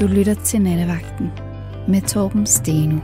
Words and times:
Du 0.00 0.06
lytter 0.06 0.34
til 0.34 0.62
Nattevagten 0.62 1.30
med 1.88 2.08
Torben 2.08 2.46
Steno. 2.46 2.96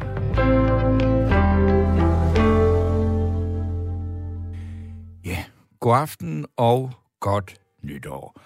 Ja, 5.24 5.44
god 5.80 5.96
aften 5.96 6.46
og 6.56 6.90
godt 7.20 7.56
nytår. 7.82 8.40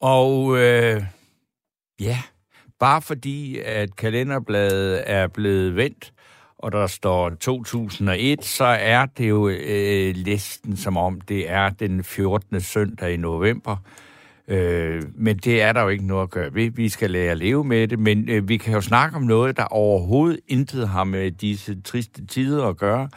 Og 0.00 0.58
øh, 0.58 1.02
ja, 2.00 2.18
bare 2.78 3.02
fordi 3.02 3.58
at 3.58 3.96
kalenderbladet 3.96 5.02
er 5.06 5.26
blevet 5.26 5.76
vendt, 5.76 6.12
og 6.58 6.72
der 6.72 6.86
står 6.86 7.30
2001, 7.30 8.44
så 8.44 8.64
er 8.64 9.06
det 9.06 9.28
jo 9.28 9.48
øh, 9.48 10.14
listen 10.14 10.76
som 10.76 10.96
om 10.96 11.20
det 11.20 11.50
er 11.50 11.70
den 11.70 12.04
14. 12.04 12.60
søndag 12.60 13.12
i 13.12 13.16
november. 13.16 13.76
Øh, 14.48 15.02
men 15.14 15.36
det 15.36 15.62
er 15.62 15.72
der 15.72 15.82
jo 15.82 15.88
ikke 15.88 16.06
noget 16.06 16.22
at 16.22 16.30
gøre 16.30 16.54
ved. 16.54 16.70
Vi 16.70 16.88
skal 16.88 17.10
lære 17.10 17.30
at 17.30 17.38
leve 17.38 17.64
med 17.64 17.88
det, 17.88 17.98
men 17.98 18.28
øh, 18.28 18.48
vi 18.48 18.56
kan 18.56 18.74
jo 18.74 18.80
snakke 18.80 19.16
om 19.16 19.22
noget, 19.22 19.56
der 19.56 19.64
overhovedet 19.64 20.40
intet 20.48 20.88
har 20.88 21.04
med 21.04 21.30
disse 21.30 21.80
triste 21.80 22.26
tider 22.26 22.66
at 22.66 22.76
gøre, 22.76 23.08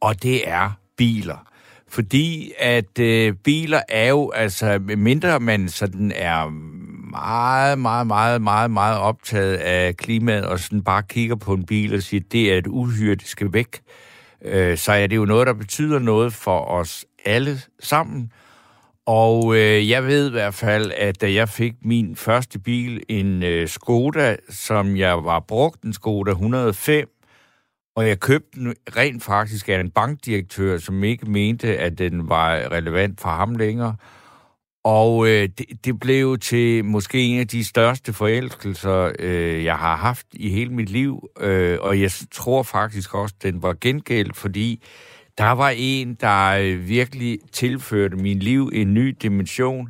og 0.00 0.22
det 0.22 0.48
er 0.48 0.70
biler. 0.96 1.46
Fordi 1.88 2.52
at 2.58 2.98
øh, 2.98 3.34
biler 3.34 3.80
er 3.88 4.08
jo, 4.08 4.30
altså 4.30 4.78
mindre 4.96 5.40
man 5.40 5.68
sådan 5.68 6.12
er 6.16 6.48
meget, 7.10 7.78
meget, 7.78 8.06
meget, 8.06 8.42
meget, 8.42 8.70
meget 8.70 8.98
optaget 8.98 9.56
af 9.56 9.96
klimaet, 9.96 10.44
og 10.46 10.58
sådan 10.58 10.82
bare 10.82 11.02
kigger 11.02 11.36
på 11.36 11.52
en 11.54 11.66
bil 11.66 11.94
og 11.94 12.02
siger, 12.02 12.22
det 12.32 12.52
er 12.52 12.58
et 12.58 12.66
uhyre, 12.66 13.14
det 13.14 13.26
skal 13.26 13.52
væk, 13.52 13.80
øh, 14.44 14.78
så 14.78 14.92
er 14.92 15.06
det 15.06 15.16
jo 15.16 15.24
noget, 15.24 15.46
der 15.46 15.52
betyder 15.52 15.98
noget 15.98 16.32
for 16.32 16.60
os 16.60 17.04
alle 17.24 17.60
sammen. 17.80 18.32
Og 19.12 19.56
øh, 19.56 19.90
jeg 19.90 20.06
ved 20.06 20.28
i 20.28 20.30
hvert 20.30 20.54
fald, 20.54 20.92
at 20.96 21.20
da 21.20 21.32
jeg 21.32 21.48
fik 21.48 21.72
min 21.82 22.16
første 22.16 22.58
bil, 22.58 23.02
en 23.08 23.42
øh, 23.42 23.68
Skoda, 23.68 24.36
som 24.48 24.96
jeg 24.96 25.24
var 25.24 25.40
brugt, 25.40 25.82
en 25.82 25.92
Skoda 25.92 26.30
105, 26.30 27.08
og 27.96 28.08
jeg 28.08 28.20
købte 28.20 28.60
den 28.60 28.74
rent 28.96 29.22
faktisk 29.22 29.68
af 29.68 29.80
en 29.80 29.90
bankdirektør, 29.90 30.78
som 30.78 31.04
ikke 31.04 31.30
mente, 31.30 31.78
at 31.78 31.98
den 31.98 32.28
var 32.28 32.72
relevant 32.72 33.20
for 33.20 33.28
ham 33.28 33.54
længere. 33.54 33.96
Og 34.84 35.28
øh, 35.28 35.48
det, 35.58 35.66
det 35.84 36.00
blev 36.00 36.38
til 36.38 36.84
måske 36.84 37.22
en 37.22 37.40
af 37.40 37.48
de 37.48 37.64
største 37.64 38.12
forelskelser, 38.12 39.12
øh, 39.18 39.64
jeg 39.64 39.76
har 39.78 39.96
haft 39.96 40.26
i 40.32 40.50
hele 40.50 40.70
mit 40.70 40.90
liv. 40.90 41.28
Øh, 41.40 41.78
og 41.80 42.00
jeg 42.00 42.10
tror 42.30 42.62
faktisk 42.62 43.14
også, 43.14 43.34
at 43.38 43.42
den 43.42 43.62
var 43.62 43.76
gengældt, 43.80 44.36
fordi 44.36 44.82
der 45.40 45.50
var 45.50 45.72
en, 45.76 46.14
der 46.14 46.50
øh, 46.50 46.88
virkelig 46.88 47.38
tilførte 47.52 48.16
min 48.16 48.38
liv 48.38 48.70
en 48.72 48.94
ny 48.94 49.16
dimension. 49.22 49.88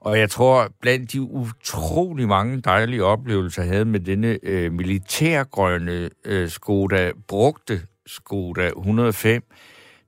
Og 0.00 0.18
jeg 0.18 0.30
tror, 0.30 0.68
blandt 0.80 1.12
de 1.12 1.20
utrolig 1.20 2.28
mange 2.28 2.60
dejlige 2.60 3.04
oplevelser, 3.04 3.62
jeg 3.62 3.72
havde 3.72 3.84
med 3.84 4.00
denne 4.00 4.38
øh, 4.42 4.72
militærgrønne 4.72 6.10
øh, 6.24 6.48
Skoda, 6.48 7.12
brugte 7.28 7.80
Skoda 8.06 8.68
105, 8.68 9.42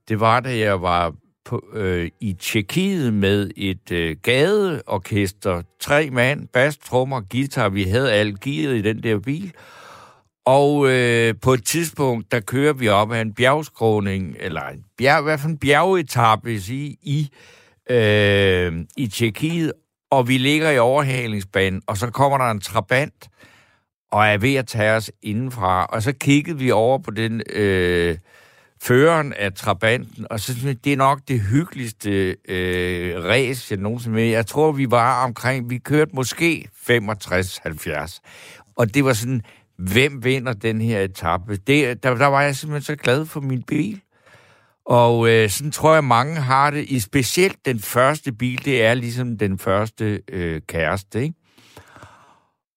det 0.09 0.19
var, 0.19 0.39
da 0.39 0.57
jeg 0.57 0.81
var 0.81 1.13
på, 1.45 1.65
øh, 1.73 2.09
i 2.19 2.33
Tjekkiet 2.33 3.13
med 3.13 3.51
et 3.55 3.91
øh, 3.91 4.15
gadeorkester, 4.23 5.61
tre 5.79 6.09
mand, 6.09 6.47
bas, 6.47 6.77
trommer, 6.77 7.21
guitar, 7.31 7.69
vi 7.69 7.83
havde 7.83 8.11
alt 8.11 8.39
gearet 8.39 8.77
i 8.77 8.81
den 8.81 9.03
der 9.03 9.19
bil, 9.19 9.53
og 10.45 10.89
øh, 10.89 11.35
på 11.41 11.53
et 11.53 11.65
tidspunkt, 11.65 12.31
der 12.31 12.39
kører 12.39 12.73
vi 12.73 12.87
op 12.87 13.11
ad 13.11 13.21
en 13.21 13.33
bjergskråning, 13.33 14.35
eller 14.39 14.61
en 14.61 14.83
bjerg, 14.97 15.23
hvad 15.23 15.37
for 15.37 15.47
en 15.47 15.57
bjergetappe 15.57 16.53
i, 16.53 16.97
i, 17.01 17.29
øh, 17.89 18.73
i 18.97 19.07
Tjekkiet, 19.07 19.73
og 20.09 20.27
vi 20.27 20.37
ligger 20.37 20.69
i 20.69 20.77
overhalingsbanen, 20.77 21.81
og 21.87 21.97
så 21.97 22.09
kommer 22.09 22.37
der 22.37 22.45
en 22.45 22.61
trabant, 22.61 23.27
og 24.11 24.25
er 24.25 24.37
ved 24.37 24.55
at 24.55 24.67
tage 24.67 24.91
os 24.91 25.11
indenfra, 25.21 25.85
og 25.85 26.03
så 26.03 26.11
kiggede 26.11 26.57
vi 26.57 26.71
over 26.71 26.97
på 26.97 27.11
den 27.11 27.41
øh, 27.49 28.17
føreren 28.81 29.33
af 29.33 29.53
trabanten, 29.53 30.27
og 30.29 30.39
så 30.39 30.53
synes 30.53 30.65
jeg, 30.65 30.85
det 30.85 30.93
er 30.93 30.97
nok 30.97 31.19
det 31.27 31.41
hyggeligste 31.41 32.35
øh, 32.47 33.23
race, 33.23 33.67
jeg 33.69 33.79
nogensinde 33.79 34.15
med. 34.15 34.23
Jeg 34.23 34.47
tror, 34.47 34.71
vi 34.71 34.91
var 34.91 35.25
omkring, 35.25 35.69
vi 35.69 35.77
kørte 35.77 36.11
måske 36.13 36.69
65-70, 36.89 38.19
og 38.75 38.93
det 38.93 39.05
var 39.05 39.13
sådan, 39.13 39.41
hvem 39.77 40.23
vinder 40.23 40.53
den 40.53 40.81
her 40.81 41.01
etape? 41.01 41.55
Det, 41.55 42.03
der, 42.03 42.15
der 42.15 42.25
var 42.25 42.41
jeg 42.41 42.55
simpelthen 42.55 42.85
så 42.85 42.95
glad 42.95 43.25
for 43.25 43.39
min 43.39 43.63
bil. 43.63 44.01
Og 44.85 45.29
øh, 45.29 45.49
sådan 45.49 45.71
tror 45.71 45.93
jeg, 45.93 46.03
mange 46.03 46.35
har 46.35 46.71
det. 46.71 46.85
I 46.87 46.99
specielt 46.99 47.65
den 47.65 47.79
første 47.79 48.31
bil, 48.31 48.65
det 48.65 48.83
er 48.85 48.93
ligesom 48.93 49.37
den 49.37 49.59
første 49.59 50.21
øh, 50.31 50.61
kæreste, 50.67 51.23
ikke? 51.23 51.35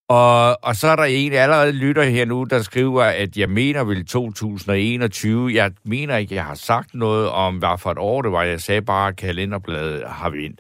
Og, 0.08 0.64
og 0.64 0.76
så 0.76 0.88
er 0.88 0.96
der 0.96 1.04
en 1.04 1.32
allerede 1.32 1.72
lytter 1.72 2.02
her 2.02 2.24
nu, 2.24 2.44
der 2.44 2.62
skriver, 2.62 3.02
at 3.02 3.36
jeg 3.36 3.50
mener 3.50 3.84
vel 3.84 4.06
2021. 4.06 5.54
Jeg 5.54 5.72
mener 5.84 6.16
ikke, 6.16 6.34
jeg 6.34 6.44
har 6.44 6.54
sagt 6.54 6.94
noget 6.94 7.28
om, 7.28 7.58
hvad 7.58 7.78
for 7.78 7.90
et 7.90 7.98
år 7.98 8.22
det 8.22 8.32
var. 8.32 8.42
Jeg 8.42 8.60
sagde 8.60 8.82
bare, 8.82 9.08
at 9.08 9.16
kalenderbladet 9.16 10.02
har 10.06 10.30
vind. 10.30 10.54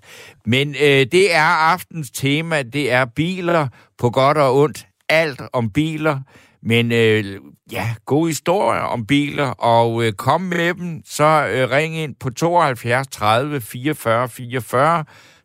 Men 0.46 0.68
øh, 0.68 1.06
det 1.12 1.34
er 1.34 1.72
aftens 1.72 2.10
tema. 2.10 2.62
Det 2.62 2.92
er 2.92 3.04
biler 3.04 3.68
på 3.98 4.10
godt 4.10 4.38
og 4.38 4.56
ondt. 4.56 4.87
Alt 5.08 5.42
om 5.52 5.70
biler. 5.70 6.20
Men 6.62 6.92
øh, 6.92 7.40
ja, 7.72 7.94
gode 8.04 8.28
historier 8.28 8.80
om 8.80 9.06
biler, 9.06 9.46
og 9.46 10.04
øh, 10.04 10.12
kom 10.12 10.40
med 10.40 10.74
dem, 10.74 11.02
så 11.04 11.24
øh, 11.24 11.70
ring 11.70 11.96
ind 11.96 12.14
på 12.14 12.30
72 12.30 13.08
30 13.08 13.60
44 13.60 14.28
44, 14.28 15.04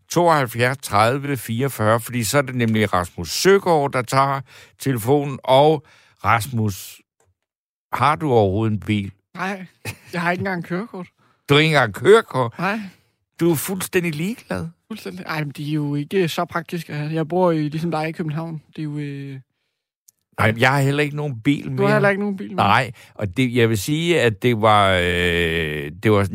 72 0.09 0.77
30 0.77 1.37
44, 1.37 1.99
fordi 1.99 2.23
så 2.23 2.37
er 2.37 2.41
det 2.41 2.55
nemlig 2.55 2.93
Rasmus 2.93 3.31
Søgaard, 3.31 3.91
der 3.91 4.01
tager 4.01 4.41
telefonen, 4.79 5.39
og 5.43 5.83
Rasmus, 6.25 7.01
har 7.93 8.15
du 8.15 8.31
overhovedet 8.31 8.73
en 8.73 8.79
bil? 8.79 9.11
Nej, 9.35 9.65
jeg 10.13 10.21
har 10.21 10.31
ikke 10.31 10.41
engang 10.41 10.63
kørekort. 10.63 11.07
Du 11.49 11.53
har 11.53 11.61
ikke 11.61 11.69
engang 11.75 11.93
kørekort? 11.93 12.53
Nej. 12.59 12.79
Du 13.39 13.51
er 13.51 13.55
fuldstændig 13.55 14.15
ligeglad? 14.15 14.67
Fuldstændig. 14.87 15.25
Ej, 15.25 15.43
men 15.43 15.51
de 15.51 15.69
er 15.69 15.73
jo 15.73 15.95
ikke 15.95 16.27
så 16.27 16.45
praktiske. 16.45 16.93
Jeg 16.93 17.27
bor 17.27 17.51
i, 17.51 17.69
ligesom 17.69 17.91
dig 17.91 18.09
i 18.09 18.11
København. 18.11 18.61
Det 18.75 18.79
er 18.79 18.83
jo... 18.83 18.97
Øh 18.97 19.39
Nej, 20.39 20.53
jeg 20.59 20.71
har 20.71 20.81
heller 20.81 21.03
ikke 21.03 21.15
nogen 21.15 21.39
bil 21.43 21.71
mere. 21.71 21.77
Du 21.77 21.83
har 21.83 21.93
heller 21.93 22.09
ikke 22.09 22.21
nogen 22.21 22.37
bil 22.37 22.47
mere? 22.47 22.55
Nej, 22.55 22.91
og 23.15 23.37
det, 23.37 23.55
jeg 23.55 23.69
vil 23.69 23.77
sige, 23.77 24.21
at 24.21 24.43
det 24.43 24.61
var, 24.61 24.91
øh, 24.91 25.91
det 26.03 26.11
var 26.11 26.27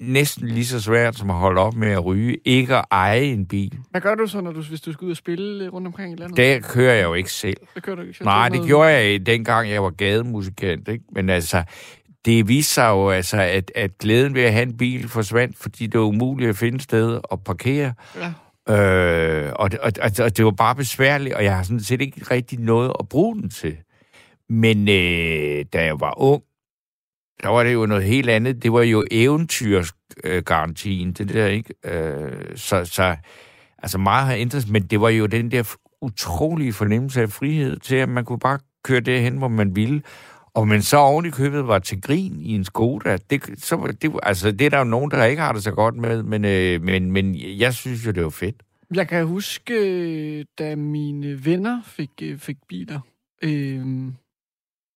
næsten 0.00 0.48
lige 0.48 0.66
så 0.66 0.80
svært 0.80 1.16
som 1.16 1.30
at 1.30 1.36
holde 1.36 1.60
op 1.60 1.74
med 1.74 1.88
at 1.88 2.04
ryge, 2.04 2.36
ikke 2.44 2.76
at 2.76 2.84
eje 2.90 3.22
en 3.22 3.46
bil. 3.46 3.78
Hvad 3.90 4.00
gør 4.00 4.14
du 4.14 4.26
så, 4.26 4.40
når 4.40 4.52
du, 4.52 4.62
hvis 4.62 4.80
du 4.80 4.92
skal 4.92 5.04
ud 5.04 5.10
og 5.10 5.16
spille 5.16 5.68
rundt 5.68 5.86
omkring 5.86 6.12
i 6.12 6.16
landet? 6.16 6.36
Det 6.36 6.64
kører 6.64 6.94
jeg 6.94 7.04
jo 7.04 7.14
ikke 7.14 7.32
selv. 7.32 7.56
Det 7.74 7.82
kører 7.82 7.96
du 7.96 8.02
ikke 8.02 8.14
selv? 8.14 8.24
Nej, 8.26 8.48
det 8.48 8.66
gjorde 8.66 8.90
jeg 8.90 9.26
dengang, 9.26 9.70
jeg 9.70 9.82
var 9.82 9.90
gademusikant. 9.90 10.88
Ikke? 10.88 11.04
Men 11.14 11.28
altså, 11.30 11.62
det 12.24 12.48
viste 12.48 12.74
sig 12.74 12.88
jo, 12.88 13.10
altså, 13.10 13.36
at, 13.36 13.72
at 13.74 13.98
glæden 13.98 14.34
ved 14.34 14.42
at 14.42 14.52
have 14.52 14.62
en 14.62 14.76
bil 14.76 15.08
forsvandt, 15.08 15.56
fordi 15.58 15.86
det 15.86 16.00
var 16.00 16.06
umuligt 16.06 16.48
at 16.48 16.56
finde 16.56 16.80
sted 16.80 17.20
at 17.32 17.44
parkere. 17.44 17.92
Ja. 18.16 18.32
Øh, 18.70 19.52
og, 19.56 19.72
det, 19.72 19.78
og, 19.78 19.92
og 20.22 20.36
det 20.36 20.44
var 20.44 20.50
bare 20.50 20.74
besværligt, 20.74 21.34
og 21.34 21.44
jeg 21.44 21.56
har 21.56 21.62
sådan 21.62 21.80
set 21.80 22.00
ikke 22.00 22.24
rigtig 22.30 22.58
noget 22.58 22.92
at 23.00 23.08
bruge 23.08 23.36
den 23.36 23.50
til. 23.50 23.76
Men 24.48 24.88
øh, 24.88 25.64
da 25.72 25.84
jeg 25.84 26.00
var 26.00 26.20
ung, 26.20 26.42
der 27.42 27.48
var 27.48 27.64
det 27.64 27.72
jo 27.72 27.86
noget 27.86 28.04
helt 28.04 28.30
andet. 28.30 28.62
Det 28.62 28.72
var 28.72 28.82
jo 28.82 29.04
eventyrsgarantien, 29.10 31.12
det 31.12 31.28
der, 31.28 31.46
ikke? 31.46 31.74
Øh, 31.84 32.56
så, 32.56 32.84
så 32.84 33.16
altså 33.78 33.98
meget 33.98 34.26
har 34.26 34.34
ændret 34.34 34.70
men 34.70 34.82
det 34.82 35.00
var 35.00 35.08
jo 35.08 35.26
den 35.26 35.50
der 35.50 35.74
utrolige 36.02 36.72
fornemmelse 36.72 37.22
af 37.22 37.30
frihed 37.30 37.78
til, 37.78 37.96
at 37.96 38.08
man 38.08 38.24
kunne 38.24 38.38
bare 38.38 38.58
køre 38.84 39.00
derhen, 39.00 39.36
hvor 39.36 39.48
man 39.48 39.76
ville. 39.76 40.02
Og 40.54 40.68
men 40.68 40.82
så 40.82 40.96
oven 40.96 41.26
i 41.26 41.30
købet 41.30 41.66
var 41.66 41.78
til 41.78 42.00
grin 42.02 42.40
i 42.40 42.54
en 42.54 42.64
Skoda, 42.64 43.16
det, 43.30 43.42
så, 43.56 43.94
det, 44.02 44.12
altså, 44.22 44.52
det 44.52 44.66
er 44.66 44.70
der 44.70 44.78
jo 44.78 44.84
nogen, 44.84 45.10
der 45.10 45.24
ikke 45.24 45.42
har 45.42 45.52
det 45.52 45.62
så 45.62 45.70
godt 45.70 45.96
med, 45.96 46.22
men, 46.22 46.44
øh, 46.44 46.82
men, 46.82 47.12
men 47.12 47.34
jeg 47.36 47.74
synes 47.74 48.06
jo, 48.06 48.10
det 48.10 48.24
var 48.24 48.30
fedt. 48.30 48.62
Jeg 48.94 49.08
kan 49.08 49.26
huske, 49.26 50.44
da 50.58 50.76
mine 50.76 51.44
venner 51.44 51.82
fik, 51.84 52.10
øh, 52.22 52.38
fik 52.38 52.56
biler. 52.68 53.00
Øh, 53.42 54.12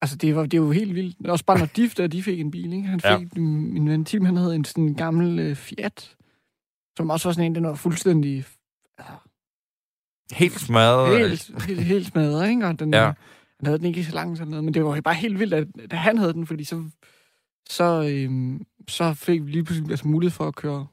altså, 0.02 0.17
det 0.17 0.37
var, 0.37 0.46
det 0.46 0.61
var 0.61 0.67
jo 0.67 0.73
helt 0.73 0.94
vildt. 0.94 1.28
Også 1.28 1.44
bare 1.44 1.58
når 1.58 1.67
de, 1.67 1.88
da 1.88 2.06
de 2.06 2.23
fik 2.23 2.40
en 2.40 2.50
bil, 2.50 2.73
ikke? 2.73 2.88
Han 2.88 3.00
fik, 3.00 3.37
ja. 3.37 3.40
min 3.40 3.88
ven 3.88 4.05
Tim, 4.05 4.25
han 4.25 4.37
havde 4.37 4.55
en 4.55 4.64
sådan 4.64 4.94
gammel 4.94 5.38
øh, 5.38 5.56
Fiat, 5.56 6.17
som 6.96 7.11
også 7.11 7.28
var 7.28 7.32
sådan 7.32 7.46
en, 7.46 7.55
den 7.55 7.67
var 7.67 7.75
fuldstændig... 7.75 8.44
Altså, 8.99 9.14
helt 10.32 10.61
smadret. 10.61 11.19
Helt, 11.19 11.64
helt, 11.67 11.81
helt 11.81 12.06
smadret, 12.06 12.49
ikke? 12.49 12.67
Og 12.67 12.78
den, 12.78 12.94
ja 12.94 13.12
han 13.60 13.66
havde 13.66 13.78
den 13.78 13.86
ikke 13.86 14.04
så 14.04 14.14
lang 14.14 14.36
sådan 14.36 14.50
noget, 14.50 14.64
men 14.64 14.74
det 14.74 14.84
var 14.84 15.00
bare 15.00 15.14
helt 15.14 15.38
vildt, 15.38 15.54
at, 15.54 15.66
at 15.90 15.98
han 15.98 16.18
havde 16.18 16.32
den, 16.32 16.46
fordi 16.46 16.64
så, 16.64 16.84
så, 17.68 18.10
øhm, 18.10 18.66
så 18.88 19.14
fik 19.14 19.46
vi 19.46 19.50
lige 19.50 19.64
pludselig 19.64 19.90
altså, 19.90 20.08
mulighed 20.08 20.30
for 20.30 20.48
at 20.48 20.54
køre, 20.54 20.86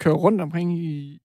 køre 0.00 0.14
rundt 0.14 0.40
omkring 0.40 0.78
i, 0.78 1.18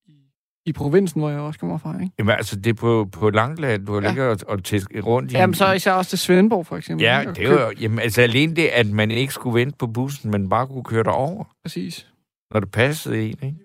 i, 0.65 0.73
provinsen, 0.73 1.21
hvor 1.21 1.29
jeg 1.29 1.39
også 1.39 1.59
kommer 1.59 1.77
fra, 1.77 2.01
ikke? 2.01 2.13
Jamen 2.19 2.31
altså, 2.31 2.55
det 2.55 2.69
er 2.69 2.73
på, 2.73 3.09
på 3.11 3.29
Langland, 3.29 3.85
du 3.85 3.99
ja. 3.99 4.07
ligget 4.07 4.25
og, 4.25 4.37
og 4.47 4.63
tæsk 4.63 4.91
rundt 5.05 5.31
i... 5.31 5.35
Jamen, 5.35 5.53
så 5.53 5.71
især 5.71 5.91
også 5.91 6.09
til 6.09 6.19
Svendborg, 6.19 6.65
for 6.65 6.77
eksempel. 6.77 7.03
Ja, 7.03 7.25
det 7.35 7.45
er 7.45 7.51
jo... 7.51 7.71
Jamen, 7.81 7.99
altså, 7.99 8.21
alene 8.21 8.55
det, 8.55 8.67
at 8.67 8.87
man 8.87 9.11
ikke 9.11 9.33
skulle 9.33 9.59
vente 9.59 9.77
på 9.77 9.87
bussen, 9.87 10.31
men 10.31 10.49
bare 10.49 10.67
kunne 10.67 10.83
køre 10.83 11.03
derover. 11.03 11.55
Præcis. 11.63 12.07
Når 12.53 12.59
det 12.59 12.71
passede 12.71 13.21
en, 13.21 13.37
ikke? 13.43 13.62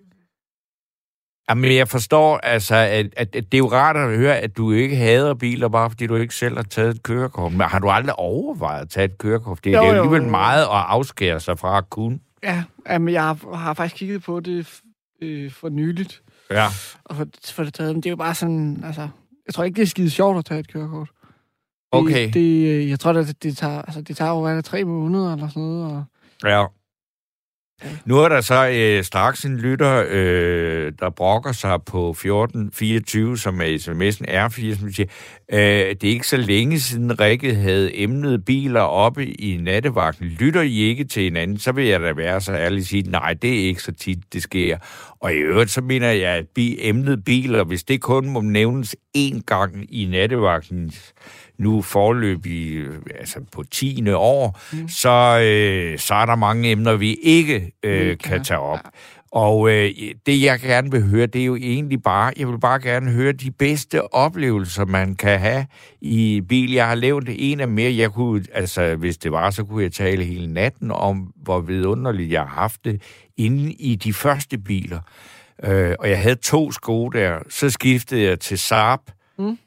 Jamen, 1.49 1.75
jeg 1.75 1.87
forstår, 1.87 2.37
altså, 2.37 2.75
at, 2.75 3.05
at, 3.05 3.11
at 3.17 3.33
det 3.33 3.53
er 3.53 3.57
jo 3.57 3.71
rart 3.71 3.95
at 3.97 4.17
høre, 4.17 4.37
at 4.37 4.57
du 4.57 4.71
ikke 4.71 4.95
hader 4.95 5.33
biler, 5.33 5.67
bare 5.69 5.89
fordi 5.89 6.07
du 6.07 6.15
ikke 6.15 6.35
selv 6.35 6.55
har 6.55 6.63
taget 6.63 6.95
et 6.95 7.03
kørekort. 7.03 7.51
Men 7.51 7.61
har 7.61 7.79
du 7.79 7.89
aldrig 7.89 8.15
overvejet 8.15 8.81
at 8.81 8.89
tage 8.89 9.05
et 9.05 9.17
kørekort? 9.17 9.63
Det 9.63 9.73
er 9.73 9.77
Jo, 9.77 9.83
jo, 9.83 9.91
jo, 9.91 9.95
alligevel 9.97 10.23
jo. 10.23 10.29
meget 10.29 10.61
at 10.61 10.67
afskære 10.71 11.39
sig 11.39 11.59
fra 11.59 11.77
at 11.77 11.89
kunne. 11.89 12.19
Ja, 12.43 12.63
jamen, 12.89 13.13
jeg 13.13 13.23
har, 13.23 13.55
har 13.55 13.73
faktisk 13.73 13.95
kigget 13.99 14.23
på 14.23 14.39
det 14.39 14.67
øh, 15.21 15.51
for 15.51 15.69
nyligt, 15.69 16.21
Ja. 16.51 16.65
og 17.05 17.15
for, 17.15 17.25
for 17.53 17.63
det 17.63 17.73
taget, 17.73 17.95
men 17.95 18.03
det 18.03 18.05
er 18.05 18.11
jo 18.11 18.15
bare 18.15 18.35
sådan, 18.35 18.81
altså, 18.85 19.07
jeg 19.47 19.53
tror 19.53 19.63
ikke, 19.63 19.75
det 19.75 19.81
er 19.81 19.87
skide 19.87 20.09
sjovt 20.09 20.37
at 20.37 20.45
tage 20.45 20.59
et 20.59 20.73
kørekort. 20.73 21.07
Det, 21.11 21.99
Okay. 21.99 22.29
Det, 22.33 22.67
øh, 22.67 22.89
jeg 22.89 22.99
tror, 22.99 23.13
det, 23.13 23.43
det, 23.43 23.57
tager, 23.57 23.81
altså, 23.81 24.01
det 24.01 24.17
tager 24.17 24.31
jo, 24.31 24.43
er 24.43 24.55
det, 24.55 24.65
tre 24.65 24.83
måneder 24.83 25.33
eller 25.33 25.47
sådan 25.47 25.63
noget, 25.63 25.85
og 25.85 26.03
Ja. 26.49 26.65
Nu 28.05 28.17
er 28.19 28.29
der 28.29 28.41
så 28.41 28.69
øh, 28.69 29.03
straks 29.03 29.45
en 29.45 29.57
lytter, 29.57 30.05
øh, 30.09 30.91
der 30.99 31.09
brokker 31.09 31.51
sig 31.51 31.79
på 31.85 32.09
1424, 32.09 33.37
som 33.37 33.61
er 33.61 33.65
sms'en 33.65 34.25
R4, 34.29 34.79
som 34.79 34.91
siger, 34.91 35.07
øh, 35.51 35.59
det 35.61 36.03
er 36.03 36.09
ikke 36.13 36.27
så 36.27 36.37
længe 36.37 36.79
siden 36.79 37.19
Rikke 37.19 37.55
havde 37.55 37.97
emnet 37.99 38.45
biler 38.45 38.81
oppe 38.81 39.25
i 39.27 39.57
nattevagten. 39.57 40.25
Lytter 40.27 40.61
I 40.61 40.75
ikke 40.75 41.03
til 41.03 41.23
hinanden, 41.23 41.57
så 41.59 41.71
vil 41.71 41.85
jeg 41.85 41.99
da 41.99 42.13
være 42.13 42.41
så 42.41 42.53
ærlig 42.53 42.79
at 42.79 42.85
sige, 42.85 43.09
nej, 43.11 43.33
det 43.33 43.49
er 43.63 43.67
ikke 43.67 43.83
så 43.83 43.91
tit, 43.91 44.19
det 44.33 44.43
sker. 44.43 44.77
Og 45.19 45.33
i 45.33 45.35
øvrigt, 45.37 45.71
så 45.71 45.81
mener 45.81 46.11
jeg, 46.11 46.31
at 46.31 46.45
bi- 46.55 46.77
emnet 46.81 47.23
biler, 47.25 47.63
hvis 47.63 47.83
det 47.83 48.01
kun 48.01 48.29
må 48.29 48.41
nævnes 48.41 48.95
én 49.17 49.41
gang 49.45 49.85
i 49.89 50.05
nattevagten, 50.05 50.93
nu 51.59 51.81
forløb 51.81 52.45
i, 52.45 52.83
altså 53.19 53.39
på 53.51 53.63
10. 53.71 54.11
år, 54.11 54.59
mm. 54.73 54.87
så, 54.89 55.39
øh, 55.43 55.99
så 55.99 56.13
er 56.13 56.25
der 56.25 56.35
mange 56.35 56.71
emner, 56.71 56.95
vi 56.95 57.13
ikke 57.13 57.71
øh, 57.83 58.07
kan 58.07 58.17
kan. 58.17 58.43
tage 58.43 58.59
op. 58.59 58.79
Og 59.31 59.69
øh, 59.71 59.91
det, 60.25 60.41
jeg 60.41 60.59
gerne 60.59 60.91
vil 60.91 61.03
høre, 61.03 61.25
det 61.25 61.41
er 61.41 61.45
jo 61.45 61.55
egentlig 61.55 62.03
bare, 62.03 62.33
jeg 62.37 62.47
vil 62.47 62.59
bare 62.59 62.79
gerne 62.79 63.11
høre 63.11 63.31
de 63.31 63.51
bedste 63.51 64.13
oplevelser, 64.13 64.85
man 64.85 65.15
kan 65.15 65.39
have 65.39 65.65
i 66.01 66.41
bil. 66.49 66.71
Jeg 66.71 66.87
har 66.87 66.95
lavet 66.95 67.51
en 67.51 67.59
af 67.59 67.67
mere. 67.67 67.95
Jeg 67.95 68.11
kunne, 68.11 68.45
altså, 68.53 68.95
hvis 68.95 69.17
det 69.17 69.31
var, 69.31 69.49
så 69.49 69.63
kunne 69.63 69.83
jeg 69.83 69.91
tale 69.91 70.23
hele 70.23 70.53
natten 70.53 70.91
om, 70.91 71.33
hvor 71.35 71.59
vidunderligt 71.59 72.31
jeg 72.31 72.41
har 72.41 72.61
haft 72.61 72.85
det 72.85 73.01
inde 73.37 73.73
i 73.73 73.95
de 73.95 74.13
første 74.13 74.57
biler. 74.57 74.99
Øh, 75.63 75.95
og 75.99 76.09
jeg 76.09 76.19
havde 76.21 76.35
to 76.35 76.71
sko 76.71 77.09
der. 77.09 77.39
Så 77.49 77.69
skiftede 77.69 78.23
jeg 78.23 78.39
til 78.39 78.57
Saab, 78.59 78.99
Mm. 79.39 79.57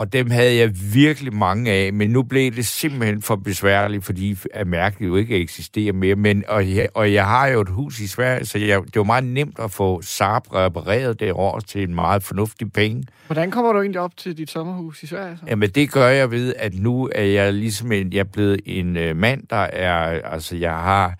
Og 0.00 0.12
dem 0.12 0.30
havde 0.30 0.56
jeg 0.56 0.70
virkelig 0.94 1.34
mange 1.34 1.70
af, 1.70 1.92
men 1.92 2.10
nu 2.10 2.22
blev 2.22 2.52
det 2.52 2.66
simpelthen 2.66 3.22
for 3.22 3.36
besværligt, 3.36 4.04
fordi 4.04 4.38
at 4.54 4.66
mærket 4.66 5.06
jo 5.06 5.16
ikke 5.16 5.36
eksisterer 5.36 5.92
mere. 5.92 6.14
Men, 6.14 6.44
og, 6.48 6.74
jeg, 6.74 6.88
og 6.94 7.12
jeg 7.12 7.26
har 7.26 7.46
jo 7.46 7.60
et 7.60 7.68
hus 7.68 8.00
i 8.00 8.06
Sverige, 8.06 8.46
så 8.46 8.58
jeg, 8.58 8.82
det 8.84 8.96
var 8.96 9.02
meget 9.02 9.24
nemt 9.24 9.58
at 9.58 9.70
få 9.70 10.02
Saab 10.02 10.54
repareret 10.54 11.20
derovre 11.20 11.60
til 11.60 11.82
en 11.82 11.94
meget 11.94 12.22
fornuftig 12.22 12.72
penge. 12.72 13.04
hvordan 13.26 13.50
kommer 13.50 13.72
du 13.72 13.80
egentlig 13.80 14.00
op 14.00 14.16
til 14.16 14.38
dit 14.38 14.50
sommerhus 14.50 15.02
i 15.02 15.06
Sverige? 15.06 15.36
Så? 15.36 15.44
Jamen, 15.46 15.70
det 15.70 15.92
gør 15.92 16.08
jeg 16.08 16.30
ved, 16.30 16.54
at 16.58 16.74
nu 16.74 17.10
er 17.14 17.24
jeg 17.24 17.54
ligesom 17.54 17.92
en, 17.92 18.12
jeg 18.12 18.20
er 18.20 18.24
blevet 18.24 18.60
en 18.66 18.96
øh, 18.96 19.16
mand, 19.16 19.42
der 19.50 19.56
er, 19.56 20.22
altså 20.32 20.56
jeg 20.56 20.74
har 20.74 21.14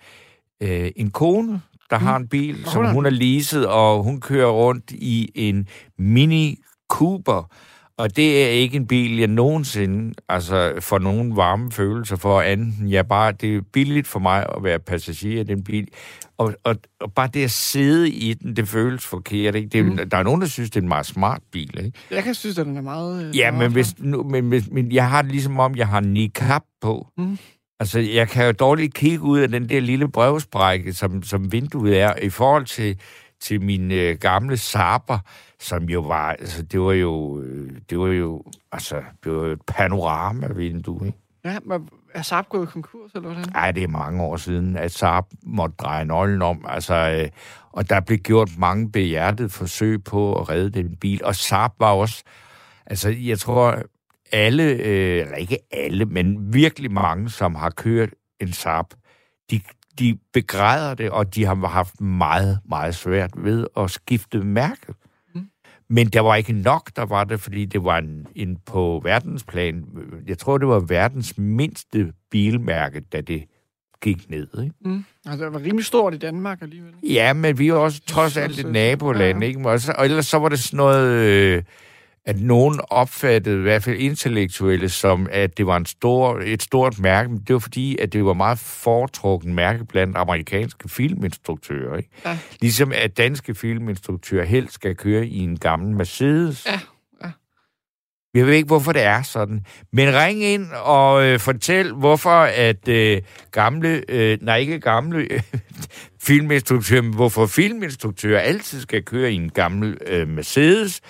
øh, 0.63 0.91
en 0.95 1.11
kone, 1.11 1.61
der 1.89 1.99
mm. 1.99 2.05
har 2.05 2.15
en 2.15 2.27
bil, 2.27 2.57
Og 2.65 2.71
som 2.71 2.85
hun 2.85 2.93
hun 2.93 3.03
har 3.03 3.11
leaset, 3.11 3.67
og 3.67 4.03
hun 4.03 4.21
kører 4.21 4.51
rundt 4.51 4.91
i 4.91 5.31
en 5.35 5.67
Mini 5.97 6.57
Cooper. 6.89 7.49
Og 7.97 8.15
det 8.15 8.43
er 8.45 8.49
ikke 8.49 8.77
en 8.77 8.87
bil, 8.87 9.17
jeg 9.17 9.27
nogensinde 9.27 10.13
altså, 10.29 10.73
får 10.79 10.99
nogen 10.99 11.35
varme 11.35 11.71
følelser 11.71 12.15
for 12.15 12.41
anden. 12.41 12.75
Jeg 12.87 13.07
bare, 13.07 13.31
det 13.31 13.55
er 13.55 13.61
billigt 13.73 14.07
for 14.07 14.19
mig 14.19 14.45
at 14.55 14.63
være 14.63 14.79
passager 14.79 15.41
i 15.41 15.43
den 15.43 15.63
bil. 15.63 15.87
Og, 16.37 16.53
og, 16.63 16.75
og 16.99 17.13
bare 17.13 17.29
det 17.33 17.43
at 17.43 17.51
sidde 17.51 18.09
i 18.09 18.33
den, 18.33 18.55
det 18.55 18.67
føles 18.67 19.05
forkert. 19.05 19.55
Ikke? 19.55 19.69
Det, 19.69 19.85
mm. 19.85 20.09
Der 20.09 20.17
er 20.17 20.23
nogen, 20.23 20.41
der 20.41 20.47
synes, 20.47 20.69
det 20.69 20.77
er 20.77 20.81
en 20.81 20.87
meget 20.87 21.05
smart 21.05 21.41
bil. 21.51 21.85
Ikke? 21.85 21.99
Jeg 22.11 22.23
kan 22.23 22.35
synes, 22.35 22.57
at 22.57 22.65
den 22.65 22.77
er 22.77 22.81
meget... 22.81 23.25
øh, 23.25 23.37
Ja, 23.37 23.51
meget 23.51 23.63
men, 23.63 23.71
hvis, 23.71 23.95
nu, 23.99 24.23
men, 24.23 24.49
hvis, 24.49 24.63
men 24.71 24.91
jeg 24.91 25.09
har 25.09 25.21
det 25.21 25.31
ligesom 25.31 25.59
om, 25.59 25.75
jeg 25.75 25.87
har 25.87 25.99
niqab 25.99 26.61
på. 26.81 27.07
Mm. 27.17 27.37
Altså, 27.79 27.99
jeg 27.99 28.29
kan 28.29 28.45
jo 28.45 28.51
dårligt 28.51 28.93
kigge 28.93 29.21
ud 29.21 29.39
af 29.39 29.49
den 29.49 29.69
der 29.69 29.79
lille 29.79 30.11
brevsprække, 30.11 30.93
som, 30.93 31.23
som 31.23 31.51
vinduet 31.51 31.99
er, 31.99 32.13
i 32.21 32.29
forhold 32.29 32.65
til, 32.65 32.99
til 33.41 33.61
min 33.61 33.91
øh, 33.91 34.17
gamle 34.17 34.57
Saber, 34.57 35.19
som 35.61 35.83
jo 35.83 36.01
var, 36.01 36.31
altså, 36.31 36.63
det 36.63 36.81
var 36.81 36.93
jo, 36.93 37.41
øh, 37.41 37.71
det 37.89 37.99
var 37.99 38.07
jo, 38.07 38.43
altså, 38.71 39.01
det 39.23 39.31
var 39.31 39.45
jo 39.45 39.51
et 39.51 39.61
panoramavindue, 39.67 41.07
ikke? 41.07 41.17
Ja, 41.45 41.57
men 41.65 41.89
er 42.13 42.21
Saab 42.21 42.49
gået 42.49 42.69
konkurs, 42.69 43.11
eller 43.15 43.29
hvordan? 43.29 43.55
Ej, 43.55 43.71
det 43.71 43.83
er 43.83 43.87
mange 43.87 44.23
år 44.23 44.37
siden, 44.37 44.77
at 44.77 44.91
Saab 44.91 45.23
måtte 45.43 45.75
dreje 45.79 46.05
nøglen 46.05 46.41
om. 46.41 46.65
Altså, 46.69 46.95
øh, 46.95 47.29
og 47.71 47.89
der 47.89 47.99
blev 47.99 48.17
gjort 48.17 48.49
mange 48.57 48.91
behjertede 48.91 49.49
forsøg 49.49 50.03
på 50.03 50.39
at 50.39 50.49
redde 50.49 50.69
den 50.69 50.95
bil. 50.95 51.23
Og 51.23 51.35
Saab 51.35 51.71
var 51.79 51.91
også... 51.91 52.23
Altså, 52.85 53.09
jeg 53.09 53.39
tror, 53.39 53.77
alle, 54.31 54.63
øh, 54.63 55.21
eller 55.21 55.35
ikke 55.35 55.57
alle, 55.71 56.05
men 56.05 56.53
virkelig 56.53 56.91
mange, 56.91 57.29
som 57.29 57.55
har 57.55 57.69
kørt 57.69 58.09
en 58.39 58.53
Saab, 58.53 58.85
de, 59.51 59.61
de 59.99 60.17
begræder 60.33 60.93
det, 60.93 61.09
og 61.09 61.35
de 61.35 61.45
har 61.45 61.67
haft 61.67 62.01
meget, 62.01 62.59
meget 62.69 62.95
svært 62.95 63.31
ved 63.35 63.67
at 63.77 63.91
skifte 63.91 64.37
mærke. 64.37 64.93
Men 65.93 66.07
der 66.07 66.19
var 66.19 66.35
ikke 66.35 66.53
nok, 66.53 66.91
der 66.95 67.05
var 67.05 67.23
det, 67.23 67.39
fordi 67.39 67.65
det 67.65 67.83
var 67.83 67.97
en, 67.97 68.27
en 68.35 68.57
på 68.65 69.01
verdensplan. 69.03 69.83
Jeg 70.27 70.37
tror, 70.37 70.57
det 70.57 70.67
var 70.67 70.79
verdens 70.79 71.37
mindste 71.37 72.13
bilmærke, 72.29 72.99
da 72.99 73.21
det 73.21 73.43
gik 74.01 74.29
ned. 74.29 74.47
Ikke? 74.63 74.75
Mm. 74.85 75.05
Altså, 75.25 75.45
det 75.45 75.53
var 75.53 75.59
rimelig 75.59 75.85
stort 75.85 76.13
i 76.13 76.17
Danmark 76.17 76.61
alligevel. 76.61 76.93
Ja, 77.03 77.33
men 77.33 77.59
vi 77.59 77.63
er 77.63 77.67
jo 77.67 77.83
også 77.83 78.01
trods 78.07 78.37
alt 78.37 78.59
et 78.59 78.71
naboland, 78.71 79.39
ja. 79.43 79.47
ikke? 79.47 79.69
Og, 79.69 79.79
så, 79.79 79.93
og 79.97 80.05
ellers 80.05 80.25
så 80.25 80.39
var 80.39 80.49
det 80.49 80.59
sådan 80.59 80.77
noget, 80.77 81.07
øh, 81.07 81.63
at 82.25 82.39
nogen 82.39 82.79
opfattede, 82.89 83.57
i 83.57 83.61
hvert 83.61 83.83
fald 83.83 83.99
intellektuelle, 83.99 84.89
som 84.89 85.27
at 85.31 85.57
det 85.57 85.67
var 85.67 85.77
en 85.77 85.85
stor, 85.85 86.39
et 86.45 86.63
stort 86.63 86.99
mærke. 86.99 87.29
Men 87.29 87.39
det 87.47 87.53
var 87.53 87.59
fordi, 87.59 87.97
at 87.97 88.13
det 88.13 88.25
var 88.25 88.33
meget 88.33 88.59
foretrukken 88.59 89.53
mærke 89.53 89.85
blandt 89.85 90.17
amerikanske 90.17 90.89
filminstruktører, 90.89 91.97
ikke? 91.97 92.09
Ja. 92.25 92.37
Ligesom 92.61 92.91
at 92.95 93.17
danske 93.17 93.55
filminstruktører 93.55 94.45
helst 94.45 94.73
skal 94.73 94.95
køre 94.95 95.27
i 95.27 95.39
en 95.39 95.59
gammel 95.59 95.95
Mercedes. 95.95 96.65
Ja. 96.65 96.79
Jeg 98.33 98.47
ved 98.47 98.53
ikke, 98.53 98.67
hvorfor 98.67 98.91
det 98.91 99.01
er 99.01 99.21
sådan. 99.21 99.65
Men 99.93 100.15
ring 100.15 100.43
ind 100.43 100.67
og 100.83 101.25
øh, 101.25 101.39
fortæl, 101.39 101.93
hvorfor 101.93 102.41
at 102.41 102.87
øh, 102.87 103.21
gamle, 103.51 104.03
øh, 104.09 104.37
nej 104.41 104.57
ikke 104.57 104.79
gamle 104.79 105.27
øh, 105.31 105.41
filminstruktører, 106.27 107.01
men 107.01 107.13
hvorfor 107.13 107.45
filminstruktører 107.45 108.39
altid 108.39 108.81
skal 108.81 109.03
køre 109.03 109.31
i 109.31 109.35
en 109.35 109.49
gammel 109.49 109.97
øh, 110.07 110.27
Mercedes, 110.27 111.01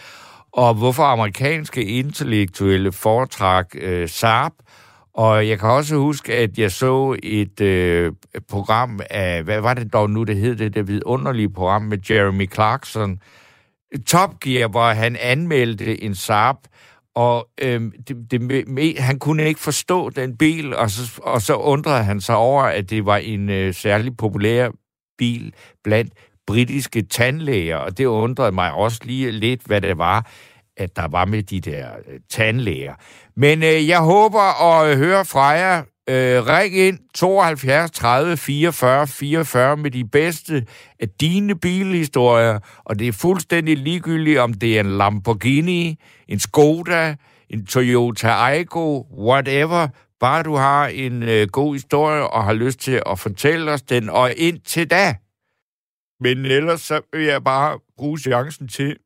og 0.53 0.73
hvorfor 0.73 1.03
amerikanske 1.03 1.85
intellektuelle 1.85 2.91
foretræk 2.91 3.65
øh, 3.73 4.09
Saab. 4.09 4.51
Og 5.13 5.47
jeg 5.47 5.59
kan 5.59 5.69
også 5.69 5.95
huske, 5.95 6.33
at 6.33 6.57
jeg 6.57 6.71
så 6.71 7.17
et 7.23 7.61
øh, 7.61 8.11
program 8.49 8.99
af, 9.09 9.43
hvad 9.43 9.61
var 9.61 9.73
det 9.73 9.93
dog 9.93 10.09
nu, 10.09 10.23
det 10.23 10.37
hed, 10.37 10.55
det 10.55 10.75
det 10.75 10.87
vidunderlige 10.87 11.53
program 11.53 11.81
med 11.81 11.97
Jeremy 12.09 12.51
Clarkson, 12.51 13.19
Top 14.07 14.39
Gear, 14.39 14.67
hvor 14.67 14.89
han 14.89 15.15
anmeldte 15.15 16.03
en 16.03 16.15
Saab, 16.15 16.55
og 17.15 17.49
øhm, 17.61 17.91
det, 18.07 18.31
det, 18.31 18.67
me, 18.67 18.95
han 18.97 19.19
kunne 19.19 19.47
ikke 19.47 19.59
forstå 19.59 20.09
den 20.09 20.37
bil, 20.37 20.75
og 20.75 20.89
så, 20.89 21.21
og 21.23 21.41
så 21.41 21.55
undrede 21.55 22.03
han 22.03 22.21
sig 22.21 22.35
over, 22.35 22.63
at 22.63 22.89
det 22.89 23.05
var 23.05 23.17
en 23.17 23.49
øh, 23.49 23.73
særlig 23.73 24.17
populær 24.17 24.69
bil 25.17 25.53
blandt 25.83 26.13
britiske 26.47 27.01
tandlæger, 27.01 27.77
og 27.77 27.97
det 27.97 28.05
undrede 28.05 28.51
mig 28.51 28.73
også 28.73 28.99
lige 29.03 29.31
lidt, 29.31 29.61
hvad 29.65 29.81
det 29.81 29.97
var, 29.97 30.27
at 30.77 30.95
der 30.95 31.07
var 31.07 31.25
med 31.25 31.43
de 31.43 31.59
der 31.59 31.87
øh, 32.07 32.19
tandlæger. 32.29 32.93
Men 33.35 33.63
øh, 33.63 33.87
jeg 33.87 33.99
håber 33.99 34.63
at 34.71 34.91
øh, 34.91 34.97
høre 34.97 35.25
fra 35.25 35.47
jer. 35.47 35.83
Øh, 36.09 36.47
ring 36.47 36.77
ind 36.77 36.99
72 37.13 37.91
30 37.91 38.37
44 38.37 39.07
44 39.07 39.77
med 39.77 39.91
de 39.91 40.05
bedste 40.05 40.65
af 40.99 41.09
dine 41.09 41.55
bilhistorier, 41.55 42.59
og 42.83 42.99
det 42.99 43.07
er 43.07 43.11
fuldstændig 43.11 43.77
ligegyldigt, 43.77 44.39
om 44.39 44.53
det 44.53 44.75
er 44.75 44.79
en 44.79 44.97
Lamborghini, 44.97 45.99
en 46.27 46.39
Skoda, 46.39 47.15
en 47.49 47.65
Toyota 47.65 48.27
Aygo, 48.27 49.03
whatever. 49.17 49.87
Bare 50.19 50.43
du 50.43 50.55
har 50.55 50.87
en 50.87 51.23
øh, 51.23 51.47
god 51.47 51.73
historie 51.73 52.27
og 52.27 52.43
har 52.43 52.53
lyst 52.53 52.79
til 52.79 53.01
at 53.05 53.19
fortælle 53.19 53.71
os 53.71 53.81
den, 53.81 54.09
og 54.09 54.33
indtil 54.37 54.91
da. 54.91 55.15
Men 56.19 56.45
ellers 56.45 56.81
så 56.81 57.01
vil 57.13 57.25
jeg 57.25 57.43
bare 57.43 57.79
bruge 57.97 58.19
chancen 58.19 58.67
til 58.67 58.97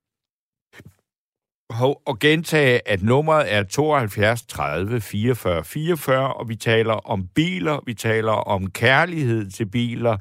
og 2.05 2.19
gentage, 2.19 2.87
at 2.87 3.03
nummeret 3.03 3.53
er 3.53 3.63
72 3.63 4.45
30 4.45 5.01
44 5.01 5.63
44, 5.63 6.33
og 6.33 6.49
vi 6.49 6.55
taler 6.55 6.93
om 6.93 7.27
biler, 7.27 7.79
vi 7.85 7.93
taler 7.93 8.31
om 8.31 8.71
kærlighed 8.71 9.51
til 9.51 9.65
biler. 9.65 10.17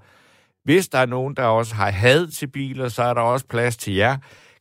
Hvis 0.65 0.89
der 0.89 0.99
er 0.99 1.07
nogen, 1.07 1.37
der 1.37 1.45
også 1.45 1.75
har 1.75 1.91
had 1.91 2.27
til 2.27 2.47
biler, 2.47 2.89
så 2.89 3.03
er 3.03 3.15
der 3.15 3.21
også 3.21 3.47
plads 3.47 3.77
til 3.77 3.95
jer. 3.95 4.17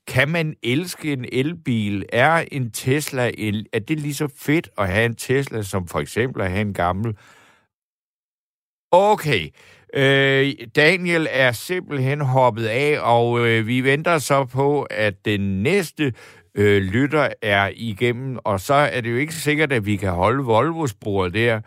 Kan 0.07 0.29
man 0.29 0.55
elske 0.63 1.13
en 1.13 1.25
elbil? 1.31 2.05
Er 2.13 2.45
en 2.51 2.71
Tesla 2.71 3.31
el, 3.37 3.65
er 3.73 3.79
det 3.79 3.99
lige 3.99 4.13
så 4.13 4.27
fedt 4.37 4.69
at 4.77 4.87
have 4.89 5.05
en 5.05 5.15
Tesla, 5.15 5.61
som 5.61 5.87
for 5.87 5.99
eksempel 5.99 6.41
at 6.41 6.51
have 6.51 6.61
en 6.61 6.73
gammel? 6.73 7.17
Okay. 8.91 9.49
Øh, 9.93 10.53
Daniel 10.75 11.27
er 11.31 11.51
simpelthen 11.51 12.21
hoppet 12.21 12.65
af, 12.65 12.97
og 13.01 13.47
øh, 13.47 13.67
vi 13.67 13.81
venter 13.81 14.17
så 14.17 14.45
på, 14.45 14.81
at 14.81 15.25
den 15.25 15.63
næste 15.63 16.13
øh, 16.55 16.81
lytter 16.81 17.29
er 17.41 17.71
igennem, 17.75 18.37
og 18.43 18.59
så 18.59 18.73
er 18.73 19.01
det 19.01 19.11
jo 19.11 19.15
ikke 19.15 19.33
sikkert, 19.33 19.71
at 19.71 19.85
vi 19.85 19.95
kan 19.95 20.11
holde 20.11 20.43
Volvo-sporet 20.43 21.33
der. 21.33 21.61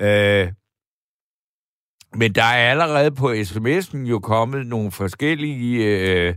Øh, 0.00 0.52
men 2.14 2.32
der 2.32 2.42
er 2.42 2.70
allerede 2.70 3.10
på 3.10 3.32
sms'en 3.32 3.98
jo 3.98 4.18
kommet 4.18 4.66
nogle 4.66 4.90
forskellige 4.90 5.84
øh, 5.84 6.34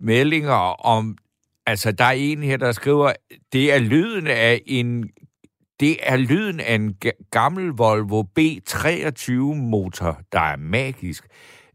meldinger 0.00 0.86
om, 0.86 1.18
altså 1.66 1.92
der 1.92 2.04
er 2.04 2.10
en 2.10 2.42
her, 2.42 2.56
der 2.56 2.72
skriver, 2.72 3.12
det 3.52 3.72
er 3.72 3.78
lyden 3.78 4.26
af 4.26 4.62
en 4.66 5.10
det 5.80 5.96
er 6.02 6.16
lyden 6.16 6.60
af 6.60 6.74
en 6.74 6.96
gammel 7.30 7.68
Volvo 7.68 8.24
B23-motor, 8.38 10.20
der 10.32 10.40
er 10.40 10.56
magisk. 10.56 11.24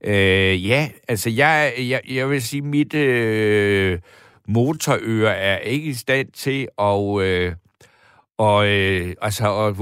Øh, 0.03 0.68
ja, 0.68 0.89
altså 1.08 1.30
jeg, 1.30 1.74
jeg, 1.77 2.01
jeg 2.10 2.30
vil 2.30 2.42
sige, 2.42 2.62
mit 2.62 2.94
øh, 2.94 4.00
motorøre 4.47 5.35
er 5.35 5.57
ikke 5.57 5.89
i 5.89 5.93
stand 5.93 6.31
til 6.31 6.67
at... 6.77 7.21
Øh, 7.21 7.55
og, 8.38 8.67
øh, 8.67 9.15
altså, 9.21 9.47
og, 9.47 9.75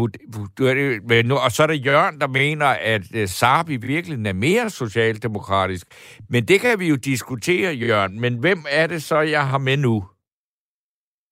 men 1.09 1.25
nu, 1.25 1.35
og 1.35 1.51
så 1.51 1.63
er 1.63 1.67
der 1.67 1.73
Jørgen, 1.73 2.21
der 2.21 2.27
mener, 2.27 2.65
at 2.65 3.15
øh, 3.15 3.27
Saab 3.27 3.69
i 3.69 3.77
virkeligheden 3.77 4.25
er 4.25 4.33
mere 4.33 4.69
socialdemokratisk. 4.69 5.87
Men 6.29 6.45
det 6.45 6.61
kan 6.61 6.79
vi 6.79 6.87
jo 6.87 6.95
diskutere, 6.95 7.73
Jørgen. 7.73 8.19
Men 8.19 8.39
hvem 8.39 8.65
er 8.69 8.87
det 8.87 9.03
så, 9.03 9.19
jeg 9.19 9.47
har 9.47 9.57
med 9.57 9.77
nu? 9.77 10.03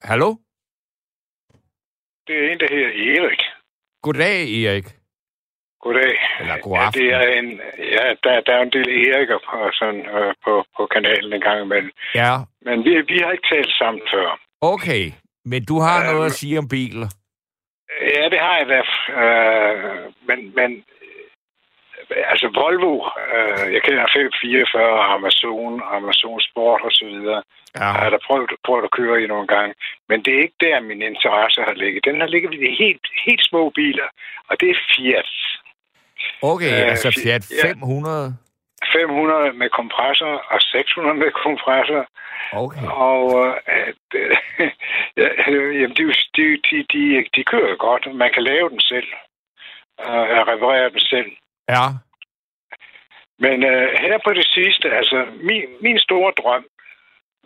Hallo? 0.01 0.35
Det 2.27 2.35
er 2.35 2.51
en, 2.51 2.59
der 2.59 2.67
hedder 2.69 2.89
Erik. 2.89 3.39
Goddag, 4.01 4.63
Erik. 4.63 4.98
Goddag. 5.83 6.15
Eller 6.39 6.57
god 6.65 6.77
aften. 6.77 7.03
Ja, 7.03 7.19
det 7.19 7.27
er 7.33 7.39
en, 7.39 7.49
ja 7.95 8.05
der, 8.23 8.41
der 8.45 8.53
er 8.57 8.61
en 8.61 8.73
del 8.77 8.89
Eriker 8.89 9.39
på, 9.49 9.57
sådan, 9.79 10.03
øh, 10.17 10.33
på, 10.45 10.53
på 10.77 10.81
kanalen 10.95 11.33
en 11.33 11.41
gang 11.41 11.61
imellem. 11.61 11.91
Ja. 12.15 12.33
Men 12.61 12.85
vi, 12.85 12.91
vi 13.11 13.17
har 13.23 13.31
ikke 13.31 13.47
talt 13.53 13.73
sammen 13.81 14.01
før. 14.13 14.39
Okay, 14.61 15.03
men 15.45 15.65
du 15.65 15.79
har 15.79 15.99
øh, 15.99 16.11
noget 16.11 16.25
at 16.25 16.31
sige 16.31 16.59
om 16.59 16.67
biler. 16.67 17.09
Ja, 18.15 18.29
det 18.33 18.39
har 18.39 18.55
jeg 18.57 18.67
da. 18.73 18.81
Øh, 19.21 20.13
men, 20.27 20.39
men 20.55 20.83
altså 22.31 22.47
Volvo, 22.59 22.93
øh, 23.35 23.73
jeg 23.73 23.81
kender 23.83 24.05
544, 24.13 25.03
Amazon, 25.15 25.81
Amazon 25.97 26.41
Sport 26.47 26.81
og 26.87 26.91
så 26.91 27.05
videre. 27.05 27.41
Ja. 27.75 27.89
Jeg 27.93 28.01
har 28.03 28.09
da 28.09 28.17
prøvet, 28.27 28.49
prøvet 28.65 28.83
at 28.83 28.95
køre 28.99 29.23
i 29.23 29.27
nogle 29.27 29.47
gange. 29.47 29.73
Men 30.09 30.17
det 30.23 30.31
er 30.33 30.41
ikke 30.45 30.63
der, 30.67 30.87
min 30.91 31.01
interesse 31.01 31.61
har 31.61 31.75
ligget. 31.83 32.05
Den 32.05 32.19
har 32.21 32.27
ligget 32.27 32.51
ved 32.51 32.59
de 32.65 32.83
helt, 32.83 33.05
helt 33.25 33.43
små 33.49 33.69
biler, 33.69 34.07
og 34.49 34.53
det 34.59 34.69
er 34.69 34.79
Fiat. 34.91 35.31
Okay, 36.41 36.73
øh, 36.81 36.91
altså 36.91 37.21
Fiat 37.23 37.43
500? 37.61 38.23
Ja. 38.25 38.49
500 38.93 39.53
med 39.53 39.69
kompressor 39.69 40.33
og 40.53 40.61
600 40.61 41.17
med 41.17 41.31
kompressor. 41.31 42.05
Okay. 42.53 42.85
Og 43.07 43.23
øh, 43.73 43.93
ja, 45.21 45.27
jamen, 45.79 45.95
de, 45.97 46.03
de, 46.35 46.45
de, 46.67 46.77
de, 46.93 47.25
de 47.35 47.43
kører 47.43 47.75
godt. 47.75 48.15
Man 48.15 48.31
kan 48.33 48.43
lave 48.43 48.69
den 48.69 48.79
selv. 48.79 49.07
Og 49.97 50.27
øh, 50.29 50.41
reparere 50.51 50.89
den 50.89 50.99
selv. 50.99 51.31
Ja. 51.69 51.85
Men 53.39 53.63
øh, 53.63 53.89
her 53.99 54.17
på 54.23 54.33
det 54.33 54.47
sidste, 54.47 54.91
altså 54.91 55.25
min, 55.41 55.63
min 55.81 55.99
store 55.99 56.31
drøm, 56.31 56.65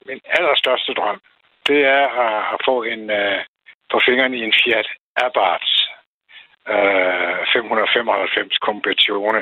min 0.07 0.19
allerstørste 0.25 0.93
drøm, 0.93 1.19
det 1.67 1.85
er 1.85 2.05
at, 2.25 2.53
at 2.53 2.59
få 2.65 2.83
en 2.83 3.09
øh, 3.09 3.39
på 3.91 3.99
fingrene 4.05 4.37
i 4.37 4.43
en 4.43 4.53
Fiat 4.63 4.87
Abarth 5.15 5.82
øh, 6.73 7.39
595 7.53 8.55
Competizione. 8.67 9.41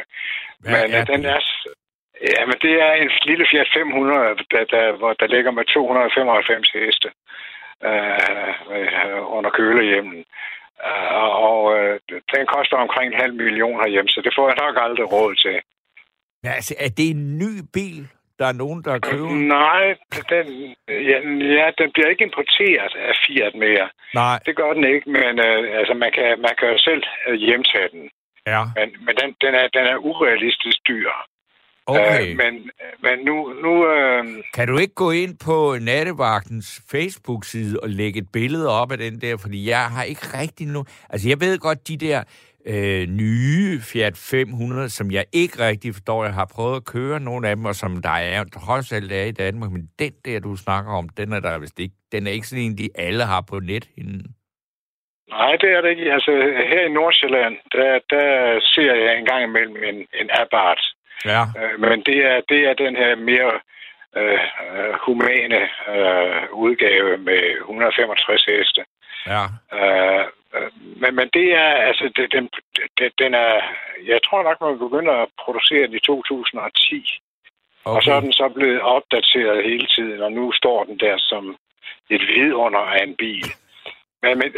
Men 0.60 0.94
er 0.98 1.04
den 1.06 1.26
er... 1.26 1.40
Ja, 2.34 2.46
men 2.46 2.58
det 2.66 2.74
er 2.88 2.94
en 2.94 3.12
lille 3.30 3.46
Fiat 3.52 3.70
500, 3.74 4.36
der, 4.52 4.64
der, 4.76 4.98
hvor 5.00 5.14
der 5.14 5.28
ligger 5.28 5.52
med 5.52 5.66
295 5.66 6.70
heste 6.72 7.10
øh, 7.88 9.38
under 9.38 9.50
kølehjemmen. 9.50 10.26
Uh, 10.90 11.30
og 11.50 11.60
uh, 11.78 11.96
den 12.34 12.46
koster 12.56 12.78
omkring 12.78 13.08
en 13.08 13.22
halv 13.24 13.34
million 13.34 13.80
herhjemme, 13.82 14.10
så 14.10 14.22
det 14.26 14.34
får 14.38 14.46
jeg 14.50 14.58
nok 14.64 14.76
aldrig 14.86 15.12
råd 15.12 15.36
til. 15.36 15.58
Ja, 16.44 16.52
altså, 16.60 16.74
er 16.86 16.90
det 16.98 17.08
en 17.10 17.38
ny 17.44 17.54
bil, 17.74 18.04
der 18.42 18.48
er 18.54 18.58
nogen, 18.64 18.80
der 18.88 19.00
køber? 19.00 19.30
Nej, 19.60 19.84
den, 20.34 20.46
ja, 21.10 21.18
ja, 21.58 21.66
den 21.80 21.90
bliver 21.94 22.10
ikke 22.14 22.28
importeret 22.30 22.94
af 23.08 23.14
Fiat 23.24 23.56
mere. 23.66 23.88
Nej. 24.22 24.38
Det 24.46 24.54
gør 24.60 24.72
den 24.78 24.86
ikke, 24.94 25.08
men 25.18 25.34
uh, 25.48 25.80
altså, 25.80 25.94
man, 26.04 26.12
kan, 26.18 26.30
man 26.46 26.54
kan 26.60 26.68
jo 26.74 26.78
selv 26.88 27.04
hjemtage 27.48 27.90
den. 27.96 28.04
Ja. 28.48 28.62
Men, 28.78 28.88
men 29.06 29.14
den, 29.20 29.30
den, 29.44 29.54
er, 29.62 29.68
den 29.78 29.84
er 29.94 29.98
urealistisk 30.10 30.78
dyr. 30.88 31.12
Okay. 31.86 32.32
Uh, 32.32 32.38
men, 32.42 32.54
men 33.06 33.16
nu... 33.28 33.36
nu 33.64 33.72
uh... 33.94 34.26
Kan 34.54 34.68
du 34.68 34.78
ikke 34.78 34.94
gå 34.94 35.12
ind 35.12 35.34
på 35.46 35.78
Nattevagtens 35.82 36.82
Facebook-side 36.92 37.80
og 37.84 37.90
lægge 37.90 38.20
et 38.20 38.30
billede 38.34 38.68
op 38.82 38.92
af 38.92 38.98
den 38.98 39.22
der? 39.22 39.38
Fordi 39.42 39.70
jeg 39.70 39.86
har 39.96 40.04
ikke 40.04 40.26
rigtig 40.42 40.68
nu... 40.68 40.86
Altså, 41.10 41.30
jeg 41.30 41.40
ved 41.42 41.60
godt, 41.60 41.88
de 41.88 41.98
der 41.98 42.24
øh, 42.66 43.08
nye 43.08 43.80
Fiat 43.82 44.18
500, 44.18 44.90
som 44.90 45.12
jeg 45.12 45.26
ikke 45.34 45.66
rigtig 45.68 45.94
forstår. 45.94 46.24
Jeg 46.24 46.34
har 46.34 46.52
prøvet 46.56 46.76
at 46.76 46.86
køre 46.86 47.20
nogle 47.20 47.50
af 47.50 47.56
dem, 47.56 47.66
og 47.66 47.76
som 47.76 48.02
der 48.02 48.18
er 48.36 48.44
trods 48.44 48.92
alt 48.92 49.12
er 49.12 49.24
i 49.24 49.32
Danmark. 49.32 49.72
Men 49.72 49.90
den 50.00 50.14
der, 50.26 50.40
du 50.40 50.56
snakker 50.56 50.92
om, 50.92 51.10
den 51.10 51.34
er 51.34 51.40
der 51.40 51.60
vist 51.60 51.80
ikke. 51.80 51.96
Den 52.12 52.28
er 52.28 52.32
ikke 52.32 52.48
sådan 52.48 52.64
en, 52.64 52.78
de 52.78 52.90
alle 52.96 53.24
har 53.24 53.44
på 53.50 53.60
net 53.60 53.90
inden. 53.98 54.26
Nej, 55.30 55.56
det 55.62 55.70
er 55.70 55.82
det 55.82 55.90
ikke. 55.90 56.14
Altså, 56.14 56.32
her 56.72 56.86
i 56.86 56.94
Nordsjælland, 56.94 57.56
der, 57.72 58.00
der 58.10 58.60
ser 58.74 58.94
jeg 58.96 59.20
en 59.20 59.26
gang 59.26 59.44
imellem 59.44 59.76
en, 59.84 59.96
en 59.96 60.30
Abarth 60.42 60.86
Ja. 61.26 61.44
Øh, 61.60 61.80
men 61.80 62.04
det 62.08 62.18
er, 62.32 62.42
det 62.50 62.60
er 62.70 62.74
den 62.74 62.96
her 62.96 63.16
mere 63.16 63.54
øh, 64.16 64.40
humane 65.06 65.62
øh, 65.94 66.54
udgave 66.54 67.18
med 67.18 67.42
165 67.60 68.46
heste. 68.46 68.82
Ja. 69.28 69.44
Øh, 69.80 70.26
men, 71.02 71.16
men 71.16 71.30
det 71.34 71.48
er, 71.54 71.72
altså, 71.90 72.12
det, 72.16 72.32
den, 72.32 72.50
det, 72.98 73.12
den 73.20 73.34
er, 73.34 73.54
jeg 74.06 74.20
tror 74.26 74.44
nok, 74.44 74.62
man 74.62 74.80
begynder 74.80 75.14
at 75.14 75.30
producere 75.44 75.88
den 75.88 75.96
i 75.96 76.00
2010. 76.00 77.20
Okay. 77.86 77.96
Og 77.96 78.04
så 78.04 78.14
er 78.14 78.20
den 78.20 78.34
så 78.34 78.50
blevet 78.50 78.82
opdateret 78.82 79.64
hele 79.64 79.88
tiden, 79.96 80.22
og 80.22 80.32
nu 80.32 80.52
står 80.52 80.84
den 80.84 81.00
der 81.00 81.18
som 81.18 81.58
et 82.10 82.22
vidunder 82.28 82.80
af 82.80 83.04
en 83.04 83.16
bil. 83.16 83.48
Men, 84.22 84.38
men, 84.38 84.50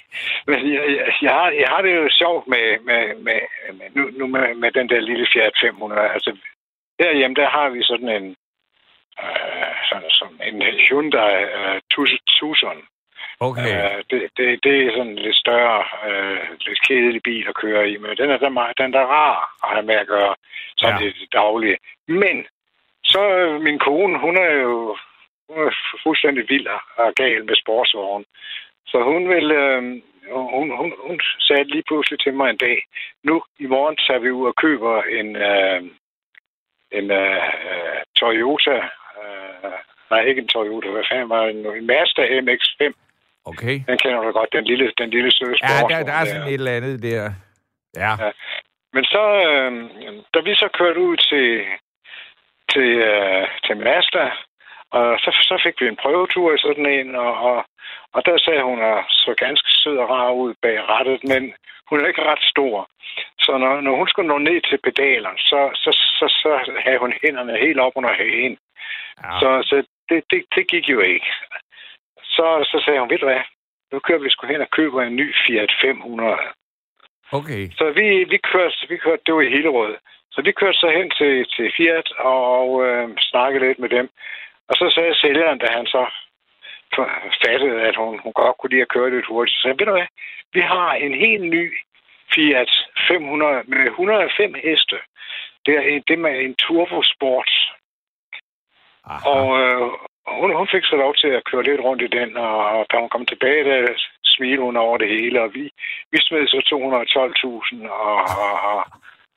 men 0.48 0.74
jeg, 0.74 1.12
jeg, 1.22 1.32
har, 1.32 1.50
jeg 1.50 1.68
har 1.68 1.82
det 1.82 1.96
jo 1.96 2.08
sjovt 2.10 2.46
med, 2.46 2.78
med, 2.88 3.14
med, 3.26 3.40
med, 3.78 3.86
nu, 3.94 4.02
nu 4.18 4.26
med, 4.26 4.54
med 4.54 4.70
den 4.72 4.88
der 4.88 5.00
lille 5.00 5.26
Fiat 5.32 5.52
500. 5.60 6.10
Altså, 6.10 6.36
derhjemme, 6.98 7.34
der 7.34 7.48
har 7.48 7.68
vi 7.68 7.82
sådan 7.82 8.08
en, 8.08 8.36
øh, 9.22 9.74
sådan, 9.88 10.10
som 10.10 10.40
en 10.42 10.62
Hyundai 10.62 11.42
øh, 11.42 11.80
Tucson. 12.38 12.78
Okay. 13.40 13.62
Øh, 13.62 14.04
det, 14.10 14.20
det, 14.36 14.64
det 14.64 14.86
er 14.86 14.90
sådan 14.90 15.12
en 15.12 15.18
lidt 15.18 15.36
større, 15.36 15.84
øh, 16.08 16.40
lidt 16.66 16.82
kedelig 16.86 17.22
bil 17.22 17.44
at 17.48 17.54
køre 17.54 17.90
i, 17.90 17.96
men 17.96 18.16
den 18.16 18.30
er, 18.30 18.38
der, 18.38 18.72
den 18.78 18.94
er 18.94 19.06
rar 19.16 19.54
at 19.64 19.68
have 19.74 19.86
med 19.86 19.94
at 19.94 20.06
gøre 20.06 20.34
sådan 20.76 21.00
ja. 21.00 21.06
det 21.06 21.32
daglige. 21.32 21.78
Men 22.08 22.46
så 23.04 23.22
øh, 23.36 23.60
min 23.60 23.78
kone, 23.78 24.18
hun 24.18 24.36
er 24.36 24.52
jo 24.52 24.96
hun 25.48 25.66
er 25.66 25.74
fuldstændig 26.02 26.44
vild 26.48 26.66
og 26.96 27.14
gal 27.14 27.44
med 27.44 27.56
sportsvogn. 27.56 28.24
Så 28.86 29.02
hun 29.02 29.28
vil, 29.28 29.50
øh, 29.50 29.82
hun, 30.32 30.76
hun, 30.76 30.92
hun 31.06 31.20
sagde 31.40 31.64
lige 31.64 31.82
pludselig 31.88 32.20
til 32.20 32.34
mig 32.34 32.50
en 32.50 32.56
dag, 32.56 32.78
nu 33.24 33.42
i 33.58 33.66
morgen 33.66 33.96
tager 33.96 34.20
vi 34.20 34.30
ud 34.30 34.46
og 34.46 34.56
køber 34.56 35.02
en, 35.02 35.36
øh, 35.36 35.80
en 36.92 37.10
øh, 37.10 37.42
Toyota, 38.16 38.76
øh, 39.20 39.72
nej 40.10 40.20
ikke 40.20 40.40
en 40.42 40.48
Toyota, 40.48 40.88
hvad 40.90 41.04
fanden 41.10 41.28
var 41.28 41.46
det 41.46 41.54
en 41.54 41.86
Mazda 41.86 42.22
MX-5. 42.40 43.07
Okay. 43.50 43.76
Den 43.90 43.98
kender 44.02 44.20
du 44.22 44.30
godt, 44.38 44.52
den 44.52 44.64
lille, 44.64 44.92
den 44.98 45.10
lille 45.10 45.30
søde 45.32 45.56
Ja, 45.62 45.76
der, 45.90 46.04
der 46.10 46.14
er 46.20 46.24
sådan 46.24 46.42
der. 46.42 46.48
et 46.48 46.54
eller 46.54 46.76
andet 46.78 47.02
der. 47.02 47.22
Ja. 48.02 48.12
ja. 48.24 48.30
Men 48.94 49.04
så, 49.04 49.24
øh, 49.48 49.72
da 50.34 50.38
vi 50.40 50.54
så 50.54 50.68
kørte 50.78 51.00
ud 51.00 51.16
til, 51.16 51.48
til, 52.72 52.88
øh, 53.10 53.46
til 53.64 53.76
Mazda, 53.76 54.26
og 54.90 55.18
så, 55.22 55.30
så 55.48 55.60
fik 55.64 55.80
vi 55.80 55.86
en 55.88 56.00
prøvetur 56.02 56.54
i 56.54 56.58
sådan 56.58 56.86
en, 56.86 57.14
og, 57.14 57.32
og, 57.48 57.64
og 58.14 58.20
der 58.26 58.38
sagde 58.38 58.62
hun, 58.62 58.78
at 58.82 59.04
så 59.08 59.34
ganske 59.38 59.68
sød 59.70 59.96
og 59.96 60.10
rar 60.10 60.30
ud 60.30 60.54
bag 60.62 60.78
rettet, 60.88 61.20
men 61.24 61.42
hun 61.88 62.00
er 62.00 62.06
ikke 62.06 62.24
ret 62.30 62.44
stor. 62.52 62.88
Så 63.38 63.58
når, 63.58 63.80
når 63.80 63.94
hun 63.96 64.08
skulle 64.08 64.28
nå 64.28 64.38
ned 64.38 64.60
til 64.68 64.78
pedalerne, 64.86 65.38
så, 65.38 65.60
så, 65.74 65.90
så, 66.18 66.26
så 66.42 66.50
havde 66.84 66.98
hun 66.98 67.12
hænderne 67.22 67.58
helt 67.58 67.80
op 67.80 67.92
under 67.96 68.12
hagen. 68.14 68.58
Ja. 69.24 69.38
Så, 69.40 69.48
så 69.68 69.76
det, 70.08 70.24
det, 70.30 70.44
det 70.54 70.68
gik 70.68 70.88
jo 70.88 71.00
ikke. 71.00 71.30
Så, 72.38 72.46
så 72.70 72.76
sagde 72.84 73.00
hun, 73.00 73.10
ved 73.10 73.18
du 73.18 73.26
hvad, 73.26 73.44
nu 73.92 73.98
kører 73.98 74.22
vi 74.24 74.30
sgu 74.30 74.46
hen 74.46 74.66
og 74.66 74.70
køber 74.78 75.02
en 75.02 75.16
ny 75.16 75.34
Fiat 75.42 75.72
500. 75.82 76.36
Okay. 77.38 77.62
Så 77.78 77.84
vi, 77.98 78.06
vi 78.32 78.38
kørte, 78.52 78.76
vi 78.88 78.96
kørte, 78.96 79.22
det 79.26 79.34
var 79.34 79.40
i 79.40 79.54
Hillerød. 79.54 79.96
Så 80.32 80.42
vi 80.42 80.52
kørte 80.52 80.78
så 80.78 80.88
hen 80.98 81.10
til, 81.18 81.34
til 81.54 81.72
Fiat 81.76 82.08
og 82.18 82.86
øh, 82.86 83.08
snakkede 83.30 83.66
lidt 83.66 83.78
med 83.78 83.88
dem. 83.88 84.06
Og 84.68 84.74
så 84.74 84.86
sagde 84.94 85.14
sælgeren, 85.14 85.58
da 85.58 85.66
han 85.70 85.86
så 85.86 86.02
fattede, 87.44 87.80
at 87.88 87.96
hun, 87.96 88.20
hun 88.24 88.32
godt 88.32 88.58
kunne 88.58 88.70
lide 88.70 88.86
at 88.86 88.94
køre 88.94 89.10
lidt 89.10 89.26
hurtigt, 89.26 89.56
så 89.56 89.62
sagde 89.62 89.78
ved 89.78 89.86
du 89.86 89.92
hvad, 89.92 90.10
vi 90.52 90.60
har 90.60 90.92
en 90.92 91.14
helt 91.14 91.44
ny 91.56 91.64
Fiat 92.34 92.70
500 93.08 93.62
med 93.66 93.86
105 93.86 94.54
heste. 94.54 94.96
Det 95.66 95.74
er 95.78 95.80
en, 95.80 96.02
det 96.08 96.18
med 96.18 96.40
en 96.44 96.54
turbosport. 96.54 97.50
Aha. 99.04 99.28
Og 99.30 99.44
øh, 99.62 99.92
hun, 100.40 100.56
hun 100.60 100.68
fik 100.74 100.84
så 100.84 100.96
lov 101.04 101.12
til 101.14 101.30
at 101.38 101.44
køre 101.50 101.62
lidt 101.68 101.80
rundt 101.80 102.02
i 102.02 102.14
den, 102.18 102.36
og 102.36 102.86
da 102.90 102.94
hun 103.02 103.08
kom 103.14 103.26
tilbage, 103.26 103.64
der 103.64 103.78
smilede 104.24 104.66
hun 104.68 104.76
over 104.76 104.96
det 104.98 105.08
hele, 105.08 105.42
og 105.42 105.54
vi, 105.54 105.64
vi 106.12 106.18
smed 106.20 106.46
så 106.46 106.60
212.000, 106.70 107.88
og, 107.90 108.18
og, 108.44 108.54
og, 108.70 108.80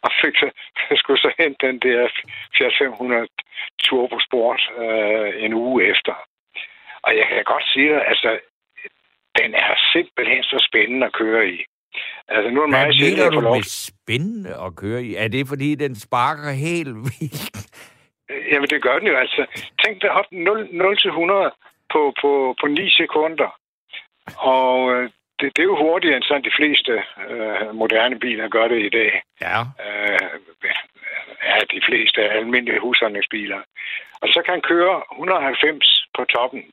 og 0.05 0.11
fik 0.21 0.35
så, 0.41 0.47
skulle 1.01 1.21
så 1.25 1.31
hente 1.39 1.67
den 1.67 1.79
der 1.79 2.09
Fiat 2.57 2.73
500 2.79 3.27
Turbo 3.83 4.17
Sport 4.27 4.61
øh, 4.81 5.45
en 5.45 5.53
uge 5.53 5.79
efter. 5.91 6.15
Og 7.05 7.11
jeg 7.19 7.25
kan 7.29 7.43
godt 7.43 7.65
sige 7.73 7.95
at 7.95 8.03
altså, 8.11 8.39
den 9.39 9.53
er 9.53 9.73
simpelthen 9.93 10.43
så 10.43 10.67
spændende 10.69 11.05
at 11.05 11.13
køre 11.13 11.43
i. 11.49 11.57
Altså, 12.27 12.49
nu 12.49 12.59
er 12.61 12.65
det 12.65 12.71
meget 12.71 12.95
mener 13.01 13.29
du 13.29 13.41
med 13.41 13.63
spændende 13.63 14.53
at 14.65 14.75
køre 14.75 15.03
i? 15.03 15.15
Er 15.15 15.27
det, 15.27 15.47
fordi 15.47 15.75
den 15.75 15.95
sparker 15.95 16.51
helt 16.51 16.95
vildt? 16.95 17.51
Jamen, 18.51 18.69
det 18.69 18.81
gør 18.81 18.99
den 18.99 19.07
jo. 19.07 19.15
Altså, 19.17 19.45
tænk 19.85 20.01
dig 20.01 20.11
op 20.11 20.25
0, 20.31 20.67
0 20.71 20.97
til 20.97 21.09
100 21.09 21.51
på, 21.93 22.13
på, 22.21 22.55
på 22.61 22.67
9 22.67 22.89
sekunder. 22.89 23.49
Og 24.37 24.93
øh, 24.93 25.09
det, 25.39 25.47
det 25.55 25.61
er 25.61 25.71
jo 25.73 25.83
hurtigere 25.85 26.15
end 26.17 26.23
sådan 26.23 26.47
de 26.49 26.57
fleste 26.59 26.93
øh, 27.29 27.75
moderne 27.75 28.19
biler 28.19 28.47
gør 28.47 28.67
det 28.67 28.79
i 28.85 28.89
dag. 28.89 29.11
Ja. 29.41 29.59
Øh, 29.85 30.19
ja, 31.47 31.57
de 31.75 31.81
fleste 31.87 32.19
almindelige 32.21 32.79
husholdningsbiler. 32.79 33.59
Og 34.21 34.27
så 34.33 34.41
kan 34.45 34.53
han 34.53 34.61
køre 34.73 35.03
190 35.11 36.07
på 36.17 36.23
toppen. 36.35 36.63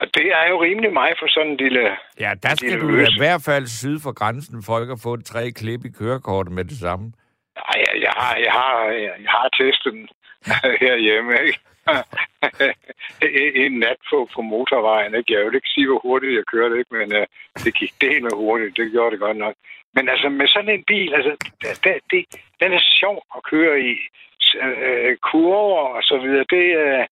Og 0.00 0.06
det 0.14 0.26
er 0.40 0.48
jo 0.48 0.62
rimelig 0.62 0.92
meget 0.92 1.16
for 1.20 1.28
sådan 1.30 1.50
en 1.50 1.56
lille... 1.56 1.84
Ja, 2.20 2.30
der 2.42 2.54
skal 2.54 2.80
du 2.80 2.88
løs. 2.88 3.08
i 3.08 3.18
hvert 3.18 3.42
fald 3.44 3.66
syd 3.66 3.96
for 4.00 4.12
grænsen 4.12 4.62
folk 4.62 4.90
at 4.90 5.00
få 5.02 5.14
et 5.14 5.24
tre 5.24 5.50
klip 5.50 5.84
i 5.84 5.88
kørekortet 5.98 6.52
med 6.52 6.64
det 6.64 6.78
samme. 6.78 7.12
Nej, 7.60 7.76
jeg, 7.86 7.94
jeg, 8.06 8.12
har, 8.16 8.36
jeg, 8.36 8.52
har, 8.52 8.76
jeg 9.24 9.30
har 9.36 9.48
testet 9.58 9.92
den 9.92 10.08
herhjemme, 10.84 11.32
ikke? 11.46 11.60
en 13.64 13.72
nat 13.78 13.96
på, 14.10 14.28
på 14.34 14.42
motorvejen. 14.42 15.14
Ikke? 15.14 15.32
Jeg 15.32 15.44
vil 15.44 15.54
ikke 15.54 15.74
sige, 15.74 15.86
hvor 15.86 15.98
hurtigt 15.98 16.34
jeg 16.34 16.44
kørte, 16.52 16.78
ikke? 16.78 16.94
men 16.94 17.08
uh, 17.20 17.26
det 17.64 17.74
gik 17.74 17.94
det 18.00 18.22
med 18.22 18.30
hurtigt. 18.34 18.76
Det 18.76 18.92
gjorde 18.92 19.10
det 19.10 19.20
godt 19.20 19.36
nok. 19.36 19.54
Men 19.94 20.08
altså, 20.08 20.28
med 20.28 20.48
sådan 20.48 20.74
en 20.74 20.84
bil, 20.86 21.14
altså, 21.14 21.32
det, 21.84 21.94
det, 22.10 22.24
den 22.60 22.72
er 22.72 22.82
sjov 23.00 23.24
at 23.36 23.42
køre 23.42 23.80
i. 23.80 23.94
Uh, 24.66 25.12
kurver 25.30 25.82
og 25.96 26.02
så 26.02 26.18
videre, 26.18 26.44
det, 26.50 26.66
uh, 26.84 27.04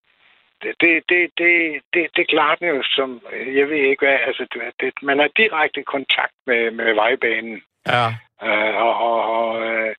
det, 0.62 0.74
det, 0.80 0.92
det, 1.08 1.30
det, 1.38 1.82
det, 1.94 2.06
det 2.16 2.28
klarer 2.28 2.54
den 2.54 2.68
jo 2.68 2.82
som, 2.82 3.20
jeg 3.32 3.68
ved 3.68 3.76
ikke 3.76 4.06
hvad, 4.06 4.18
altså, 4.26 4.46
det, 4.80 4.92
man 5.02 5.18
har 5.18 5.30
direkte 5.36 5.82
kontakt 5.82 6.36
med, 6.46 6.70
med 6.70 6.94
vejbanen. 6.94 7.62
Ja. 7.86 8.06
Uh, 8.42 8.74
og, 8.86 8.94
og, 9.08 9.18
og 9.36 9.94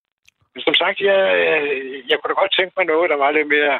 uh, 0.55 0.61
som 0.65 0.73
sagt, 0.81 0.99
jeg, 1.09 1.19
jeg 2.09 2.15
kunne 2.17 2.29
da 2.31 2.41
godt 2.41 2.55
tænke 2.57 2.73
mig 2.77 2.85
noget, 2.85 3.09
der 3.09 3.17
var 3.23 3.31
lidt 3.31 3.47
mere 3.47 3.79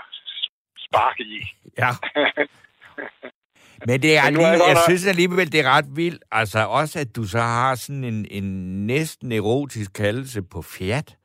spark 0.86 1.20
i. 1.20 1.36
Ja. 1.78 1.92
Men 3.88 4.02
det 4.02 4.18
er 4.18 4.30
lige, 4.30 4.48
jeg 4.48 4.78
synes 4.88 5.08
alligevel, 5.08 5.52
det 5.52 5.60
er 5.60 5.70
ret 5.70 5.86
vildt. 5.96 6.24
Altså 6.32 6.60
også, 6.60 7.00
at 7.00 7.16
du 7.16 7.24
så 7.24 7.40
har 7.40 7.76
sådan 7.76 8.04
en, 8.04 8.26
en 8.32 8.44
næsten 8.88 9.32
erotisk 9.32 9.94
kaldelse 9.94 10.42
på 10.42 10.62
Fiat. 10.62 11.18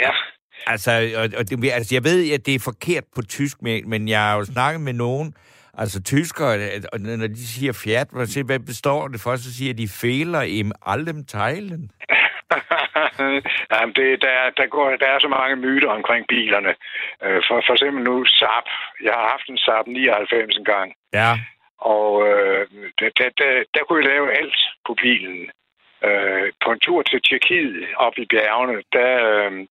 Ja. 0.00 0.10
Altså, 0.66 0.90
og, 1.16 1.38
og 1.38 1.50
det, 1.50 1.70
altså, 1.70 1.94
jeg 1.94 2.04
ved, 2.04 2.32
at 2.32 2.46
det 2.46 2.54
er 2.54 2.58
forkert 2.58 3.04
på 3.14 3.22
tysk, 3.22 3.62
men 3.62 4.08
jeg 4.08 4.20
har 4.20 4.36
jo 4.36 4.44
snakket 4.44 4.80
med 4.80 4.92
nogen, 4.92 5.34
altså 5.74 6.02
tyskere, 6.02 6.70
og 6.92 7.00
når 7.00 7.26
de 7.26 7.46
siger 7.46 7.72
Fiat, 7.72 8.08
hvad 8.46 8.58
består 8.58 9.08
det 9.08 9.20
for, 9.20 9.36
så 9.36 9.54
siger 9.54 9.74
de 9.74 9.88
fejler 9.88 10.42
im 10.42 10.72
allem 10.86 11.24
teilen. 11.24 11.90
Jamen, 13.72 13.94
det, 13.98 14.22
der, 14.22 14.50
der, 14.58 14.66
går, 14.66 14.96
der 15.02 15.08
er 15.14 15.18
så 15.20 15.28
mange 15.28 15.56
myter 15.56 15.90
omkring 15.98 16.26
bilerne. 16.26 16.74
Øh, 17.24 17.42
for, 17.46 17.62
for 17.66 17.72
eksempel 17.72 18.02
nu 18.04 18.24
Saab. 18.24 18.66
Jeg 19.06 19.12
har 19.18 19.26
haft 19.34 19.46
en 19.48 19.58
Saab 19.58 19.86
99 19.86 20.56
en 20.56 20.64
gang. 20.64 20.88
Ja. 21.12 21.32
Og 21.78 22.28
øh, 22.28 22.66
der, 22.98 23.10
der, 23.18 23.28
der, 23.38 23.52
der 23.74 23.82
kunne 23.84 24.02
jeg 24.02 24.10
lave 24.12 24.36
alt 24.38 24.58
på 24.86 24.94
bilen. 24.94 25.50
Øh, 26.04 26.52
på 26.64 26.72
en 26.72 26.80
tur 26.80 27.02
til 27.02 27.22
Tjekkiet 27.22 27.86
op 27.96 28.18
i 28.18 28.26
bjergene, 28.26 28.82
der, 28.92 29.12
øh, 29.32 29.66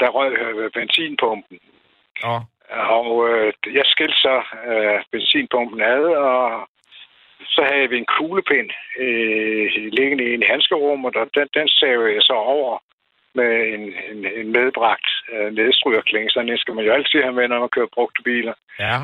der 0.00 0.08
røg 0.08 0.32
øh, 0.32 0.70
benzinpumpen. 0.70 1.58
Ja. 2.24 2.38
Og 2.98 3.28
øh, 3.28 3.52
jeg 3.74 3.84
skilte 3.84 4.18
så 4.26 4.42
øh, 4.66 5.02
benzinpumpen 5.12 5.80
ad, 5.80 6.04
og 6.04 6.68
så 7.46 7.62
havde 7.70 7.88
vi 7.88 7.98
en 7.98 8.12
kuglepind 8.16 8.70
øh, 8.98 9.66
liggende 9.98 10.24
i 10.24 10.34
en 10.34 10.48
handskerum, 10.50 11.04
og 11.04 11.12
den, 11.14 11.48
den 11.54 11.68
savede 11.68 12.14
jeg 12.14 12.22
så 12.22 12.32
over 12.32 12.78
med 13.34 13.52
en, 13.74 13.94
en, 14.10 14.26
en 14.40 14.52
medbragt 14.52 15.08
øh, 15.32 15.52
nedstrygerkling. 15.52 16.30
Sådan 16.30 16.48
en 16.48 16.58
skal 16.58 16.74
man 16.74 16.84
jo 16.84 16.92
altid 16.92 17.22
have 17.22 17.32
med, 17.32 17.48
når 17.48 17.60
man 17.60 17.68
kører 17.68 17.94
brugte 17.94 18.22
biler. 18.22 18.54
Ja. 18.78 18.96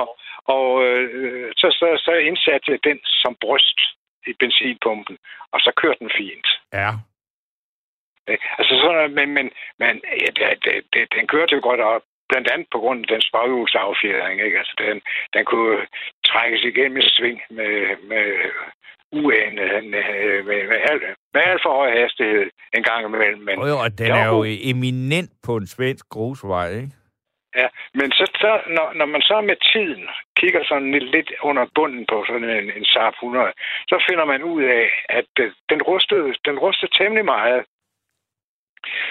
og 0.00 0.18
og 0.44 0.84
øh, 0.86 1.52
så, 1.56 1.68
så, 1.78 2.02
så 2.04 2.12
indsatte 2.12 2.72
jeg 2.72 2.78
den 2.84 3.00
som 3.04 3.36
bryst 3.40 3.80
i 4.26 4.32
benzinpumpen, 4.38 5.18
og 5.52 5.60
så 5.60 5.72
kørte 5.76 5.98
den 5.98 6.10
fint. 6.16 6.48
Ja. 6.72 6.90
Øh, 8.28 8.38
altså 8.58 8.74
sådan, 8.82 9.14
men, 9.14 9.28
men, 9.34 9.50
men 9.78 10.00
ja, 10.40 10.50
det, 10.64 10.84
det, 10.92 11.08
den 11.14 11.26
kørte 11.26 11.54
jo 11.54 11.60
godt 11.62 11.80
op 11.80 12.02
blandt 12.32 12.48
andet 12.52 12.68
på 12.72 12.78
grund 12.82 12.98
af 13.04 13.08
den 13.14 13.22
spaghjulsaffjering. 13.28 14.36
Ikke? 14.46 14.58
Altså, 14.62 14.74
den, 14.84 14.96
den 15.34 15.44
kunne 15.50 15.78
trækkes 16.30 16.62
igennem 16.70 16.98
i 17.02 17.04
sving 17.16 17.40
med, 17.58 17.74
med 18.10 18.26
uanet, 19.20 19.70
med, 19.92 20.32
med, 20.48 20.60
med, 20.70 20.78
alt, 20.90 21.02
med 21.34 21.42
alt 21.50 21.62
for 21.62 21.72
høj 21.80 21.90
hastighed 22.00 22.46
en 22.76 22.82
gang 22.82 23.00
imellem. 23.06 23.42
Men 23.48 23.54
jo, 23.70 23.76
og 23.84 23.90
den 23.98 24.10
er 24.20 24.26
jo 24.34 24.44
eminent 24.70 25.30
på 25.46 25.52
en 25.56 25.66
svensk 25.66 26.04
grusvej, 26.14 26.68
ikke? 26.80 26.92
Ja, 27.60 27.68
men 27.94 28.08
så, 28.18 28.24
så 28.42 28.52
når, 28.76 28.92
når 28.98 29.06
man 29.06 29.22
så 29.22 29.40
med 29.40 29.56
tiden 29.72 30.04
kigger 30.40 30.62
sådan 30.64 30.90
lidt, 30.90 31.08
lidt 31.16 31.30
under 31.42 31.64
bunden 31.74 32.04
på 32.12 32.24
sådan 32.28 32.50
en, 32.58 32.66
en 32.78 32.84
Saab 32.84 33.14
100, 33.14 33.52
så 33.90 33.96
finder 34.08 34.24
man 34.24 34.42
ud 34.42 34.62
af, 34.62 34.86
at 35.18 35.28
den 35.70 35.82
rustede, 35.82 36.34
den 36.48 36.58
rustede 36.58 36.92
temmelig 36.98 37.24
meget. 37.24 37.60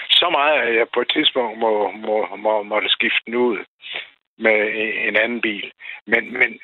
Så 0.09 0.29
meget, 0.29 0.59
at 0.59 0.75
jeg 0.75 0.87
på 0.93 1.01
et 1.01 1.11
tidspunkt 1.13 1.59
må, 1.59 1.91
må, 1.91 2.35
må, 2.35 2.63
måtte 2.63 2.89
skifte 2.89 3.21
den 3.25 3.35
ud 3.35 3.57
med 4.37 4.57
en 5.07 5.15
anden 5.15 5.41
bil. 5.41 5.71
Men, 6.07 6.33
men, 6.39 6.59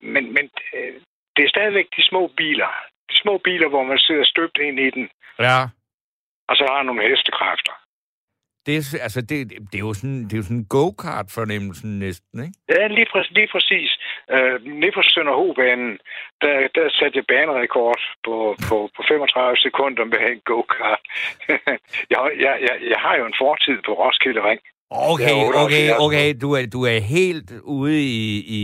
men, 0.00 0.32
men 0.34 0.50
øh, 0.74 0.94
det 1.36 1.44
er 1.44 1.48
stadigvæk 1.48 1.86
de 1.96 2.02
små 2.04 2.26
biler. 2.36 2.72
De 3.10 3.16
små 3.22 3.38
biler, 3.38 3.68
hvor 3.68 3.82
man 3.82 3.98
sidder 3.98 4.24
støbt 4.24 4.58
ind 4.58 4.80
i 4.80 4.90
den. 4.90 5.08
Ja. 5.38 5.58
Og 6.48 6.56
så 6.56 6.64
har 6.70 6.82
nogle 6.82 7.08
hestekræfter. 7.08 7.72
Det 8.66 8.72
er, 8.76 8.82
altså, 9.06 9.20
det, 9.20 9.38
det 9.70 9.76
er 9.80 9.86
jo 9.90 9.94
sådan, 9.94 10.24
det 10.24 10.32
er 10.32 10.36
jo 10.36 10.48
sådan 10.48 10.56
en 10.56 10.72
go-kart-fornemmelsen 10.76 11.98
næsten, 11.98 12.36
ikke? 12.44 12.54
Ja, 12.68 12.86
lige, 12.96 13.08
præ- 13.12 13.32
lige 13.38 13.48
præcis. 13.54 13.90
Øh, 14.34 14.56
nede 14.80 14.92
på 14.98 15.02
Sønderhobanen, 15.12 15.90
der, 16.42 16.56
der 16.76 16.84
satte 16.98 17.16
jeg 17.18 17.24
banerekord 17.32 18.00
på, 18.26 18.36
på, 18.68 18.76
på 18.96 19.00
35 19.08 19.56
sekunder 19.56 20.04
med 20.04 20.20
en 20.32 20.40
go-kart. 20.50 21.02
jeg, 22.12 22.18
jeg, 22.44 22.54
jeg, 22.66 22.74
jeg 22.92 22.98
har 23.04 23.14
jo 23.20 23.24
en 23.26 23.38
fortid 23.44 23.76
på 23.86 23.92
Roskilde 24.02 24.42
Ring. 24.48 24.60
Okay, 24.90 25.38
okay, 25.64 25.86
okay. 26.04 26.28
Du 26.42 26.48
er, 26.52 26.66
du 26.76 26.80
er 26.92 26.98
helt 27.16 27.50
ude 27.62 28.00
i, 28.02 28.44
i, 28.58 28.60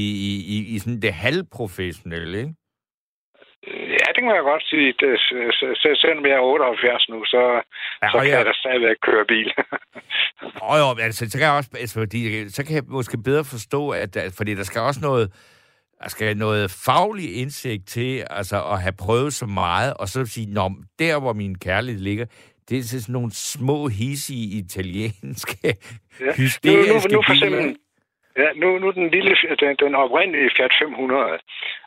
i, 0.54 0.74
i 0.74 0.78
sådan 0.78 1.00
det 1.02 1.12
halvprofessionelle, 1.12 2.38
ikke? 2.38 2.54
Det 4.20 4.26
kan 4.26 4.36
jeg 4.36 4.50
godt 4.52 4.64
sige. 4.72 4.88
Det, 5.00 5.20
så, 5.80 5.88
selvom 6.02 6.26
jeg 6.26 6.34
er 6.34 6.40
78 6.40 7.08
nu, 7.08 7.24
så, 7.24 7.62
ja, 8.02 8.08
så 8.10 8.18
kan 8.18 8.30
ja. 8.30 8.36
jeg 8.36 8.46
da 8.46 8.52
stadigvæk 8.52 8.96
køre 9.02 9.24
bil. 9.24 9.52
Og 10.68 10.78
jo, 10.82 11.02
altså, 11.02 11.30
så 11.30 11.38
kan 11.38 11.46
jeg 11.46 11.56
også, 11.56 11.70
altså, 11.80 12.00
fordi, 12.00 12.48
så 12.48 12.64
kan 12.64 12.74
jeg 12.74 12.82
måske 12.88 13.18
bedre 13.24 13.44
forstå, 13.44 13.90
at 13.90 14.16
fordi 14.36 14.54
der 14.54 14.62
skal 14.62 14.80
også 14.80 15.00
noget, 15.02 15.26
der 16.02 16.08
skal 16.08 16.36
noget 16.36 16.70
faglig 16.86 17.40
indsigt 17.40 17.88
til, 17.88 18.24
altså 18.30 18.56
at 18.72 18.82
have 18.82 18.94
prøvet 19.04 19.32
så 19.32 19.46
meget, 19.46 19.94
og 20.00 20.08
så 20.08 20.26
sige, 20.26 20.54
Nå, 20.54 20.70
der 20.98 21.20
hvor 21.20 21.32
min 21.32 21.58
kærlighed 21.58 22.00
ligger, 22.00 22.26
det 22.68 22.78
er 22.78 22.82
sådan 22.82 23.12
nogle 23.12 23.32
små 23.34 23.88
hissige 23.88 24.58
italienske 24.58 25.56
ja. 26.20 26.32
hysteriske 26.36 26.92
nu, 26.92 27.16
nu, 27.16 27.16
nu 27.16 27.22
for 27.26 27.32
eksempel, 27.32 27.76
Ja, 28.36 28.48
nu, 28.62 28.78
nu 28.78 28.90
den 28.90 29.10
lille, 29.10 29.36
den, 29.60 29.76
den 29.76 29.94
oprindelige 29.94 30.50
Fiat 30.56 30.72
500, 30.82 31.38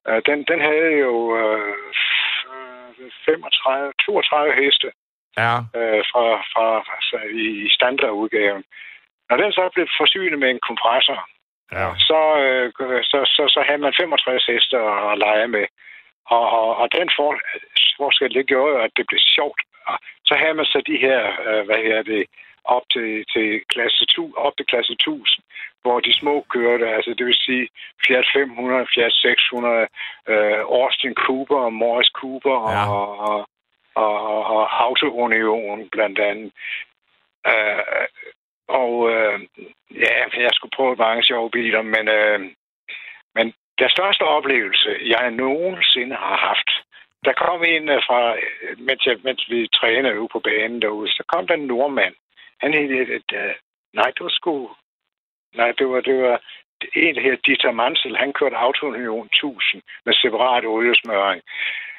øh, 0.07 0.21
den, 0.25 0.37
den 0.51 0.59
havde 0.69 0.91
jo 1.05 1.13
øh, 1.41 1.75
35, 3.25 3.93
32 4.05 4.53
heste 4.61 4.89
ja. 5.37 5.55
øh, 5.77 6.01
fra, 6.11 6.25
fra, 6.51 6.65
altså, 6.97 7.17
i, 7.43 7.45
i 7.65 7.69
standardudgaven. 7.69 8.63
Når 9.29 9.37
den 9.37 9.51
så 9.51 9.69
blev 9.73 9.87
forsynet 10.01 10.39
med 10.39 10.49
en 10.49 10.65
kompressor, 10.69 11.19
ja. 11.71 11.87
så, 12.09 12.21
øh, 12.43 12.67
så, 13.11 13.19
så, 13.35 13.43
så 13.55 13.59
havde 13.67 13.81
man 13.85 13.93
65 13.99 14.45
heste 14.45 14.77
at 15.11 15.17
lege 15.17 15.47
med. 15.47 15.65
Og, 16.25 16.45
og, 16.59 16.75
og 16.81 16.87
den 16.97 17.09
for, 17.17 17.29
forskel, 17.97 18.33
det 18.33 18.47
gjorde 18.47 18.71
jo, 18.73 18.79
at 18.85 18.91
det 18.97 19.05
blev 19.07 19.19
sjovt. 19.37 19.61
Og 19.87 19.97
så 20.25 20.33
havde 20.41 20.53
man 20.53 20.65
så 20.65 20.81
de 20.87 20.97
her, 20.97 21.21
øh, 21.47 21.65
hvad 21.65 21.79
her 21.87 22.01
det, 22.03 22.25
op 22.65 22.85
til, 22.93 23.25
til 23.33 23.47
klasse 23.73 24.05
2, 24.05 24.33
op 24.37 24.53
til 24.57 24.65
klasse 24.65 24.93
1000, 24.93 25.43
hvor 25.83 25.99
de 25.99 26.19
små 26.19 26.45
kørte, 26.49 26.87
altså 26.95 27.13
det 27.17 27.25
vil 27.25 27.43
sige 27.45 27.67
Fiat 28.07 28.27
500, 28.33 28.87
Fiat 28.93 29.13
600, 29.13 29.87
øh, 30.27 30.59
Austin 30.59 31.13
Cooper 31.13 31.59
og 31.67 31.73
Morris 31.73 32.11
Cooper 32.19 32.57
ja. 32.71 32.89
og, 32.91 33.07
og, 33.29 33.45
og, 33.95 34.45
og 34.55 34.83
Auto 34.83 35.07
Union 35.25 35.89
blandt 35.89 36.19
andet. 36.19 36.51
Øh, 37.47 38.07
og 38.67 38.93
øh, 39.11 39.39
ja, 40.03 40.15
jeg 40.45 40.53
skulle 40.53 40.75
prøve 40.75 40.95
mange 40.95 41.23
sjove 41.23 41.49
biler, 41.49 41.81
men, 41.81 42.07
øh, 42.07 42.39
men 43.35 43.53
den 43.79 43.89
største 43.89 44.21
oplevelse, 44.21 44.89
jeg 45.05 45.31
nogensinde 45.31 46.15
har 46.15 46.37
haft, 46.49 46.69
der 47.25 47.33
kom 47.33 47.63
en 47.63 47.89
øh, 47.89 48.01
fra, 48.07 48.35
øh, 48.35 48.79
mens, 48.79 49.05
jeg, 49.05 49.17
mens 49.23 49.49
vi 49.49 49.67
trænede 49.67 50.19
ude 50.19 50.33
på 50.33 50.39
banen 50.39 50.81
derude, 50.81 51.11
så 51.11 51.23
kom 51.27 51.47
der 51.47 51.53
en 51.53 51.67
nordmand. 51.67 52.15
Han 52.61 52.73
hed, 52.73 53.07
et, 53.17 53.31
uh, 53.33 53.53
nej, 53.93 54.09
det 54.15 54.23
var 54.23 54.29
sgu, 54.29 54.69
nej, 55.55 55.71
det 55.77 55.89
var, 55.89 56.01
det 56.01 56.15
var 56.23 56.41
en, 56.95 57.15
der 57.15 57.21
hedder 57.21 57.43
Dieter 57.45 57.71
Mansel. 57.71 58.17
Han 58.17 58.33
kørte 58.33 58.55
Autounion 58.57 59.25
1000 59.25 59.81
med 60.05 60.13
separat 60.13 60.65
oliesmøring. 60.65 61.41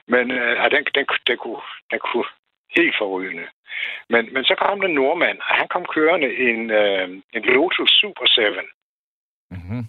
Men 0.09 0.31
uh, 0.31 0.64
den, 0.75 0.85
den, 0.95 1.07
den, 1.27 1.37
kunne, 1.37 1.62
den 1.90 1.99
kunne 1.99 2.29
helt 2.77 2.95
forrygende. 2.99 3.47
Men, 4.09 4.23
men 4.35 4.45
så 4.45 4.55
kom 4.55 4.81
der 4.81 4.88
en 4.88 4.95
nordmand, 4.95 5.38
og 5.38 5.55
han 5.61 5.69
kom 5.69 5.85
kørende 5.85 6.31
en, 6.49 6.61
uh, 6.71 7.09
en 7.37 7.43
Lotus 7.55 7.90
Super 7.90 8.27
7. 8.27 8.43
Mm-hmm. 9.51 9.85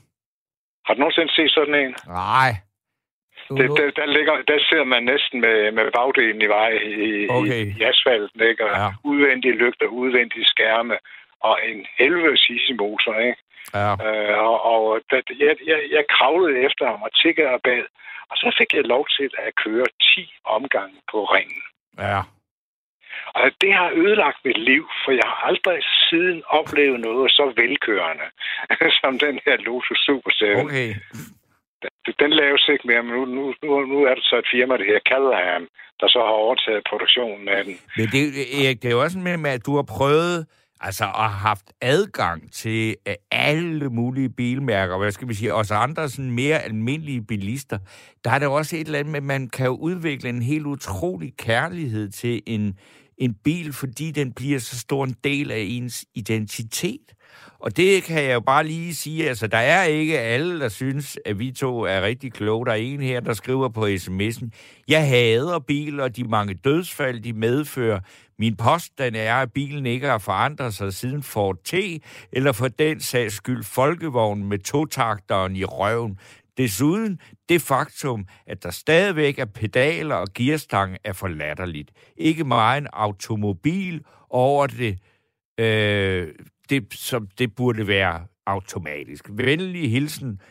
Har 0.86 0.94
du 0.94 1.00
nogensinde 1.00 1.34
set 1.36 1.52
sådan 1.52 1.76
en? 1.76 1.96
Nej. 2.08 2.52
Det, 3.50 3.70
der, 3.78 3.92
der, 3.92 4.06
ligger, 4.06 4.42
der 4.48 4.60
sidder 4.70 4.84
man 4.84 5.04
næsten 5.04 5.42
med, 5.42 5.72
med 5.72 5.92
bagdelen 5.92 6.42
i 6.42 6.46
vej 6.46 6.72
i, 6.72 7.28
okay. 7.30 7.66
i, 7.66 7.76
i 7.80 7.84
asfalten, 7.84 8.42
ikke? 8.42 8.66
Og 8.66 8.72
Ja. 8.78 8.88
udvendige 9.04 9.54
lygter, 9.64 9.86
udvendige 9.86 10.46
skærme, 10.46 10.98
og 11.40 11.60
en 11.70 11.86
helvede 11.98 12.76
motor, 12.76 13.16
ikke? 13.20 13.42
Ja. 13.74 13.92
Øh, 14.06 14.38
og 14.48 14.66
og 14.72 15.02
jeg, 15.44 15.56
jeg, 15.72 15.80
jeg 15.92 16.04
kravlede 16.10 16.60
efter 16.68 16.86
ham 16.92 17.02
og 17.02 17.12
tiggede 17.22 17.50
og 17.50 17.62
bad, 17.64 17.86
og 18.32 18.36
så 18.38 18.56
fik 18.58 18.74
jeg 18.74 18.84
lov 18.84 19.08
til 19.18 19.30
at 19.38 19.56
køre 19.64 19.86
10 20.16 20.34
omgange 20.46 20.98
på 21.12 21.24
ringen. 21.24 21.62
Ja. 22.00 22.22
Og 23.40 23.52
det 23.62 23.74
har 23.74 23.90
ødelagt 24.02 24.40
mit 24.46 24.58
liv, 24.58 24.84
for 25.04 25.12
jeg 25.12 25.28
har 25.32 25.40
aldrig 25.50 25.80
siden 26.10 26.44
oplevet 26.60 27.00
noget 27.00 27.32
så 27.32 27.54
velkørende, 27.56 28.28
som 29.00 29.20
den 29.20 29.40
her 29.46 29.58
Lotus 29.58 30.00
Super 30.06 30.32
7. 30.32 30.46
Okay. 30.66 30.90
Den 32.20 32.32
laves 32.34 32.70
ikke 32.74 32.88
mere, 32.88 33.04
men 33.04 33.14
nu, 33.14 33.26
nu, 33.26 33.54
nu, 33.64 33.86
nu 33.86 33.98
er 34.10 34.14
der 34.16 34.26
så 34.32 34.36
et 34.38 34.48
firma, 34.52 34.78
der 34.78 34.86
hedder 34.90 35.08
Callahan, 35.12 35.68
der 36.00 36.08
så 36.08 36.20
har 36.20 36.36
overtaget 36.46 36.84
produktionen 36.90 37.48
af 37.48 37.64
den. 37.66 37.76
Men 37.98 38.06
det, 38.14 38.22
Erik, 38.62 38.82
det 38.82 38.88
er 38.88 38.96
jo 38.98 39.02
også 39.02 39.20
med, 39.20 39.52
at 39.58 39.66
du 39.66 39.76
har 39.76 39.88
prøvet 39.98 40.48
altså 40.82 41.04
har 41.04 41.28
haft 41.28 41.74
adgang 41.82 42.52
til 42.52 42.96
øh, 43.08 43.14
alle 43.32 43.90
mulige 43.90 44.30
bilmærker, 44.30 44.98
hvad 44.98 45.12
skal 45.12 45.28
vi 45.28 45.34
sige, 45.34 45.54
også 45.54 45.74
andre 45.74 46.10
sådan 46.10 46.32
mere 46.32 46.60
almindelige 46.60 47.22
bilister. 47.22 47.78
Der 48.24 48.32
er 48.32 48.40
det 48.40 48.48
også 48.48 48.76
et 48.76 48.86
eller 48.86 49.00
andet 49.00 49.12
med, 49.12 49.18
at 49.18 49.24
man 49.24 49.50
kan 49.50 49.66
jo 49.66 49.76
udvikle 49.76 50.30
en 50.30 50.42
helt 50.42 50.66
utrolig 50.66 51.34
kærlighed 51.38 52.10
til 52.10 52.42
en, 52.46 52.78
en 53.18 53.34
bil, 53.34 53.74
fordi 53.74 54.12
den 54.12 54.34
bliver 54.34 54.60
så 54.60 54.80
stor 54.80 55.04
en 55.04 55.16
del 55.24 55.52
af 55.52 55.66
ens 55.70 56.06
identitet. 56.16 57.16
Og 57.60 57.78
det 57.78 58.04
kan 58.04 58.24
jeg 58.24 58.34
jo 58.34 58.40
bare 58.40 58.68
lige 58.68 58.96
sige, 58.96 59.30
altså 59.30 59.48
der 59.48 59.58
er 59.58 59.84
ikke 59.84 60.20
alle, 60.20 60.60
der 60.60 60.70
synes, 60.70 61.20
at 61.26 61.40
vi 61.40 61.52
to 61.52 61.82
er 61.82 62.02
rigtig 62.02 62.34
kloge. 62.34 62.66
Der 62.66 62.72
er 62.72 62.76
en 62.76 63.02
her, 63.02 63.20
der 63.20 63.34
skriver 63.34 63.70
på 63.70 63.86
sms'en, 63.86 64.50
jeg 64.88 65.08
hader 65.08 65.60
biler 65.60 66.04
og 66.04 66.16
de 66.16 66.24
mange 66.24 66.54
dødsfald, 66.54 67.20
de 67.20 67.34
medfører. 67.34 68.00
Min 68.40 68.56
påstand 68.56 69.16
er, 69.16 69.36
at 69.36 69.54
bilen 69.54 69.86
ikke 69.86 70.08
har 70.08 70.18
forandret 70.18 70.74
sig 70.74 70.94
siden 70.94 71.24
Ford 71.24 71.58
T, 71.64 71.74
eller 72.32 72.52
for 72.52 72.68
den 72.68 73.00
sags 73.00 73.34
skyld 73.34 73.64
folkevognen 73.64 74.50
med 74.50 74.60
totakteren 74.60 75.56
i 75.56 75.64
røven. 75.64 76.20
Desuden 76.58 77.20
det 77.50 77.62
faktum, 77.62 78.28
at 78.48 78.64
der 78.64 78.72
stadigvæk 78.72 79.40
er 79.40 79.46
pedaler 79.46 80.16
og 80.16 80.28
gearstang 80.34 80.98
er 81.04 81.14
for 81.14 81.28
latterligt. 81.28 81.92
Ikke 82.18 82.44
meget 82.44 82.82
en 82.82 82.88
automobil 82.94 84.04
over 84.30 84.68
det, 84.68 85.00
øh, 85.60 86.34
det, 86.70 86.94
som 86.94 87.28
det 87.28 87.56
burde 87.56 87.88
være 87.88 88.26
automatisk. 88.46 89.26
Venlig 89.30 89.92
hilsen, 89.92 90.42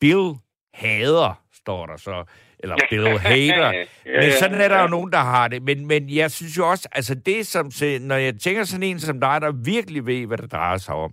Bill 0.00 0.34
Hader, 0.74 1.42
står 1.52 1.86
der 1.86 1.96
så. 1.96 2.24
Eller 2.62 2.76
Bill 2.90 3.18
Hader. 3.18 3.84
Men 4.20 4.32
sådan 4.40 4.60
er 4.60 4.68
der 4.68 4.82
jo 4.82 4.88
nogen, 4.88 5.12
der 5.12 5.18
har 5.18 5.48
det. 5.48 5.62
Men, 5.62 5.86
men 5.86 6.10
jeg 6.10 6.30
synes 6.30 6.56
jo 6.58 6.70
også, 6.70 6.88
altså 6.92 7.14
det 7.14 7.46
som, 7.46 7.70
når 8.00 8.16
jeg 8.16 8.34
tænker 8.38 8.64
sådan 8.64 8.82
en 8.82 9.00
som 9.00 9.20
dig, 9.20 9.38
der 9.40 9.52
virkelig 9.64 10.06
ved, 10.06 10.26
hvad 10.26 10.38
det 10.38 10.52
drejer 10.52 10.76
sig 10.78 10.94
om, 10.94 11.12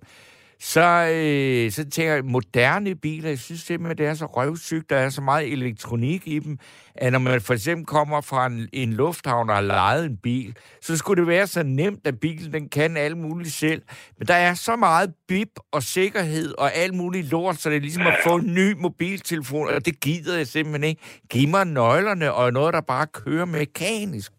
så, 0.60 1.10
øh, 1.14 1.72
så 1.72 1.90
tænker 1.90 2.14
jeg, 2.14 2.26
moderne 2.26 2.96
biler, 2.96 3.30
jeg 3.30 3.40
synes 3.40 3.62
simpelthen, 3.62 3.98
det 3.98 4.06
er 4.06 4.14
så 4.14 4.26
røvsygt, 4.26 4.90
der 4.90 4.98
er 4.98 5.10
så 5.10 5.22
meget 5.22 5.52
elektronik 5.52 6.28
i 6.28 6.40
dem, 6.40 6.58
at 6.96 7.12
når 7.12 7.20
man 7.20 7.42
for 7.42 7.54
eksempel 7.54 7.86
kommer 7.86 8.22
fra 8.22 8.46
en, 8.46 8.70
en 8.74 8.94
lufthavn 8.94 9.50
og 9.50 9.56
har 9.56 9.62
lejet 9.62 10.06
en 10.06 10.18
bil, 10.24 10.58
så 10.82 10.98
skulle 10.98 11.22
det 11.22 11.28
være 11.28 11.48
så 11.48 11.64
nemt, 11.64 12.08
at 12.08 12.20
bilen 12.20 12.54
den 12.54 12.70
kan 12.70 12.98
alt 12.98 13.18
muligt 13.18 13.54
selv. 13.54 13.82
Men 14.18 14.28
der 14.28 14.34
er 14.34 14.54
så 14.54 14.76
meget 14.76 15.14
bip 15.28 15.50
og 15.72 15.84
sikkerhed 15.84 16.54
og 16.58 16.76
alt 16.76 16.94
muligt 16.94 17.32
lort, 17.32 17.56
så 17.56 17.70
det 17.70 17.76
er 17.76 17.82
ligesom 17.82 18.08
at 18.08 18.20
få 18.24 18.36
en 18.36 18.54
ny 18.54 18.74
mobiltelefon, 18.82 19.68
og 19.68 19.86
det 19.86 20.02
gider 20.02 20.38
jeg 20.38 20.48
simpelthen 20.48 20.84
ikke. 20.84 21.02
Giv 21.30 21.48
mig 21.50 21.66
nøglerne 21.66 22.34
og 22.34 22.54
noget, 22.54 22.74
der 22.74 22.82
bare 22.82 23.08
kører 23.08 23.46
mekanisk. 23.46 24.32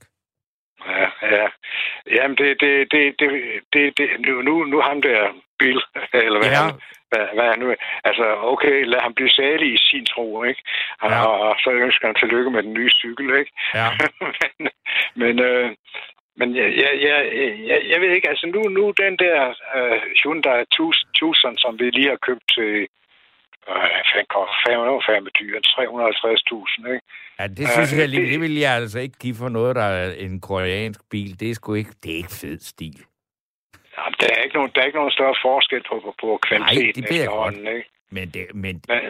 Ja, 0.86 1.08
ja. 1.36 1.46
Jamen, 2.16 2.36
det, 2.36 2.60
det, 2.60 2.92
det, 2.92 3.14
det, 3.18 3.28
det, 3.72 3.98
det 3.98 4.08
nu, 4.26 4.42
nu, 4.42 4.64
nu 4.64 4.80
ham 4.80 5.02
der 5.02 5.47
Bill, 5.58 5.80
eller 6.26 6.38
hvad, 6.40 6.50
Ja. 6.50 6.62
han, 6.62 6.72
hvad, 7.10 7.24
hvad 7.34 7.46
han 7.50 7.58
nu. 7.62 7.66
Altså, 8.08 8.24
okay, 8.52 8.76
lad 8.92 9.00
ham 9.00 9.14
blive 9.14 9.30
salig 9.30 9.68
i 9.74 9.78
sin 9.90 10.04
tro, 10.12 10.26
ikke? 10.50 10.62
Og, 11.02 11.10
Ja. 11.10 11.20
og, 11.26 11.40
og 11.48 11.54
så 11.64 11.70
ønsker 11.70 12.06
han 12.08 12.14
tillykke 12.22 12.50
med 12.50 12.62
den 12.62 12.72
nye 12.78 12.90
cykel, 12.90 13.26
ikke? 13.40 13.52
Ja. 13.74 13.88
men, 14.60 14.68
men, 15.22 15.34
øh, 15.48 15.68
men 16.38 16.56
jeg, 16.56 16.68
jeg, 16.82 16.92
jeg, 17.08 17.18
jeg, 17.70 17.80
jeg 17.92 18.00
ved 18.00 18.10
ikke, 18.16 18.28
altså 18.28 18.46
nu, 18.54 18.60
nu 18.62 18.82
den 19.04 19.16
der 19.24 19.38
øh, 19.76 20.00
Hyundai 20.22 20.64
Tucson, 21.18 21.58
som 21.58 21.78
vi 21.80 21.90
lige 21.90 22.08
har 22.08 22.20
købt 22.28 22.44
til 22.54 22.72
øh, 23.70 23.88
fanden 24.10 24.26
koster 24.34 24.58
500 24.68 25.02
fandme 25.08 25.30
dyr, 25.40 25.56
350.000, 25.58 26.92
ikke? 26.94 27.06
Ja, 27.40 27.46
det 27.46 27.68
synes 27.68 27.92
Øh, 27.92 27.98
jeg 27.98 28.08
lige, 28.08 28.22
det- 28.22 28.32
det 28.32 28.40
vil 28.40 28.54
jeg 28.58 28.72
altså 28.74 28.98
ikke 28.98 29.18
give 29.18 29.34
for 29.38 29.48
noget, 29.48 29.76
der 29.76 29.82
er 29.82 30.12
en 30.18 30.40
koreansk 30.40 31.00
bil. 31.10 31.40
Det 31.40 31.50
er 31.50 31.54
sgu 31.54 31.74
ikke, 31.74 31.90
det 32.02 32.12
er 32.12 32.16
ikke 32.16 32.36
fed 32.40 32.58
stil. 32.60 32.98
Jamen, 33.98 34.16
der, 34.20 34.26
er 34.36 34.42
ikke 34.46 34.56
nogen, 34.58 34.70
der 34.74 34.80
er 34.80 34.86
ikke 34.88 34.98
nogen 35.02 35.16
større 35.18 35.36
forskel 35.46 35.82
på, 35.88 35.94
på, 36.04 36.10
på 36.22 36.28
kvaliteten 36.48 37.02
det 37.02 37.10
jeg 37.10 37.26
godt. 37.26 37.54
efterhånden, 37.54 37.66
ikke? 37.76 37.88
Men 38.16 38.26
det, 38.34 38.44
men 38.64 38.74
Men, 38.88 39.00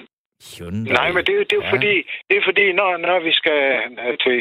Hyundai... 0.59 0.93
nej, 0.99 1.09
men 1.15 1.23
det, 1.27 1.35
er 1.41 1.45
det 1.51 1.59
er 1.59 1.67
ja. 1.69 1.73
fordi, 1.75 1.95
det 2.29 2.35
er 2.37 2.45
fordi 2.51 2.65
når, 2.73 2.91
når 2.97 3.19
vi 3.29 3.33
skal 3.41 3.61
øh, 4.05 4.17
til, 4.25 4.39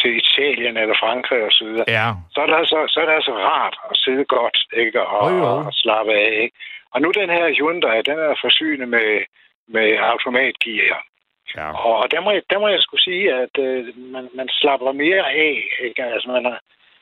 til 0.00 0.10
Italien 0.22 0.76
eller 0.82 0.96
Frankrig 1.02 1.42
og 1.48 1.52
så 1.58 1.64
videre, 1.64 1.84
Ja, 1.98 2.08
så 2.32 2.40
er 2.42 2.46
det 2.46 2.56
altså, 2.62 2.78
så 2.92 2.96
er 3.00 3.06
det 3.06 3.14
altså 3.20 3.32
rart 3.50 3.76
at 3.90 3.96
sidde 4.04 4.24
godt, 4.24 4.58
ikke? 4.82 5.00
Og, 5.06 5.30
jo. 5.38 5.42
og 5.66 5.72
slappe 5.82 6.12
af, 6.12 6.32
ikke? 6.44 6.56
Og 6.94 7.00
nu 7.02 7.08
den 7.20 7.30
her 7.30 7.46
Hyundai, 7.58 8.02
den 8.10 8.18
er 8.18 8.34
forsynet 8.44 8.88
med, 8.88 9.08
med 9.68 9.88
automatgear. 10.12 11.00
ja. 11.56 11.68
Og, 11.88 12.10
der, 12.10 12.20
må 12.20 12.30
jeg, 12.30 12.42
der 12.50 12.58
må 12.58 12.68
jeg 12.68 12.80
skulle 12.82 13.02
sige, 13.02 13.34
at 13.34 13.54
øh, 13.58 13.98
man, 14.14 14.28
man 14.34 14.48
slapper 14.48 14.92
mere 14.92 15.24
af. 15.32 15.54
Ikke? 15.86 16.04
Altså, 16.04 16.28
man, 16.28 16.42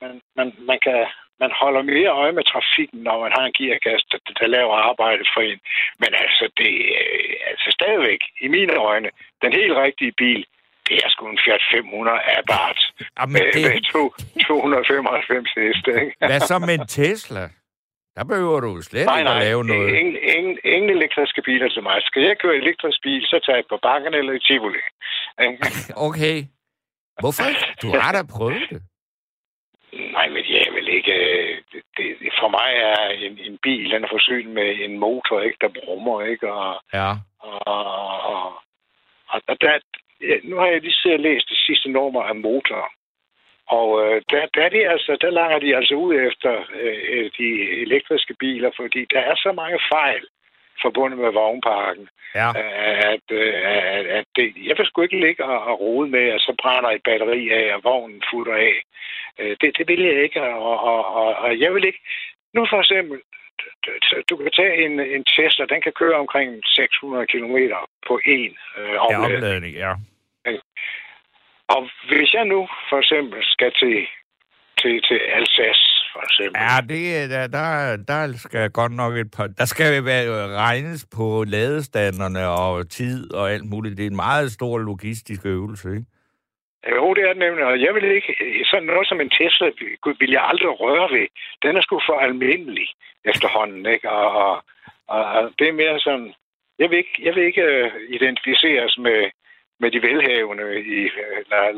man, 0.02 0.20
man, 0.36 0.48
man, 0.58 0.78
kan, 0.86 1.06
man 1.42 1.52
holder 1.60 1.82
mere 1.92 2.10
øje 2.22 2.34
med 2.38 2.44
trafikken, 2.52 3.00
når 3.08 3.16
man 3.24 3.32
har 3.36 3.44
en 3.46 3.56
gearkasse, 3.58 4.06
der, 4.12 4.18
der 4.40 4.46
laver 4.56 4.74
arbejde 4.90 5.24
for 5.34 5.40
en. 5.50 5.60
Men 6.02 6.10
altså, 6.24 6.44
det 6.58 6.72
øh, 6.98 7.50
altså 7.50 7.68
stadigvæk, 7.78 8.20
i 8.46 8.48
mine 8.56 8.74
øjne, 8.90 9.08
den 9.42 9.52
helt 9.60 9.74
rigtige 9.84 10.12
bil, 10.22 10.42
det 10.88 10.96
er 11.04 11.08
sgu 11.12 11.22
en 11.28 11.40
Fiat 11.44 11.62
500 11.72 12.18
Abarth 12.38 12.82
Jamen, 13.18 13.32
med, 13.32 13.44
det, 13.54 13.62
med 13.74 13.82
to, 13.92 14.02
295 14.46 15.50
heste. 15.56 15.90
Hvad 16.30 16.40
så 16.40 16.58
med 16.58 16.74
en 16.78 16.86
Tesla? 16.86 17.44
Der 18.16 18.24
behøver 18.24 18.60
du 18.60 18.82
slet 18.82 19.06
Nej, 19.06 19.18
ikke 19.18 19.30
at 19.30 19.42
lave 19.46 19.64
noget. 19.64 19.94
ingen, 20.00 20.16
ingen, 20.36 20.58
ingen 20.64 20.90
elektriske 20.90 21.42
biler 21.42 21.68
til 21.68 21.82
mig. 21.82 21.96
Skal 22.02 22.22
jeg 22.22 22.36
køre 22.42 22.56
elektrisk 22.56 22.98
bil, 23.02 23.22
så 23.22 23.40
tager 23.44 23.56
jeg 23.56 23.64
på 23.68 23.78
bakken 23.82 24.14
eller 24.14 24.32
i 24.32 24.40
Tivoli. 24.48 24.82
Okay. 26.08 26.36
Hvorfor? 27.20 27.44
Du 27.82 27.88
har 28.00 28.12
da 28.12 28.22
prøvet 28.36 28.62
det. 28.70 28.82
Nej, 29.98 30.28
men 30.28 30.44
jeg 30.48 30.66
vil 30.74 30.88
ikke... 30.88 31.12
øh, 31.14 31.56
Det, 31.72 31.82
det, 32.20 32.32
for 32.40 32.48
mig 32.48 32.70
er 32.76 33.08
en, 33.08 33.38
en 33.38 33.58
bil, 33.62 33.90
den 33.90 34.04
er 34.04 34.08
forsynet 34.08 34.52
med 34.54 34.76
en 34.84 34.98
motor, 34.98 35.40
ikke, 35.40 35.58
der 35.60 35.68
brummer, 35.68 36.22
ikke? 36.22 36.52
Og, 36.52 36.80
Ja. 36.92 37.10
og, 37.40 37.66
og, 37.66 38.52
og, 39.28 39.42
og 39.48 39.60
der, 39.60 39.78
nu 40.42 40.56
har 40.56 40.66
jeg 40.66 40.80
lige 40.80 40.92
siddet 41.02 41.18
og 41.18 41.22
læst 41.24 41.48
det 41.48 41.58
sidste 41.66 41.88
nummer 41.88 42.22
af 42.22 42.34
motor. 42.36 42.92
Og 43.66 43.88
øh, 44.04 44.22
der, 44.30 44.46
der, 44.54 44.62
er 44.64 44.68
de 44.68 44.88
altså, 44.88 45.16
der 45.20 45.30
langer 45.30 45.58
de 45.58 45.76
altså 45.76 45.94
ud 45.94 46.14
efter 46.14 46.64
øh, 46.80 47.30
de 47.38 47.48
elektriske 47.82 48.34
biler, 48.38 48.70
fordi 48.76 49.06
der 49.12 49.20
er 49.20 49.34
så 49.36 49.52
mange 49.52 49.78
fejl 49.92 50.24
forbundet 50.82 51.18
med 51.18 51.32
vognparken, 51.32 52.08
Ja. 52.34 52.50
at, 53.14 53.26
øh, 53.30 53.54
at, 53.64 54.06
at 54.06 54.24
det, 54.36 54.52
jeg 54.68 54.74
vil 54.78 54.86
sgu 54.86 55.02
ikke 55.02 55.20
ligge 55.20 55.44
og, 55.44 55.64
og 55.64 55.80
rode 55.80 56.08
med, 56.10 56.24
at 56.28 56.40
så 56.40 56.54
brænder 56.62 56.90
et 56.90 57.02
batteri 57.02 57.50
af, 57.50 57.74
og 57.74 57.80
vognen 57.84 58.22
futter 58.30 58.54
af. 58.54 58.74
Øh, 59.38 59.56
Det, 59.60 59.78
det 59.78 59.88
vil 59.88 60.00
jeg 60.02 60.22
ikke, 60.22 60.42
og, 60.42 60.80
og, 60.82 61.14
og, 61.14 61.34
og 61.34 61.60
jeg 61.60 61.74
vil 61.74 61.84
ikke... 61.86 62.00
Nu 62.54 62.66
for 62.70 62.80
eksempel, 62.80 63.20
du- 64.30 64.36
kan 64.36 64.50
tage 64.56 64.84
en, 64.84 65.00
en 65.00 65.24
Tesla, 65.24 65.64
den 65.66 65.80
kan 65.80 65.92
køre 65.92 66.14
omkring 66.16 66.62
600 66.66 67.26
km 67.26 67.56
på 68.06 68.20
én 68.26 68.52
øh, 68.80 68.92
Ja, 68.92 68.98
omladning. 68.98 69.36
opladning, 69.36 69.74
ja. 69.76 69.92
Og 71.68 71.90
hvis 72.08 72.34
jeg 72.34 72.44
nu 72.44 72.68
for 72.88 72.98
eksempel 72.98 73.38
skal 73.44 73.72
til, 73.72 74.06
til, 74.80 75.02
til 75.02 75.18
Alsace 75.18 75.97
for 76.18 76.24
eksempel. 76.30 76.56
Ja, 76.66 76.76
det, 76.90 77.30
der, 77.30 77.46
der, 77.46 77.96
der 78.10 78.20
skal 78.36 78.70
godt 78.70 78.92
nok 78.92 79.12
et 79.22 79.30
par... 79.36 79.46
Der 79.46 79.64
skal 79.64 80.04
være 80.04 80.56
regnes 80.66 81.06
på 81.16 81.44
ladestanderne 81.54 82.48
og 82.48 82.90
tid 82.90 83.34
og 83.34 83.52
alt 83.52 83.66
muligt. 83.72 83.96
Det 83.96 84.04
er 84.06 84.10
en 84.10 84.24
meget 84.28 84.52
stor 84.52 84.78
logistisk 84.78 85.46
øvelse, 85.46 85.88
ikke? 85.96 86.06
Jo, 86.94 87.14
det 87.14 87.22
er 87.24 87.32
det 87.32 87.42
nemlig. 87.46 87.64
Og 87.64 87.80
jeg 87.80 87.94
vil 87.94 88.04
ikke... 88.04 88.32
Sådan 88.70 88.86
noget 88.86 89.08
som 89.08 89.20
en 89.20 89.30
Tesla 89.30 89.66
vil 90.20 90.30
jeg 90.30 90.44
aldrig 90.50 90.80
røre 90.80 91.08
ved. 91.16 91.26
Den 91.62 91.76
er 91.76 91.82
sgu 91.82 92.00
for 92.08 92.18
almindelig 92.26 92.88
efterhånden, 93.24 93.86
ikke? 93.86 94.10
Og, 94.10 94.28
og, 95.06 95.24
og 95.36 95.52
det 95.58 95.68
er 95.68 95.72
mere 95.82 96.00
sådan... 96.00 96.32
Jeg 96.78 96.90
vil 96.90 96.98
ikke, 96.98 97.16
jeg 97.26 97.34
vil 97.34 97.44
ikke 97.44 97.64
uh, 97.84 98.14
identificeres 98.16 98.98
med, 98.98 99.20
med 99.80 99.90
de 99.90 100.02
velhavende 100.02 100.66
i, 100.96 100.98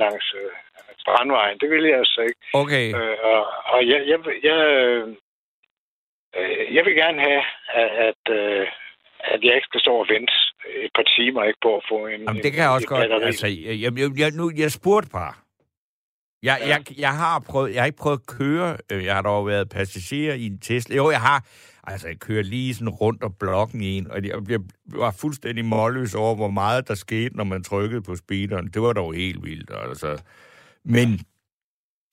langs 0.03 0.35
uh, 0.35 0.53
Strandvejen. 1.03 1.59
Det 1.63 1.69
vil 1.71 1.85
jeg 1.91 1.99
altså 2.05 2.21
ikke. 2.29 2.41
Okay. 2.63 2.87
Uh, 2.99 3.17
og 3.31 3.41
og 3.73 3.81
jeg, 3.91 4.01
jeg, 4.11 4.19
jeg, 4.49 4.59
uh, 6.37 6.75
jeg 6.77 6.83
vil 6.87 6.95
gerne 7.03 7.21
have, 7.29 7.43
at, 7.83 7.91
at, 8.09 8.23
uh, 8.41 8.67
at 9.33 9.41
jeg 9.47 9.55
ikke 9.55 9.69
skal 9.71 9.81
stå 9.81 9.93
og 10.03 10.07
vente 10.15 10.33
et 10.85 10.91
par 10.95 11.07
timer 11.17 11.45
ikke 11.45 11.59
på 11.63 11.77
at 11.77 11.83
få 11.91 12.07
en... 12.07 12.21
Jamen, 12.27 12.43
det 12.43 12.53
kan 12.53 12.63
jeg 12.63 12.71
også 12.71 12.87
godt. 12.89 13.01
batteri. 13.01 13.27
Altså, 13.27 13.47
jeg, 13.47 13.75
jeg, 13.85 13.93
jeg, 14.19 14.31
nu, 14.41 14.45
jeg 14.57 14.71
spurgte 14.71 15.11
bare. 15.13 15.35
Jeg, 16.43 16.57
ja. 16.61 16.69
jeg, 16.69 16.81
jeg, 16.99 17.13
har 17.23 17.45
prøvet, 17.51 17.75
jeg 17.75 17.81
har 17.83 17.87
ikke 17.87 17.99
prøvet 17.99 18.21
at 18.21 18.37
køre. 18.39 18.77
øh, 18.93 19.05
Jeg 19.05 19.15
har 19.15 19.23
dog 19.23 19.47
været 19.47 19.69
passager 19.69 20.35
i 20.35 20.47
en 20.47 20.59
Tesla. 20.61 20.97
Jo, 20.97 21.11
jeg 21.11 21.21
har. 21.21 21.45
Altså, 21.85 22.09
jeg 22.09 22.17
kører 22.21 22.43
lige 22.43 22.75
sådan 22.75 22.89
rundt 22.89 23.23
om 23.23 23.35
blokken 23.41 23.81
i 23.83 23.99
en, 23.99 24.11
og 24.11 24.25
jeg 24.25 24.45
blev- 24.45 24.65
var 24.87 25.15
fuldstændig 25.21 25.65
målløs 25.65 26.15
over, 26.15 26.35
hvor 26.37 26.49
meget 26.49 26.89
der 26.89 26.95
skete, 26.95 27.37
når 27.37 27.45
man 27.45 27.65
trykkede 27.65 28.03
på 28.03 28.17
speederen. 28.17 28.67
Det 28.67 28.83
var 28.83 28.93
dog 28.93 29.15
helt 29.15 29.45
vildt, 29.45 29.71
altså. 29.89 30.23
Men, 30.85 31.21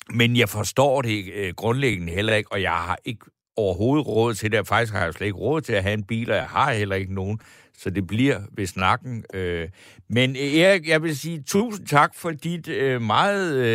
men 0.09 0.37
jeg 0.37 0.49
forstår 0.49 1.01
det 1.01 1.33
øh, 1.33 1.53
grundlæggende 1.53 2.13
heller 2.13 2.35
ikke, 2.35 2.51
og 2.51 2.61
jeg 2.61 2.71
har 2.71 2.97
ikke 3.05 3.25
overhovedet 3.57 4.07
råd 4.07 4.33
til 4.33 4.51
det. 4.51 4.67
Faktisk 4.67 4.93
har 4.93 5.03
jeg 5.03 5.13
slet 5.13 5.27
ikke 5.27 5.37
råd 5.37 5.61
til 5.61 5.73
at 5.73 5.83
have 5.83 5.93
en 5.93 6.03
bil, 6.03 6.31
og 6.31 6.37
jeg 6.37 6.45
har 6.45 6.73
heller 6.73 6.95
ikke 6.95 7.13
nogen. 7.13 7.39
Så 7.77 7.89
det 7.89 8.07
bliver 8.07 8.39
ved 8.51 8.65
snakken. 8.65 9.23
Øh. 9.33 9.67
Men 10.09 10.29
øh, 10.29 10.55
Erik, 10.55 10.87
jeg 10.87 11.03
vil 11.03 11.17
sige 11.17 11.43
tusind 11.47 11.87
tak 11.87 12.15
for 12.15 12.31
dit 12.31 12.67
øh, 12.67 13.01
meget 13.01 13.65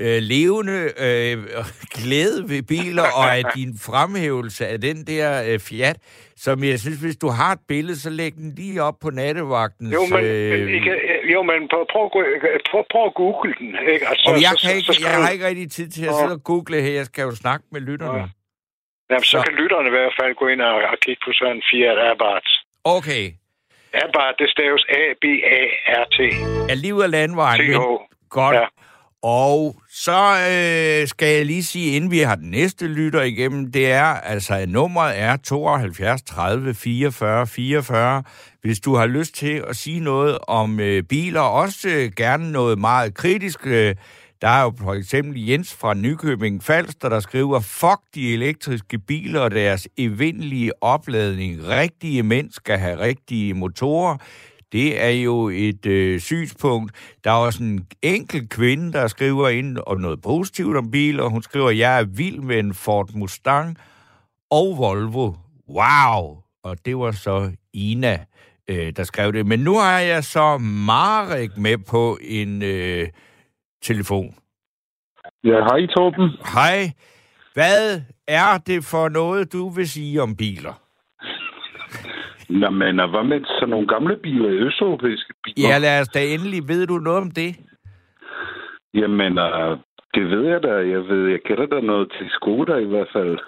øh, 0.00 0.22
levende 0.22 0.90
øh, 1.00 1.38
glæde 1.96 2.48
ved 2.48 2.62
biler, 2.62 3.02
og 3.02 3.36
af 3.36 3.42
din 3.56 3.78
fremhævelse 3.78 4.66
af 4.66 4.80
den 4.80 5.06
der 5.06 5.52
øh, 5.52 5.58
Fiat, 5.58 5.96
som 6.36 6.64
jeg 6.64 6.80
synes, 6.80 6.98
hvis 6.98 7.16
du 7.16 7.28
har 7.28 7.52
et 7.52 7.60
billede, 7.68 7.98
så 7.98 8.10
læg 8.10 8.34
den 8.34 8.54
lige 8.56 8.82
op 8.82 8.98
på 9.00 9.10
nattevagtens... 9.10 9.92
Jo, 9.92 10.06
men, 10.10 10.24
øh, 10.24 10.58
men, 10.58 10.68
ikke, 10.68 10.90
jo, 11.34 11.40
men 11.50 11.60
prøv, 11.72 11.82
prøv, 11.92 12.04
prøv, 12.70 12.82
prøv 12.92 13.04
at 13.10 13.14
google 13.22 13.54
den. 13.60 13.70
Ikke? 13.92 14.04
Altså, 14.10 14.24
og 14.30 14.34
jeg, 14.46 14.52
så- 14.54 14.60
kan 14.62 14.70
så- 14.70 14.76
ikke, 14.76 14.92
så 14.92 15.00
jeg 15.06 15.14
har 15.24 15.30
ikke 15.34 15.46
rigtig 15.50 15.70
tid 15.76 15.88
til 15.96 16.04
at 16.10 16.14
sidde 16.20 16.36
og 16.40 16.44
google 16.50 16.76
her. 16.82 16.92
Jeg 17.00 17.06
skal 17.10 17.22
jo 17.22 17.34
snakke 17.44 17.64
med 17.72 17.80
lytterne. 17.80 18.18
Nå. 18.22 18.28
Jamen, 19.10 19.24
så 19.24 19.30
Så- 19.30 19.42
kan 19.46 19.54
lytterne 19.62 19.86
i 19.88 19.94
hvert 19.96 20.14
fald 20.20 20.32
gå 20.40 20.46
ind 20.52 20.60
og, 20.60 20.74
og 20.92 20.96
kigge 21.04 21.20
på 21.26 21.30
sådan 21.38 21.56
en 21.56 21.62
Fiat 21.70 21.98
Abarth. 22.10 22.50
Okay. 22.96 23.24
Abarth, 24.04 24.36
det 24.42 24.48
staves 24.56 24.82
A-B-A-R-T. 25.00 26.18
Alligevel 26.70 27.02
af 27.04 27.10
landvejen. 27.10 27.60
T-H. 27.60 27.80
Godt. 28.30 28.56
Ja. 28.56 28.60
Ja. 28.60 28.66
Og 29.22 29.76
så 29.90 30.20
øh, 30.52 31.08
skal 31.08 31.28
jeg 31.36 31.46
lige 31.46 31.64
sige, 31.64 31.96
inden 31.96 32.10
vi 32.10 32.18
har 32.18 32.34
den 32.34 32.50
næste 32.50 32.86
lytter 32.88 33.22
igennem, 33.22 33.72
det 33.72 33.92
er, 33.92 34.04
altså 34.04 34.54
at 34.54 34.68
nummeret 34.68 35.18
er 35.20 35.36
72 35.36 36.22
30 36.22 36.74
44 36.74 37.46
44. 37.46 38.22
Hvis 38.62 38.80
du 38.80 38.94
har 38.94 39.06
lyst 39.06 39.34
til 39.34 39.64
at 39.68 39.76
sige 39.76 40.00
noget 40.00 40.38
om 40.48 40.80
øh, 40.80 41.02
biler, 41.02 41.40
også 41.40 41.88
øh, 41.88 42.12
gerne 42.16 42.52
noget 42.52 42.78
meget 42.78 43.14
kritisk. 43.14 43.66
Øh, 43.66 43.94
der 44.42 44.48
er 44.48 44.62
jo 44.62 44.72
for 44.78 44.94
eksempel 44.94 45.46
Jens 45.46 45.74
fra 45.74 45.94
Nykøbing 45.94 46.62
Falster, 46.62 47.08
der 47.08 47.20
skriver, 47.20 47.60
fuck 47.60 48.00
de 48.14 48.34
elektriske 48.34 48.98
biler 48.98 49.40
og 49.40 49.50
deres 49.50 49.88
evindelige 49.96 50.82
opladning. 50.82 51.68
Rigtige 51.68 52.22
mænd 52.22 52.50
skal 52.50 52.78
have 52.78 52.98
rigtige 52.98 53.54
motorer. 53.54 54.16
Det 54.72 55.02
er 55.02 55.08
jo 55.08 55.48
et 55.48 55.86
øh, 55.86 56.20
synspunkt. 56.20 56.92
Der 57.24 57.30
er 57.30 57.34
også 57.34 57.62
en 57.62 57.86
enkelt 58.02 58.50
kvinde, 58.50 58.92
der 58.92 59.06
skriver 59.06 59.48
ind 59.48 59.78
om 59.86 60.00
noget 60.00 60.22
positivt 60.22 60.76
om 60.76 60.90
biler. 60.90 61.24
Hun 61.24 61.42
skriver, 61.42 61.70
jeg 61.70 62.00
er 62.00 62.04
vild 62.04 62.40
med 62.40 62.58
en 62.58 62.74
Ford 62.74 63.10
Mustang 63.14 63.76
og 64.50 64.78
Volvo. 64.78 65.32
Wow! 65.68 66.42
Og 66.62 66.76
det 66.84 66.98
var 66.98 67.12
så 67.12 67.50
Ina, 67.72 68.24
øh, 68.68 68.92
der 68.96 69.02
skrev 69.02 69.32
det. 69.32 69.46
Men 69.46 69.60
nu 69.60 69.74
har 69.74 69.98
jeg 69.98 70.24
så 70.24 70.58
Marek 70.86 71.50
med 71.56 71.78
på 71.90 72.18
en 72.22 72.62
øh, 72.62 73.08
telefon. 73.82 74.34
Ja, 75.44 75.58
hej 75.68 75.86
Torben. 75.86 76.28
Hej. 76.54 76.78
Hvad 77.54 78.00
er 78.28 78.58
det 78.66 78.84
for 78.92 79.08
noget, 79.08 79.52
du 79.52 79.68
vil 79.68 79.88
sige 79.88 80.22
om 80.22 80.36
biler? 80.36 80.74
Nå, 82.60 82.70
men 82.70 83.00
og 83.00 83.08
hvad 83.10 83.24
med 83.24 83.40
sådan 83.44 83.68
nogle 83.68 83.86
gamle 83.86 84.16
biler, 84.16 84.66
østeuropæiske 84.66 85.32
biler? 85.44 85.68
Ja, 85.68 85.78
lad 85.78 86.00
os 86.00 86.08
da 86.08 86.20
endelig. 86.24 86.68
Ved 86.68 86.86
du 86.86 86.94
noget 86.98 87.20
om 87.20 87.30
det? 87.30 87.56
Jamen, 88.94 89.38
uh, 89.38 89.78
det 90.14 90.24
ved 90.30 90.44
jeg 90.52 90.62
da. 90.62 90.72
Jeg 90.94 91.02
ved, 91.10 91.30
jeg 91.30 91.40
kender 91.46 91.66
da 91.66 91.80
noget 91.80 92.12
til 92.18 92.26
Skoda 92.30 92.76
i 92.76 92.84
hvert 92.92 93.08
fald. 93.12 93.38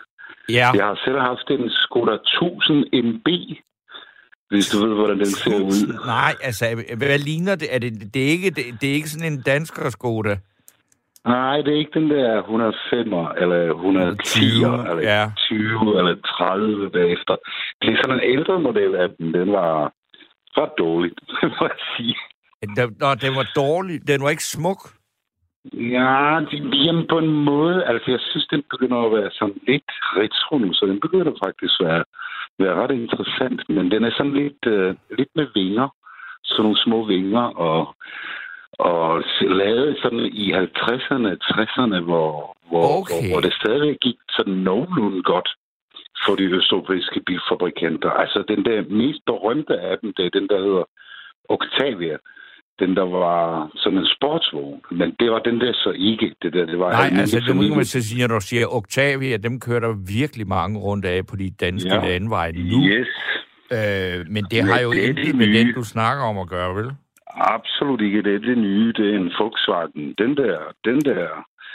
Ja. 0.48 0.66
Jeg 0.74 0.84
har 0.84 0.98
selv 1.04 1.18
haft 1.18 1.50
en 1.50 1.70
Skoda 1.70 2.12
1000 2.12 2.84
MB, 2.92 3.28
hvis 4.50 4.68
du 4.68 4.86
ved, 4.86 4.94
hvordan 4.94 5.18
den 5.18 5.26
ser 5.26 5.60
ud. 5.60 5.80
Nej, 6.16 6.34
altså, 6.42 6.64
hvad 6.96 7.18
ligner 7.18 7.54
det? 7.54 7.74
Er 7.74 7.78
det, 7.78 8.14
det, 8.14 8.22
er 8.26 8.30
ikke, 8.36 8.50
det, 8.50 8.64
det 8.80 8.90
er 8.90 8.94
ikke 8.94 9.08
sådan 9.08 9.32
en 9.32 9.42
dansker 9.42 9.90
Skoda? 9.90 10.36
Nej, 11.26 11.56
det 11.56 11.74
er 11.74 11.78
ikke 11.78 12.00
den 12.00 12.10
der 12.10 12.38
105 12.38 13.06
eller 13.42 13.74
110 13.74 14.40
20, 14.40 14.90
eller 14.90 15.02
ja. 15.02 15.30
20 15.36 15.98
eller 15.98 16.14
30 16.14 16.90
bagefter. 16.90 17.36
Det 17.82 17.88
er 17.92 17.96
sådan 18.02 18.16
en 18.16 18.38
ældre 18.38 18.60
model 18.60 18.94
af 18.94 19.08
den. 19.18 19.34
Den 19.34 19.52
var 19.52 19.92
ret 20.58 20.72
dårlig, 20.78 21.10
må 21.60 21.66
jeg 21.72 21.80
sige. 21.96 22.16
Den, 22.76 22.96
nå, 23.00 23.14
den 23.14 23.32
var 23.36 23.46
dårlig. 23.56 24.08
Den 24.08 24.22
var 24.22 24.30
ikke 24.30 24.44
smuk. 24.44 24.80
Ja, 25.64 26.40
jamen 26.84 27.06
på 27.06 27.18
en 27.18 27.30
måde. 27.30 27.84
Altså, 27.84 28.10
jeg 28.10 28.20
synes, 28.20 28.46
den 28.46 28.62
begynder 28.70 28.96
at 28.96 29.12
være 29.12 29.30
sådan 29.30 29.60
lidt 29.66 29.90
retro 30.16 30.58
nu, 30.58 30.72
så 30.72 30.86
den 30.86 31.00
begynder 31.00 31.32
faktisk 31.44 31.80
at 31.80 31.86
være, 31.86 32.04
være 32.58 32.74
ret 32.74 32.90
interessant. 32.90 33.68
Men 33.68 33.90
den 33.90 34.04
er 34.04 34.10
sådan 34.10 34.34
lidt, 34.34 34.66
øh, 34.66 34.94
lidt 35.18 35.28
med 35.34 35.46
vinger. 35.54 35.88
Sådan 36.44 36.62
nogle 36.62 36.82
små 36.84 37.06
vinger, 37.06 37.46
og, 37.66 37.94
og 38.72 39.22
lavet 39.40 39.98
sådan 40.02 40.26
i 40.32 40.52
50'erne, 40.52 41.30
60'erne, 41.50 41.98
hvor, 42.08 42.56
hvor, 42.68 42.84
Okay. 42.98 43.14
hvor, 43.14 43.30
hvor 43.30 43.40
det 43.40 43.54
stadig 43.54 43.98
gik 44.00 44.16
sådan 44.36 44.54
nogenlunde 44.54 45.22
godt 45.22 45.48
for 46.24 46.34
de 46.34 46.44
østeuropæiske 46.44 47.20
bilfabrikanter. 47.26 48.10
Altså, 48.10 48.44
den 48.48 48.64
der 48.64 48.82
mest 48.82 49.20
berømte 49.26 49.80
af 49.80 49.98
dem, 49.98 50.12
det 50.16 50.26
er 50.26 50.30
den, 50.30 50.48
der 50.48 50.58
hedder 50.58 50.84
Octavia 51.48 52.16
den, 52.80 52.96
der 52.96 53.02
var 53.02 53.70
sådan 53.76 53.98
en 53.98 54.06
sportsvogn. 54.16 54.80
Men 54.90 55.08
det 55.20 55.30
var 55.30 55.38
den 55.38 55.60
der 55.60 55.72
så 55.72 55.90
ikke. 55.96 56.34
Det 56.42 56.52
der, 56.52 56.66
det 56.66 56.78
var 56.78 56.90
Nej, 56.92 57.20
altså, 57.20 57.40
det 57.46 57.56
må 57.56 57.62
man 57.74 57.84
sige, 57.84 58.26
når 58.28 58.34
du 58.38 58.40
siger 58.46 58.66
Octavia, 58.76 59.36
dem 59.36 59.60
kører 59.60 59.80
der 59.80 59.94
virkelig 60.20 60.46
mange 60.48 60.78
rundt 60.78 61.04
af 61.04 61.26
på 61.26 61.36
de 61.36 61.50
danske 61.60 61.94
Ja. 61.94 62.08
landveje 62.08 62.52
nu. 62.52 62.78
Yes. 62.86 63.08
Øh, 63.72 64.18
men 64.34 64.44
det 64.50 64.58
Men 64.64 64.72
har 64.72 64.80
jo 64.80 64.92
det 64.92 65.04
er 65.04 65.08
intet 65.08 65.26
det 65.26 65.34
med 65.36 65.46
nye. 65.46 65.58
den, 65.58 65.74
du 65.74 65.84
snakker 65.84 66.24
om 66.24 66.38
at 66.38 66.48
gøre, 66.48 66.74
vel? 66.74 66.90
Absolut 67.56 68.00
ikke. 68.00 68.22
Det 68.22 68.34
er 68.34 68.38
det 68.38 68.58
nye. 68.58 68.92
Det 68.92 69.06
er 69.14 69.16
en 69.18 69.32
Volkswagen. 69.38 70.14
Den 70.18 70.36
der, 70.36 70.58
den 70.84 71.00
der 71.00 71.28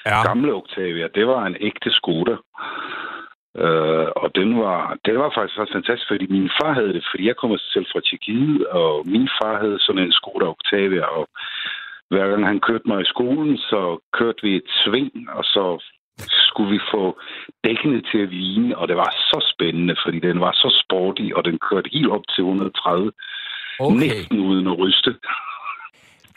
Ja. 0.05 0.23
gamle 0.27 0.53
Octavia, 0.53 1.07
det 1.15 1.27
var 1.27 1.45
en 1.45 1.55
ægte 1.59 1.91
Skoda. 1.91 2.35
Uh, 3.63 4.07
og 4.21 4.27
den 4.39 4.49
var, 4.63 4.97
den 5.05 5.15
var 5.21 5.29
faktisk 5.35 5.59
også 5.59 5.73
fantastisk, 5.73 6.09
fordi 6.11 6.25
min 6.37 6.49
far 6.59 6.73
havde 6.73 6.93
det, 6.97 7.03
fordi 7.11 7.23
jeg 7.27 7.37
kommer 7.41 7.57
selv 7.73 7.87
fra 7.91 8.01
Tjekkiet, 8.07 8.67
og 8.67 8.91
min 9.13 9.27
far 9.37 9.55
havde 9.63 9.79
sådan 9.79 10.03
en 10.03 10.17
Skoda 10.19 10.45
Octavia, 10.53 11.05
og 11.17 11.23
hver 12.09 12.25
gang 12.29 12.45
han 12.51 12.59
kørte 12.67 12.87
mig 12.87 13.01
i 13.01 13.11
skolen, 13.13 13.57
så 13.57 13.81
kørte 14.17 14.41
vi 14.45 14.51
et 14.55 14.69
sving, 14.81 15.11
og 15.37 15.43
så 15.43 15.65
skulle 16.47 16.71
vi 16.75 16.79
få 16.93 17.03
dækkene 17.63 18.01
til 18.11 18.19
at 18.25 18.29
vine, 18.29 18.77
og 18.77 18.87
det 18.87 18.97
var 18.97 19.11
så 19.31 19.39
spændende, 19.53 19.95
fordi 20.05 20.19
den 20.19 20.39
var 20.39 20.51
så 20.51 20.69
sporty, 20.83 21.27
og 21.35 21.45
den 21.45 21.57
kørte 21.69 21.89
helt 21.93 22.11
op 22.15 22.25
til 22.33 22.41
130, 22.41 23.11
Okay. 23.79 23.97
næsten 23.97 24.39
uden 24.39 24.67
at 24.67 24.79
ryste. 24.79 25.15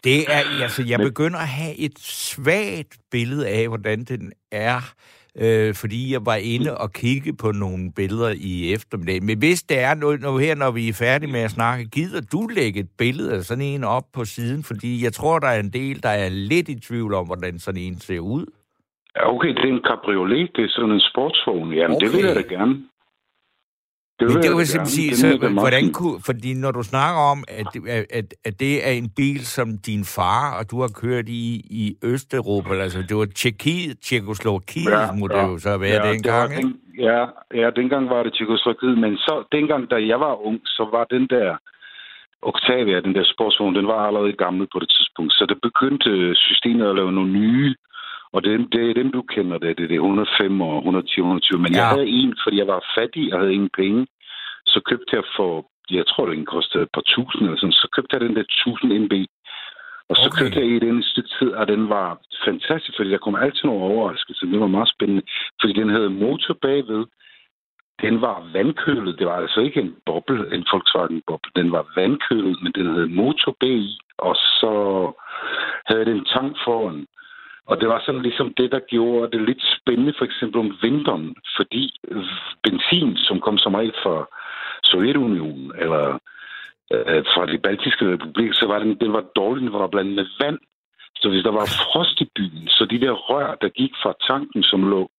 Det 0.04 0.18
er, 0.32 0.62
altså, 0.62 0.84
jeg 0.88 0.98
begynder 0.98 1.38
at 1.38 1.48
have 1.48 1.76
et 1.78 1.98
svagt 1.98 2.98
billede 3.10 3.48
af, 3.48 3.68
hvordan 3.68 4.04
den 4.04 4.32
er, 4.52 4.94
øh, 5.40 5.74
fordi 5.74 6.12
jeg 6.12 6.26
var 6.26 6.34
inde 6.34 6.78
og 6.78 6.92
kigge 6.92 7.32
på 7.42 7.52
nogle 7.52 7.92
billeder 7.96 8.34
i 8.36 8.72
eftermiddag. 8.72 9.22
Men 9.22 9.38
hvis 9.38 9.62
det 9.62 9.78
er 9.78 9.94
noget, 9.94 10.20
nu 10.20 10.36
her, 10.36 10.54
når 10.54 10.70
vi 10.70 10.88
er 10.88 10.92
færdige 10.92 11.32
med 11.32 11.40
at 11.40 11.50
snakke, 11.50 11.84
gider 11.84 12.20
du 12.32 12.46
lægge 12.46 12.80
et 12.80 12.90
billede 12.98 13.34
af 13.36 13.42
sådan 13.42 13.64
en 13.64 13.84
op 13.84 14.06
på 14.14 14.24
siden? 14.24 14.64
Fordi 14.64 15.04
jeg 15.04 15.12
tror, 15.12 15.38
der 15.38 15.48
er 15.48 15.60
en 15.60 15.72
del, 15.72 16.02
der 16.02 16.08
er 16.08 16.28
lidt 16.28 16.68
i 16.68 16.80
tvivl 16.80 17.14
om, 17.14 17.26
hvordan 17.26 17.58
sådan 17.58 17.80
en 17.80 18.00
ser 18.00 18.20
ud. 18.20 18.46
Ja, 19.16 19.34
okay, 19.34 19.48
det 19.48 19.64
er 19.64 19.74
en 19.78 19.84
cabriolet, 19.90 20.50
det 20.56 20.64
er 20.64 20.68
sådan 20.68 20.90
en 20.90 21.00
sportsvogn. 21.00 21.72
Jamen, 21.72 21.96
okay. 21.96 22.06
det 22.06 22.16
vil 22.16 22.24
jeg 22.26 22.36
da 22.36 22.54
gerne. 22.56 22.74
Det 24.20 24.26
Men 24.28 24.42
det 24.42 24.50
var 24.56 24.64
simpelthen 24.64 24.86
sige, 24.86 25.16
så, 25.16 25.28
hvordan 25.60 25.92
kunne, 25.92 26.18
fordi 26.26 26.54
når 26.54 26.70
du 26.78 26.82
snakker 26.82 27.20
om, 27.32 27.44
at, 27.48 27.66
at, 28.18 28.34
at, 28.44 28.60
det 28.60 28.88
er 28.88 28.92
en 28.92 29.10
bil, 29.16 29.40
som 29.46 29.68
din 29.86 30.04
far 30.16 30.58
og 30.58 30.70
du 30.70 30.80
har 30.80 30.90
kørt 31.02 31.28
i 31.28 31.44
i 31.82 31.96
Østeuropa, 32.04 32.74
altså 32.74 33.00
det 33.08 33.16
var 33.16 33.28
Tjekkiet, 33.40 33.98
Tjekoslovakiet, 34.06 34.90
ja, 34.90 35.12
må 35.12 35.28
ja, 35.30 35.36
det 35.36 35.42
jo 35.48 35.58
så 35.58 35.76
være 35.76 35.98
ja, 36.04 36.12
dengang, 36.12 36.50
det 36.50 36.62
den, 36.62 36.80
Ja, 37.08 37.20
ja, 37.60 37.70
dengang 37.70 38.08
var 38.08 38.22
det 38.22 38.32
Tjekoslovakiet, 38.34 38.98
men 38.98 39.16
så 39.16 39.34
dengang, 39.52 39.90
da 39.90 39.96
jeg 40.12 40.20
var 40.20 40.34
ung, 40.46 40.60
så 40.64 40.88
var 40.92 41.04
den 41.04 41.26
der 41.26 41.56
Octavia, 42.42 43.00
den 43.00 43.14
der 43.14 43.24
sportsvogn, 43.24 43.74
den 43.74 43.86
var 43.86 44.06
allerede 44.06 44.32
gammel 44.32 44.66
på 44.72 44.78
det 44.78 44.90
tidspunkt, 44.96 45.32
så 45.32 45.46
det 45.48 45.58
begyndte 45.68 46.34
systemet 46.34 46.86
at 46.86 46.96
lave 46.96 47.12
nogle 47.12 47.32
nye 47.32 47.74
og 48.32 48.44
det, 48.44 48.72
det 48.72 48.90
er 48.90 48.94
dem, 48.94 49.12
du 49.12 49.22
kender 49.22 49.58
det. 49.58 49.78
Det 49.78 49.84
er 49.84 49.88
det 49.88 49.94
105 49.94 50.60
og 50.60 50.76
110, 50.76 51.20
120. 51.20 51.58
Men 51.58 51.72
ja. 51.72 51.78
jeg 51.78 51.88
havde 51.88 52.06
en, 52.06 52.34
fordi 52.42 52.56
jeg 52.58 52.66
var 52.66 52.84
fattig 52.98 53.34
og 53.34 53.40
havde 53.40 53.54
ingen 53.54 53.74
penge. 53.80 54.06
Så 54.66 54.80
købte 54.90 55.16
jeg 55.16 55.24
for, 55.36 55.66
jeg 55.90 56.06
tror, 56.06 56.26
det 56.26 56.46
kostede 56.46 56.82
et 56.82 56.94
par 56.94 57.06
tusind 57.14 57.42
eller 57.42 57.58
sådan. 57.58 57.72
Så 57.82 57.88
købte 57.96 58.14
jeg 58.14 58.20
den 58.20 58.36
der 58.36 58.40
1000 58.40 58.98
NB. 59.04 59.14
Og 60.10 60.16
så 60.16 60.28
okay. 60.28 60.38
købte 60.38 60.58
jeg 60.60 60.68
i 60.68 60.78
den 60.78 61.02
stykke 61.02 61.30
tid, 61.38 61.50
og 61.60 61.68
den 61.68 61.88
var 61.88 62.18
fantastisk, 62.44 62.96
fordi 62.96 63.10
der 63.10 63.18
kom 63.18 63.34
altid 63.34 63.64
nogle 63.64 63.84
overraskelser. 63.84 64.46
Det 64.46 64.60
var 64.60 64.76
meget 64.76 64.92
spændende, 64.94 65.22
fordi 65.60 65.72
den 65.72 65.88
havde 65.88 66.10
motor 66.10 66.54
bagved. 66.62 67.04
Den 68.02 68.20
var 68.20 68.50
vandkølet. 68.52 69.18
Det 69.18 69.26
var 69.26 69.36
altså 69.36 69.60
ikke 69.60 69.80
en 69.80 69.96
boble, 70.06 70.54
en 70.54 70.64
Volkswagen-boble. 70.72 71.50
Den 71.56 71.72
var 71.72 71.84
vandkølet, 71.96 72.62
men 72.62 72.72
den 72.72 72.86
havde 72.86 73.08
motor 73.08 73.56
bag 73.60 73.78
i. 73.90 73.98
Og 74.18 74.34
så 74.36 74.72
havde 75.86 76.04
den 76.04 76.24
tank 76.24 76.56
foran. 76.64 77.06
Og 77.70 77.80
det 77.80 77.88
var 77.88 78.02
sådan 78.06 78.22
ligesom 78.22 78.54
det, 78.54 78.72
der 78.72 78.80
gjorde 78.88 79.30
det 79.32 79.46
lidt 79.48 79.62
spændende, 79.76 80.14
for 80.18 80.24
eksempel 80.24 80.60
om 80.60 80.76
vinteren, 80.82 81.36
fordi 81.56 81.84
benzin, 82.64 83.16
som 83.16 83.40
kom 83.40 83.58
som 83.58 83.74
regel 83.74 83.94
fra 84.02 84.16
Sovjetunionen 84.84 85.72
eller 85.82 86.04
øh, 86.94 87.22
fra 87.32 87.46
de 87.52 87.58
baltiske 87.58 88.12
republikker, 88.12 88.54
så 88.54 88.66
var 88.66 88.78
den, 88.78 88.94
den 89.00 89.12
var 89.12 89.24
dårlig, 89.36 89.62
den 89.62 89.72
var 89.72 89.86
blandet 89.86 90.14
med 90.14 90.26
vand. 90.40 90.58
Så 91.20 91.28
hvis 91.28 91.44
der 91.44 91.52
var 91.60 91.66
frost 91.82 92.20
i 92.20 92.28
byen, 92.36 92.68
så 92.68 92.86
de 92.90 93.00
der 93.00 93.12
rør, 93.12 93.54
der 93.54 93.68
gik 93.68 93.92
fra 94.02 94.12
tanken, 94.28 94.62
som 94.62 94.90
lå 94.90 95.10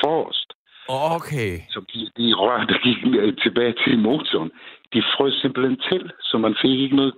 forrest, 0.00 0.48
Okay. 0.88 1.52
Så 1.70 1.80
de, 1.92 2.00
de 2.16 2.26
rør, 2.34 2.64
der 2.70 2.78
gik 2.86 2.98
tilbage 3.42 3.74
til 3.84 3.98
motoren, 3.98 4.50
de 4.92 5.02
frøs 5.14 5.34
simpelthen 5.42 5.80
til, 5.90 6.12
så 6.20 6.38
man 6.38 6.54
fik 6.62 6.80
ikke 6.80 6.96
noget 6.96 7.14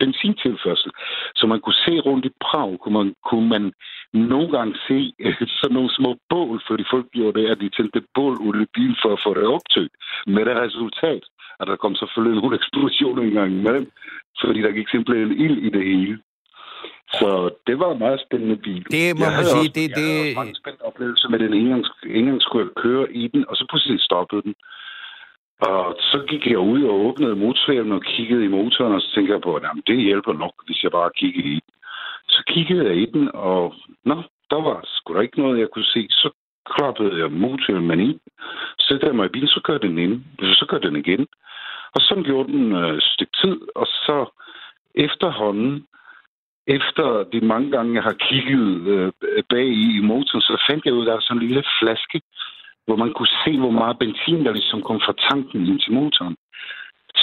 benzintilførsel. 0.00 0.90
Så 1.38 1.46
man 1.46 1.60
kunne 1.60 1.80
se 1.86 1.94
rundt 2.08 2.24
i 2.24 2.32
Prag, 2.46 2.78
kunne 2.80 2.96
man, 3.00 3.14
kunne 3.28 3.48
man 3.48 3.72
nogle 4.12 4.48
gange 4.56 4.74
se 4.88 5.12
øh, 5.18 5.34
sådan 5.60 5.74
nogle 5.74 5.90
små 5.98 6.10
bål, 6.30 6.62
fordi 6.68 6.84
folk 6.90 7.06
gjorde 7.16 7.40
det, 7.40 7.46
at 7.52 7.60
de 7.60 7.68
tændte 7.68 8.02
bål 8.14 8.36
ud 8.48 8.56
i 8.62 8.72
bilen 8.74 8.96
for 9.02 9.12
at 9.12 9.22
få 9.24 9.34
det 9.34 9.46
optøgt. 9.56 9.94
Med 10.26 10.44
det 10.44 10.56
resultat, 10.64 11.22
at 11.60 11.66
der 11.66 11.76
kom 11.76 11.94
selvfølgelig 11.94 12.40
nogle 12.40 12.56
eksplosioner 12.56 13.22
en 13.22 13.36
gang 13.38 13.50
imellem, 13.52 13.90
fordi 14.40 14.62
der 14.62 14.72
gik 14.72 14.88
simpelthen 14.88 15.32
ild 15.44 15.58
i 15.58 15.70
det 15.76 15.84
hele. 15.84 16.18
Så 17.18 17.50
det 17.66 17.78
var 17.78 17.92
en 17.92 17.98
meget 17.98 18.20
spændende 18.26 18.56
bil. 18.56 18.84
Det 18.96 19.18
må 19.18 19.24
jeg 19.24 19.36
man 19.36 19.44
sige. 19.44 19.68
Også, 19.68 19.76
det, 19.78 19.86
det... 20.00 20.10
Jeg 20.26 20.36
havde 20.36 20.48
en 20.48 20.62
spændende 20.62 20.86
oplevelse 20.90 21.28
med 21.32 21.38
den. 21.38 21.52
En 21.54 21.68
gang 22.28 22.42
skulle 22.42 22.64
jeg 22.66 22.74
køre 22.84 23.06
i 23.12 23.24
den, 23.32 23.44
og 23.48 23.56
så 23.56 23.64
pludselig 23.70 24.00
stoppede 24.00 24.42
den. 24.42 24.54
Og 25.60 25.96
så 25.98 26.24
gik 26.28 26.46
jeg 26.46 26.58
ud 26.58 26.82
og 26.82 26.94
åbnede 27.06 27.36
motorhjelmen 27.36 27.92
og 27.92 28.02
kiggede 28.02 28.44
i 28.44 28.48
motoren, 28.48 28.94
og 28.94 29.00
så 29.00 29.14
tænkte 29.14 29.32
jeg 29.32 29.40
på, 29.40 29.54
at 29.54 29.62
jamen, 29.62 29.82
det 29.86 29.96
hjælper 29.96 30.32
nok, 30.32 30.54
hvis 30.66 30.82
jeg 30.82 30.90
bare 30.90 31.10
kigger 31.16 31.42
i. 31.44 31.60
Så 32.28 32.42
kiggede 32.46 32.86
jeg 32.86 32.96
i 32.96 33.06
den, 33.06 33.30
og 33.34 33.74
nå, 34.04 34.22
der 34.50 34.60
var 34.62 34.80
sgu 34.84 35.14
da 35.14 35.20
ikke 35.20 35.40
noget, 35.40 35.58
jeg 35.58 35.68
kunne 35.70 35.84
se. 35.94 36.06
Så 36.10 36.30
klappede 36.74 37.18
jeg 37.18 37.32
motorhjelmen 37.32 38.00
i, 38.00 38.18
sætter 38.80 39.06
jeg 39.08 39.16
mig 39.16 39.26
i 39.26 39.34
bilen, 39.34 39.48
så 39.48 39.60
gør 39.64 39.78
den 39.78 39.98
ind, 39.98 40.24
så 40.40 40.66
gør 40.68 40.78
den 40.78 40.96
igen. 40.96 41.26
Og 41.94 42.00
så 42.00 42.22
gjorde 42.24 42.52
den 42.52 42.72
øh, 42.72 43.00
stykke 43.00 43.36
tid, 43.42 43.58
og 43.74 43.86
så 43.86 44.26
efterhånden, 44.94 45.86
efter 46.66 47.24
de 47.32 47.40
mange 47.40 47.70
gange, 47.70 47.94
jeg 47.94 48.02
har 48.02 48.16
kigget 48.28 48.86
øh, 48.86 49.12
bag 49.50 49.66
i 49.66 50.00
motoren, 50.00 50.42
så 50.42 50.64
fandt 50.70 50.84
jeg 50.84 50.94
ud, 50.94 51.02
at 51.02 51.06
der 51.06 51.16
er 51.16 51.20
sådan 51.20 51.42
en 51.42 51.46
lille 51.46 51.64
flaske, 51.80 52.20
hvor 52.88 52.96
man 53.04 53.12
kunne 53.12 53.34
se, 53.44 53.52
hvor 53.62 53.74
meget 53.80 53.98
benzin, 53.98 54.44
der 54.46 54.52
ligesom 54.52 54.80
kom 54.82 55.00
fra 55.06 55.14
tanken 55.28 55.66
ind 55.70 55.80
til 55.80 55.92
motoren. 55.92 56.36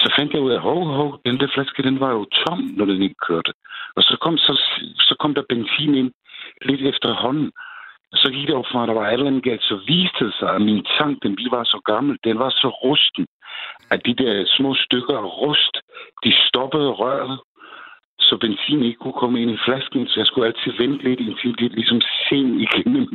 Så 0.02 0.08
fandt 0.18 0.34
jeg 0.34 0.42
ud 0.42 0.52
af, 0.52 0.60
hov, 0.68 0.80
hov, 1.00 1.10
den 1.26 1.40
der 1.40 1.48
flaske, 1.54 1.84
den 1.84 2.00
var 2.00 2.12
jo 2.18 2.24
tom, 2.42 2.60
når 2.78 2.86
den 2.86 3.02
ikke 3.02 3.22
kørte. 3.28 3.52
Og 3.98 4.02
så 4.04 4.18
kom, 4.24 4.38
så, 4.38 4.54
så 5.08 5.16
kom 5.20 5.34
der 5.34 5.50
benzin 5.50 5.96
ind 6.02 6.12
lidt 6.62 6.82
efter 6.92 7.14
hånden. 7.14 7.52
Og 8.12 8.18
så 8.22 8.28
gik 8.34 8.48
det 8.48 8.56
op 8.56 8.66
for 8.68 8.76
mig, 8.78 8.84
at 8.84 8.88
der 8.92 9.00
var 9.02 9.08
alt 9.08 9.28
andet 9.28 9.44
galt. 9.44 9.64
Så 9.64 9.76
viste 9.88 10.26
det 10.26 10.34
sig, 10.40 10.50
at 10.56 10.62
min 10.62 10.86
tank, 11.00 11.24
den 11.24 11.36
bil 11.36 11.50
var 11.58 11.64
så 11.64 11.80
gammel, 11.92 12.18
den 12.24 12.40
var 12.40 12.50
så 12.50 12.70
rusten, 12.84 13.26
at 13.94 14.00
de 14.06 14.14
der 14.22 14.34
små 14.58 14.76
stykker 14.86 15.18
af 15.18 15.28
rust, 15.42 15.76
de 16.24 16.32
stoppede 16.48 16.90
røret, 17.02 17.40
så 18.20 18.38
benzin 18.42 18.84
ikke 18.84 19.00
kunne 19.00 19.20
komme 19.22 19.42
ind 19.42 19.52
i 19.52 19.58
flasken, 19.66 20.08
så 20.08 20.20
jeg 20.20 20.28
skulle 20.28 20.48
altid 20.48 20.72
vente 20.80 21.04
lidt, 21.04 21.20
indtil 21.20 21.58
det 21.60 21.72
ligesom 21.72 22.02
sen 22.30 22.60
igennem 22.66 23.06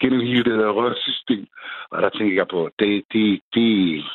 gennem 0.00 0.20
hele 0.20 0.44
det 0.44 0.58
der 0.58 0.70
rørsystem. 0.70 1.46
Og 1.90 2.02
der 2.02 2.08
tænker 2.08 2.34
jeg 2.34 2.48
på, 2.50 2.70
det, 2.78 3.02
det, 3.12 3.40
det, 3.54 3.70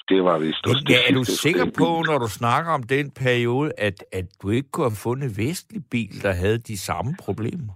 det 0.10 0.24
var 0.24 0.38
vist 0.40 0.68
også... 0.68 0.86
Ja, 0.90 1.00
er 1.10 1.14
du 1.14 1.24
sikker 1.24 1.66
på, 1.82 1.90
når 2.10 2.18
du 2.18 2.30
snakker 2.30 2.72
om 2.72 2.84
den 2.84 3.12
periode, 3.12 3.72
at, 3.78 3.98
at 4.14 4.26
du 4.42 4.50
ikke 4.50 4.70
kunne 4.72 4.90
have 4.90 5.04
fundet 5.04 5.30
vestlig 5.38 5.82
bil, 5.92 6.24
der 6.24 6.34
havde 6.34 6.58
de 6.58 6.78
samme 6.78 7.12
problemer? 7.26 7.74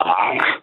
Ah, 0.00 0.58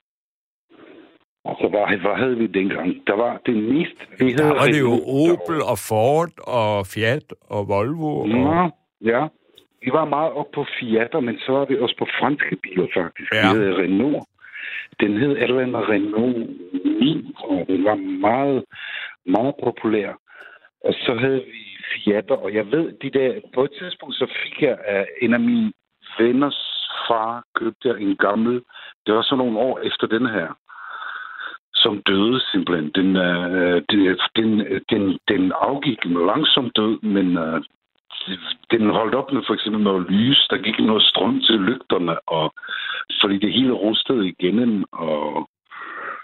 Altså, 1.50 1.68
hvad, 1.68 1.98
hvad 1.98 2.16
havde 2.22 2.38
vi 2.38 2.48
dengang? 2.48 3.08
Der 3.08 3.16
var 3.16 3.42
det 3.46 3.56
mest... 3.74 3.98
Vi 4.20 4.34
der 4.34 4.46
var 4.46 4.66
det 4.66 4.80
jo 4.80 4.94
Opel 5.26 5.58
og 5.72 5.78
Ford 5.90 6.32
og 6.60 6.86
Fiat 6.94 7.34
og 7.42 7.68
Volvo. 7.68 8.20
Og... 8.20 8.28
Ja, 8.30 8.70
ja. 9.12 9.28
Vi 9.86 9.92
var 9.94 10.06
meget 10.06 10.32
op 10.32 10.52
på 10.52 10.66
Fiat'er, 10.76 11.20
men 11.20 11.40
så 11.40 11.52
var 11.52 11.66
vi 11.66 11.78
også 11.78 11.96
på 12.00 12.08
franske 12.20 12.56
biler, 12.64 12.88
faktisk. 12.94 13.34
Ja. 13.34 13.54
Vi 13.54 13.60
hed 13.60 13.74
Renault. 13.78 14.24
Den 15.00 15.18
hed 15.18 15.32
et 15.32 15.44
eller 15.44 15.62
andet 15.62 15.90
Renault 15.90 16.50
9, 16.86 17.34
og 17.38 17.66
den 17.68 17.84
var 17.84 17.96
meget, 18.28 18.64
meget 19.26 19.54
populær. 19.64 20.10
Og 20.86 20.94
så 20.94 21.14
havde 21.24 21.42
vi 21.54 21.62
Fiat'er, 21.92 22.38
og 22.46 22.54
jeg 22.54 22.72
ved, 22.72 22.86
de 23.04 23.10
der, 23.20 23.40
på 23.54 23.64
et 23.64 23.72
tidspunkt, 23.80 24.16
så 24.16 24.28
fik 24.44 24.62
jeg 24.62 24.78
af 24.86 25.06
en 25.22 25.34
af 25.34 25.40
mine 25.40 25.72
venners 26.20 26.60
far, 27.08 27.44
købte 27.56 27.88
jeg 27.88 28.02
en 28.02 28.16
gammel, 28.16 28.62
det 29.06 29.14
var 29.14 29.22
så 29.22 29.36
nogle 29.36 29.60
år 29.60 29.80
efter 29.80 30.08
den 30.08 30.26
her, 30.26 30.48
som 31.74 32.02
døde 32.08 32.40
simpelthen. 32.52 32.92
Den, 32.96 33.16
øh, 33.16 33.82
den, 33.90 34.18
den, 34.36 34.50
den, 34.92 35.20
den 35.28 35.52
afgik 35.62 36.06
langsomt 36.06 36.76
død, 36.76 37.02
men 37.02 37.38
øh, 37.38 37.62
den 38.72 38.90
holdt 38.90 39.16
op 39.16 39.32
med 39.32 39.42
for 39.48 39.54
eksempel 39.54 39.82
noget 39.82 40.10
lys. 40.10 40.48
Der 40.50 40.58
gik 40.58 40.80
noget 40.80 41.04
strøm 41.04 41.42
til 41.48 41.56
lygterne, 41.70 42.16
og 42.30 42.54
fordi 43.22 43.38
det 43.46 43.54
hele 43.54 43.74
rustede 43.74 44.28
igen, 44.28 44.86
og 44.92 45.50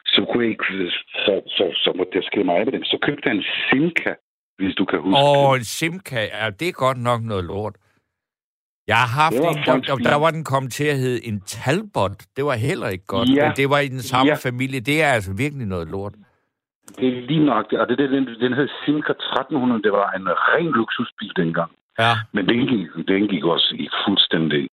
så 0.05 0.25
kunne 0.25 0.43
jeg 0.43 0.51
ikke, 0.51 0.91
så, 1.25 1.33
så, 1.47 1.63
så 1.83 1.93
måtte 1.97 2.11
jeg 2.15 2.23
skille 2.23 2.45
mig 2.45 2.55
af 2.55 2.65
med 2.65 2.73
den. 2.73 2.83
Så 2.83 2.97
købte 3.01 3.23
jeg 3.25 3.35
en 3.35 3.43
Simca, 3.43 4.13
hvis 4.57 4.75
du 4.75 4.85
kan 4.85 4.99
huske 5.01 5.17
Åh, 5.19 5.55
en 5.57 5.63
Simca, 5.63 6.19
ja, 6.37 6.49
det 6.59 6.67
er 6.67 6.83
godt 6.85 6.97
nok 6.97 7.21
noget 7.23 7.43
lort. 7.43 7.75
Jeg 8.87 8.97
har 9.03 9.11
haft 9.23 9.35
en, 9.35 9.83
der, 9.87 9.95
der 10.09 10.15
var 10.15 10.31
den 10.31 10.43
kommet 10.43 10.71
til 10.71 10.87
at 10.93 10.97
hedde 10.97 11.27
en 11.29 11.41
Talbot. 11.41 12.17
Det 12.35 12.43
var 12.45 12.55
heller 12.69 12.87
ikke 12.95 13.05
godt. 13.05 13.29
Ja. 13.29 13.43
Men 13.43 13.51
det 13.55 13.69
var 13.69 13.79
i 13.79 13.87
den 13.87 14.03
samme 14.11 14.31
ja. 14.31 14.47
familie. 14.49 14.79
Det 14.79 15.03
er 15.03 15.11
altså 15.17 15.33
virkelig 15.43 15.67
noget 15.67 15.87
lort. 15.87 16.13
Det 16.99 17.07
er 17.07 17.21
lige 17.31 17.45
nok 17.45 17.71
det. 17.71 17.79
Og 17.79 17.87
det, 17.89 17.97
den, 17.97 18.27
den 18.43 18.53
hed 18.53 18.67
Simca 18.85 19.11
1300. 19.11 19.83
Det 19.83 19.91
var 19.91 20.11
en 20.11 20.27
ren 20.49 20.71
luksusbil 20.79 21.31
dengang. 21.35 21.71
Ja. 21.99 22.13
Men 22.33 22.45
den 22.47 22.67
gik, 22.67 22.87
den 23.07 23.27
gik 23.27 23.43
også 23.43 23.75
i 23.79 23.89
fuldstændig... 24.07 24.67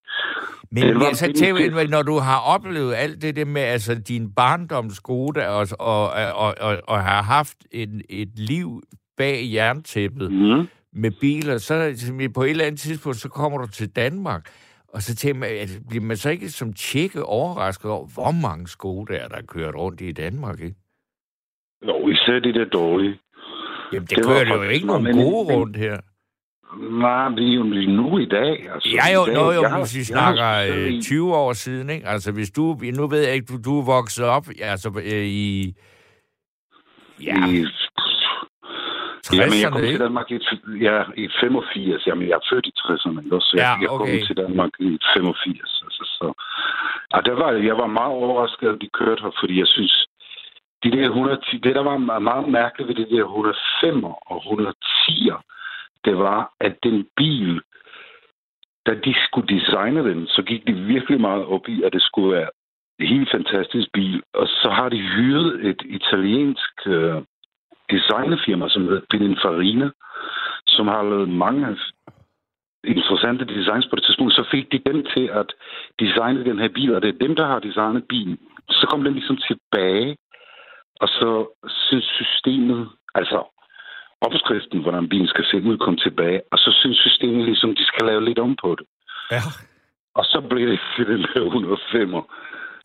Men 0.71 0.83
det 0.83 0.95
var, 0.95 1.15
så 1.15 1.33
tænker, 1.33 1.89
når 1.91 2.03
du 2.03 2.19
har 2.19 2.41
oplevet 2.55 2.95
alt 2.95 3.23
det 3.23 3.37
der 3.37 3.45
med 3.45 3.63
altså, 3.63 3.95
din 4.09 4.35
barndomsgode 4.35 5.49
og, 5.49 5.67
og, 5.79 6.11
og, 6.35 6.55
og, 6.61 6.79
og 6.89 7.03
har 7.03 7.23
haft 7.23 7.57
en, 7.71 8.03
et 8.11 8.39
liv 8.39 8.83
bag 9.17 9.53
jerntæppet 9.53 10.33
mm. 10.33 10.69
med 10.93 11.11
biler, 11.21 11.59
så 11.59 11.75
på 12.35 12.43
et 12.43 12.51
eller 12.51 12.65
andet 12.65 12.81
tidspunkt, 12.81 13.19
så 13.19 13.29
kommer 13.29 13.59
du 13.59 13.67
til 13.67 13.97
Danmark, 13.97 14.51
og 14.89 15.03
så 15.03 15.17
tænker 15.17 15.41
man, 15.41 15.49
at 15.49 15.69
bliver 15.89 16.05
man 16.05 16.17
så 16.17 16.31
ikke 16.31 16.49
som 16.49 16.73
tjekke 16.73 17.25
overrasket 17.25 17.91
over, 17.91 18.07
hvor 18.15 18.49
mange 18.49 18.69
skoder 18.69 19.15
er 19.15 19.29
der 19.29 19.43
kørt 19.43 19.75
rundt 19.75 20.01
i 20.01 20.13
Danmark, 20.13 20.61
ikke? 20.61 20.77
Jo, 21.87 22.09
især 22.09 22.39
det 22.39 22.55
der 22.55 22.65
dårlige. 22.65 23.19
Jamen, 23.93 24.07
det, 24.07 24.17
det 24.17 24.27
kører 24.27 24.57
jo 24.57 24.63
ikke 24.63 24.87
nogen 24.87 25.13
gode 25.13 25.55
rundt 25.55 25.77
her. 25.77 25.99
Nej, 26.77 27.29
det 27.29 27.49
er 27.51 27.55
jo 27.55 27.63
lige 27.63 27.93
nu 27.97 28.19
i 28.19 28.27
dag. 28.27 28.71
Altså, 28.75 28.89
ja, 28.89 29.15
jo, 29.15 29.27
i 29.27 29.35
dag, 29.35 29.37
jo, 29.37 29.53
jo, 29.53 29.79
hvis 29.79 29.97
vi 29.97 30.05
snakker 30.05 30.43
har, 30.43 31.01
20 31.03 31.37
år 31.37 31.53
siden, 31.53 31.91
ikke? 31.91 32.07
Altså, 32.07 32.33
hvis 32.33 32.51
du, 32.51 32.77
nu 32.97 33.07
ved 33.07 33.21
jeg 33.21 33.35
ikke, 33.35 33.47
du, 33.53 33.71
du 33.71 33.81
er 33.81 33.85
vokset 33.85 34.25
op, 34.25 34.45
altså, 34.63 34.89
øh, 35.05 35.27
i... 35.27 35.75
Ja, 37.23 37.35
I, 37.49 37.67
Jamen, 39.33 39.61
jeg 39.63 39.73
kom 39.73 39.83
ikke? 39.83 39.93
til 39.93 40.01
Danmark 40.01 40.31
i, 40.31 40.39
ja, 40.87 40.99
i 41.17 41.29
85. 41.41 42.07
Jamen, 42.07 42.29
jeg 42.29 42.37
er 42.41 42.47
født 42.51 42.67
i 42.67 42.73
60'erne, 42.79 43.19
ikke? 43.25 43.41
Så 43.41 43.55
ja, 43.57 43.73
jeg, 43.83 43.91
okay. 43.91 44.19
kom 44.19 44.27
til 44.27 44.37
Danmark 44.37 44.71
i 44.79 44.99
85. 45.17 45.83
Altså, 45.87 46.03
så. 46.17 46.27
Og 47.17 47.21
der 47.27 47.35
var, 47.43 47.51
jeg 47.53 47.77
var 47.83 47.87
meget 47.87 48.15
overrasket, 48.23 48.69
at 48.69 48.81
de 48.81 48.89
kørte 48.99 49.23
her, 49.23 49.33
fordi 49.41 49.59
jeg 49.59 49.67
synes, 49.77 49.95
de 50.85 50.91
der 50.91 51.05
110, 51.05 51.59
det 51.67 51.75
der 51.75 51.85
var 51.91 51.97
meget 52.31 52.49
mærkeligt 52.49 52.89
ved 52.89 52.97
det 53.01 53.09
der 53.11 53.25
105 53.25 54.05
og 54.05 54.39
110'er, 54.53 55.39
det 56.09 56.19
var, 56.19 56.41
at 56.61 56.75
den 56.83 57.07
bil, 57.17 57.61
da 58.87 58.93
de 59.07 59.15
skulle 59.27 59.49
designe 59.57 60.01
den, 60.11 60.27
så 60.27 60.43
gik 60.43 60.67
de 60.67 60.73
virkelig 60.73 61.21
meget 61.21 61.45
op 61.45 61.69
i, 61.69 61.83
at 61.83 61.93
det 61.93 62.03
skulle 62.03 62.37
være 62.37 62.51
en 63.01 63.07
helt 63.07 63.31
fantastisk 63.31 63.89
bil. 63.93 64.23
Og 64.35 64.47
så 64.49 64.69
har 64.79 64.89
de 64.89 65.01
hyret 65.01 65.67
et 65.71 65.83
italiensk 65.99 66.75
øh, 66.87 67.23
designfirma, 67.91 68.69
som 68.69 68.83
hedder 68.83 69.01
Pininfarina, 69.11 69.91
som 70.67 70.89
har 70.89 71.03
lavet 71.03 71.29
mange 71.29 71.77
interessante 72.85 73.45
designs 73.45 73.87
på 73.87 73.97
det 73.97 74.05
tidspunkt. 74.05 74.35
Så 74.35 74.45
fik 74.51 74.73
de 74.73 74.91
dem 74.91 75.07
til 75.15 75.27
at 75.41 75.49
designe 75.99 76.45
den 76.45 76.59
her 76.59 76.69
bil, 76.69 76.95
og 76.95 77.03
det 77.03 77.09
er 77.09 77.27
dem, 77.27 77.37
der 77.37 77.47
har 77.47 77.59
designet 77.59 78.09
bilen. 78.09 78.39
Så 78.71 78.87
kom 78.91 79.05
den 79.05 79.15
ligesom 79.15 79.37
tilbage, 79.37 80.17
og 81.01 81.09
så 81.09 81.31
synes 81.69 82.05
systemet, 82.05 82.89
altså 83.15 83.58
opskriften, 84.27 84.79
hvordan 84.83 85.09
bilen 85.09 85.29
skal 85.35 85.45
se 85.51 85.57
ud, 85.69 85.77
kom 85.79 85.97
tilbage, 86.07 86.41
og 86.53 86.59
så 86.59 86.71
synes 86.81 86.99
systemet 86.99 87.45
ligesom, 87.45 87.71
de 87.81 87.85
skal 87.87 88.07
lave 88.07 88.25
lidt 88.25 88.39
om 88.39 88.57
på 88.63 88.71
det. 88.79 88.87
Ja. 89.35 89.43
Og 90.19 90.25
så 90.25 90.39
blev 90.51 90.67
det 90.73 90.81
den 91.13 91.23
der 91.29 91.43
105'er, 91.57 92.23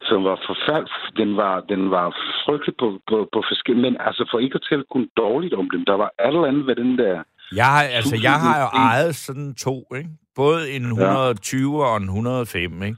som 0.10 0.24
var 0.30 0.38
forfærdeligt. 0.50 1.18
Den 1.22 1.38
var, 1.38 1.56
den 1.74 1.92
var 1.92 2.08
frygtelig 2.46 2.76
på, 2.80 2.88
på, 3.10 3.18
på 3.34 3.40
forskellige... 3.50 3.86
Men 3.88 3.98
altså, 4.08 4.28
for 4.32 4.40
ikke 4.40 4.56
at 4.56 4.66
tale 4.70 4.84
kun 4.92 5.10
dårligt 5.18 5.54
om 5.54 5.70
dem, 5.74 5.86
der 5.86 5.96
var 6.04 6.10
alt 6.20 6.46
andet 6.50 6.68
ved 6.68 6.76
den 6.76 6.98
der... 6.98 7.24
Jeg 7.56 7.66
har, 7.66 7.84
altså, 7.84 8.16
jeg 8.24 8.38
har 8.46 8.56
jo 8.64 8.68
ejet 8.90 9.16
sådan 9.16 9.56
to, 9.56 9.76
ikke? 9.96 10.10
Både 10.36 10.72
en 10.72 10.86
120 10.86 11.80
ja. 11.80 11.90
og 11.90 11.98
en 11.98 12.04
105, 12.04 12.84
ikke? 12.84 12.98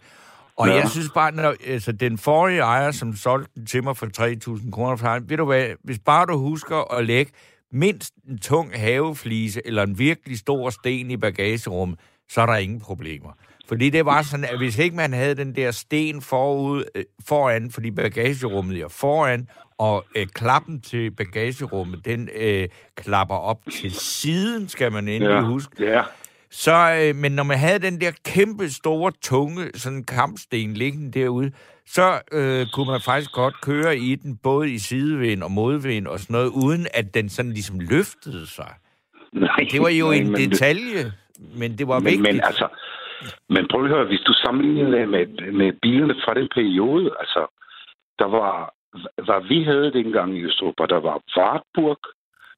Og 0.58 0.68
ja. 0.68 0.74
jeg 0.74 0.90
synes 0.90 1.12
bare, 1.14 1.32
når, 1.32 1.54
altså, 1.68 1.92
den 1.92 2.18
forrige 2.18 2.60
ejer, 2.60 2.92
som 2.92 3.14
solgte 3.14 3.52
den 3.56 3.66
til 3.66 3.84
mig 3.84 3.98
for 3.98 4.06
3.000 4.06 4.72
kroner, 4.72 5.20
ved 5.28 5.38
du 5.38 5.46
hvad, 5.46 5.66
hvis 5.84 6.00
bare 6.06 6.26
du 6.26 6.38
husker 6.38 6.94
at 6.98 7.06
lægge 7.06 7.32
mindst 7.76 8.13
en 8.30 8.38
tung 8.38 8.71
haveflise 8.80 9.61
eller 9.67 9.84
en 9.84 9.99
virkelig 9.99 10.38
stor 10.39 10.69
sten 10.69 11.11
i 11.11 11.17
bagagerummet, 11.17 11.99
så 12.30 12.41
er 12.41 12.45
der 12.45 12.55
ingen 12.55 12.80
problemer. 12.82 13.30
Fordi 13.67 13.89
det 13.89 14.05
var 14.05 14.21
sådan, 14.21 14.45
at 14.45 14.57
hvis 14.57 14.78
ikke 14.78 14.95
man 14.95 15.13
havde 15.13 15.36
den 15.36 15.55
der 15.55 15.71
sten 15.71 16.21
forud, 16.21 16.84
øh, 16.95 17.03
foran, 17.28 17.71
fordi 17.71 17.91
bagagerummet 17.91 18.82
er 18.82 18.88
foran, 18.88 19.47
og 19.78 20.05
øh, 20.15 20.28
klappen 20.28 20.82
til 20.82 21.11
bagagerummet, 21.11 22.05
den 22.05 22.30
øh, 22.36 22.67
klapper 22.95 23.36
op 23.36 23.59
til 23.71 23.91
siden, 23.91 24.69
skal 24.69 24.91
man 24.91 25.07
endelig 25.07 25.34
Ja, 25.34 25.41
huske. 25.41 25.84
ja. 25.91 26.01
Så, 26.51 26.99
øh, 27.01 27.15
men 27.15 27.32
når 27.32 27.43
man 27.43 27.57
havde 27.57 27.80
den 27.80 28.01
der 28.01 28.11
kæmpe 28.26 28.69
store, 28.69 29.11
tunge 29.21 29.69
sådan 29.76 30.03
kampsten 30.03 30.73
liggende 30.73 31.19
derude, 31.19 31.51
så 31.86 32.22
øh, 32.32 32.68
kunne 32.74 32.92
man 32.92 33.02
faktisk 33.02 33.32
godt 33.32 33.62
køre 33.62 33.98
i 33.98 34.16
den, 34.16 34.38
både 34.44 34.72
i 34.74 34.78
sidevind 34.78 35.44
og 35.44 35.52
modvind 35.52 36.08
og 36.08 36.20
sådan 36.20 36.34
noget, 36.34 36.52
uden 36.66 36.88
at 36.94 37.14
den 37.14 37.30
sådan 37.30 37.52
ligesom 37.52 37.80
løftede 37.80 38.48
sig. 38.48 38.72
Nej, 39.34 39.56
Det 39.72 39.82
var 39.82 39.90
jo 39.90 40.06
nej, 40.08 40.16
en 40.18 40.32
men 40.32 40.36
det- 40.42 40.50
detalje, 40.52 41.04
men 41.60 41.78
det 41.78 41.88
var 41.88 42.00
Men, 42.00 42.06
vigtigt. 42.06 42.22
men 42.22 42.42
altså, 42.44 42.68
men 43.50 43.68
prøv 43.72 43.84
at 43.84 43.90
høre, 43.90 44.06
hvis 44.06 44.20
du 44.28 44.34
sammenligner 44.34 44.90
det 44.98 45.10
med, 45.10 45.52
med 45.52 45.74
bilerne 45.82 46.16
fra 46.26 46.34
den 46.34 46.50
periode, 46.56 47.12
altså, 47.20 47.42
der 48.20 48.26
var, 48.26 48.74
hvad 49.26 49.48
vi 49.48 49.64
havde 49.64 49.94
dengang 49.94 50.38
i 50.38 50.44
Østeuropa, 50.44 50.86
der 50.86 51.00
var 51.00 51.18
Wartburg, 51.38 52.00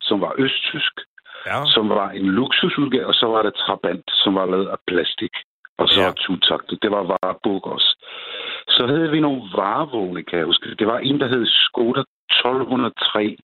som 0.02 0.22
var 0.22 0.34
østtysk, 0.38 0.94
ja. 1.46 1.66
som 1.66 1.90
var 1.90 2.10
en 2.10 2.26
luksusudgave, 2.40 3.06
og 3.08 3.14
så 3.14 3.26
var 3.26 3.42
der 3.42 3.50
Trabant, 3.50 4.06
som 4.24 4.36
var 4.36 4.46
lavet 4.46 4.68
af 4.68 4.78
plastik, 4.88 5.32
og 5.78 5.88
så 5.90 6.02
Ja. 6.02 6.12
tutaktet. 6.12 6.80
Det 6.82 6.92
var 6.92 7.04
Wartburg 7.12 7.66
også. 7.68 7.97
Så 8.70 8.88
havde 8.88 9.11
vi 9.11 9.20
nogle 9.20 9.41
varevogne, 9.55 10.24
kan 10.24 10.38
jeg 10.39 10.45
huske. 10.45 10.76
Det 10.76 10.88
var 10.88 10.99
en, 10.99 11.20
der 11.20 11.28
hed 11.28 11.45
Skoda 11.45 11.99
1203. 11.99 13.38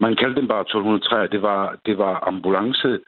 Man 0.00 0.16
kaldte 0.16 0.40
den 0.40 0.48
bare 0.48 0.60
1203. 0.60 1.26
Det 1.26 1.42
var, 1.42 1.76
det 1.86 1.98
var 1.98 2.28
ambulance 2.28 2.98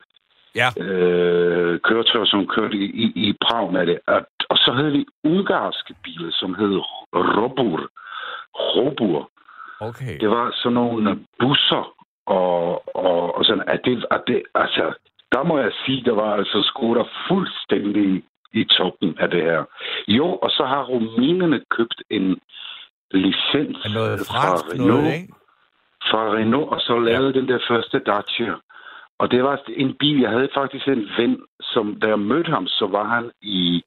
Ja. 0.60 0.68
øh, 0.84 1.80
køretøjer, 1.80 2.24
som 2.24 2.46
kørte 2.46 2.76
i, 2.76 2.84
i, 2.84 3.28
i 3.28 3.36
Prag 3.44 3.72
med 3.72 3.86
det. 3.86 3.98
Og, 4.06 4.26
og 4.48 4.56
så 4.56 4.72
havde 4.72 4.92
vi 4.92 5.06
ungarske 5.24 5.94
biler, 6.04 6.30
som 6.32 6.54
hed 6.54 6.74
Robur. 7.14 7.90
Robur. 8.54 9.30
Okay. 9.80 10.18
Det 10.20 10.30
var 10.30 10.52
sådan 10.54 10.74
nogle 10.74 11.18
busser, 11.38 11.94
og, 12.26 12.96
og, 12.96 13.34
og 13.36 13.44
sådan, 13.44 13.64
at 13.66 13.80
det, 13.84 14.06
at 14.10 14.22
det, 14.26 14.42
altså, 14.54 14.94
der 15.32 15.42
må 15.42 15.58
jeg 15.58 15.72
sige, 15.84 16.04
der 16.04 16.14
var 16.14 16.34
altså 16.34 16.62
Skoda 16.62 17.02
fuldstændig 17.28 18.22
i 18.54 18.64
toppen 18.64 19.16
af 19.18 19.30
det 19.30 19.42
her. 19.42 19.64
Jo, 20.08 20.26
og 20.44 20.50
så 20.50 20.64
har 20.64 20.82
rumænerne 20.84 21.60
købt 21.70 22.02
en 22.10 22.40
licens 23.10 23.94
noget 23.94 24.20
fra 24.30 24.54
Renault, 24.54 24.86
noget, 24.86 25.14
ikke? 25.14 25.34
fra 26.10 26.22
Renault, 26.36 26.68
og 26.68 26.80
så 26.80 26.98
lavede 26.98 27.32
ja. 27.34 27.40
den 27.40 27.48
der 27.48 27.58
første 27.68 27.98
Dacia. 27.98 28.54
Og 29.18 29.30
det 29.30 29.44
var 29.44 29.62
en 29.68 29.94
bil, 29.94 30.20
jeg 30.20 30.30
havde 30.30 30.48
faktisk 30.54 30.88
en 30.88 31.08
ven, 31.18 31.42
som 31.60 32.00
da 32.00 32.06
jeg 32.08 32.18
mødte 32.18 32.50
ham, 32.50 32.66
så 32.66 32.86
var 32.86 33.04
han 33.04 33.30
i, 33.42 33.82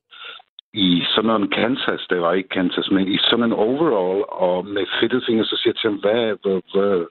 i 0.73 1.03
sådan 1.15 1.41
en 1.41 1.49
Kansas, 1.49 2.07
det 2.09 2.21
var 2.21 2.33
ikke 2.33 2.49
Kansas, 2.49 2.91
men 2.91 3.07
i 3.07 3.17
sådan 3.17 3.45
en 3.45 3.53
overall, 3.53 4.23
og 4.29 4.65
med 4.65 4.85
fedtede 4.99 5.23
fingre, 5.27 5.45
så 5.45 5.57
siger 5.57 5.73
jeg 5.73 5.79
til 5.81 5.89
ham, 5.89 5.99
hvad, 5.99 6.21
hvad, 6.43 6.61
hvad, 6.73 7.05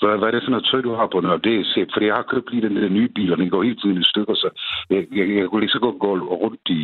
hvad, 0.00 0.14
hvad 0.18 0.28
er 0.28 0.34
det 0.34 0.44
for 0.44 0.52
noget 0.54 0.66
tøj, 0.70 0.80
du 0.88 0.92
har 1.00 1.08
på? 1.12 1.18
Og 1.36 1.40
det 1.46 1.54
er 1.60 1.64
set, 1.74 1.90
fordi 1.94 2.06
jeg 2.10 2.18
har 2.20 2.30
købt 2.32 2.48
lige 2.50 2.66
den 2.66 2.76
der 2.76 2.88
nye 2.98 3.10
bil, 3.16 3.32
og 3.32 3.38
den 3.42 3.50
går 3.52 3.62
hele 3.68 3.80
tiden 3.82 3.98
i 4.04 4.10
stykker, 4.12 4.34
så 4.42 4.48
jeg, 4.92 5.00
jeg, 5.18 5.26
jeg 5.38 5.46
kunne 5.48 5.62
lige 5.64 5.76
så 5.76 5.82
godt 5.86 5.98
gå 6.04 6.10
rundt 6.44 6.66
i 6.78 6.80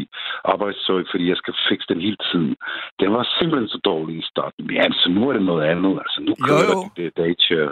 arbejdstøj, 0.53 1.01
fordi 1.13 1.25
jeg 1.33 1.39
skal 1.43 1.55
fikse 1.69 1.87
den 1.93 2.01
hele 2.07 2.21
tiden. 2.31 2.53
Den 3.01 3.09
var 3.17 3.25
simpelthen 3.39 3.69
så 3.75 3.81
dårlig 3.91 4.15
i 4.23 4.25
starten. 4.33 4.63
Men 4.69 4.77
altså, 4.89 5.07
nu 5.17 5.21
er 5.29 5.33
det 5.37 5.45
noget 5.51 5.65
andet. 5.73 5.95
Altså, 6.05 6.19
nu 6.29 6.33
kører 6.49 6.69
jo. 6.77 6.81
det 6.99 7.09
det. 7.17 7.25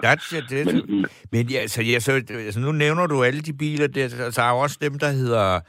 That's 0.06 0.28
it, 0.38 0.44
det. 0.52 0.62
Men, 0.66 0.76
Men, 0.88 1.06
men 1.32 1.44
ja, 1.54 1.60
så, 1.74 1.80
ja, 1.92 1.98
så, 2.06 2.12
altså, 2.46 2.60
nu 2.60 2.72
nævner 2.72 3.06
du 3.06 3.16
alle 3.28 3.40
de 3.48 3.54
biler, 3.64 3.86
der, 3.96 4.04
så 4.36 4.42
er 4.42 4.50
jo 4.54 4.58
også 4.66 4.78
dem, 4.86 4.94
der 5.04 5.10
hedder 5.20 5.60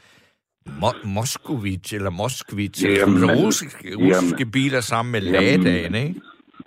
Mo- 0.82 1.06
Moskowitz 1.16 1.92
eller 1.92 2.10
Moskvitz, 2.10 2.82
Jamen, 2.84 3.18
sådan 3.20 3.36
russiske, 3.44 3.96
russiske 3.96 4.36
jamen. 4.38 4.52
biler 4.52 4.80
sammen 4.80 5.12
med 5.12 5.22
Jamen, 5.22 5.64
Ladaen, 5.64 5.94
ikke? 5.94 6.20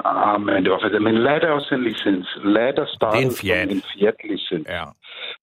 Ah, 0.06 0.42
men 0.42 0.64
det 0.64 0.72
var 0.72 0.80
faktisk... 0.82 1.02
Men 1.02 1.18
Lada 1.18 1.48
er 1.48 1.52
også 1.52 1.76
en 1.76 1.84
licens. 1.84 2.38
Lada 2.44 2.86
startede 2.88 3.22
Det 3.22 3.26
er 3.26 3.30
en 3.30 3.36
Fiat. 3.42 3.72
en 3.72 3.82
Fiat-licens. 3.94 4.68
Ja. 4.70 4.86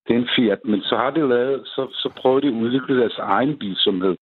Det 0.05 0.15
er 0.15 0.19
en 0.19 0.29
Fiat, 0.37 0.59
men 0.65 0.83
så 0.83 0.97
har 0.97 1.11
de 1.11 1.29
lavet... 1.29 1.61
Så, 1.65 1.83
så 1.93 2.09
prøvede 2.17 2.43
de 2.43 2.47
at 2.47 2.61
udvikle 2.63 3.01
deres 3.01 3.19
egen 3.19 3.59
bil, 3.59 3.77
som 3.77 4.01
hed 4.01 4.17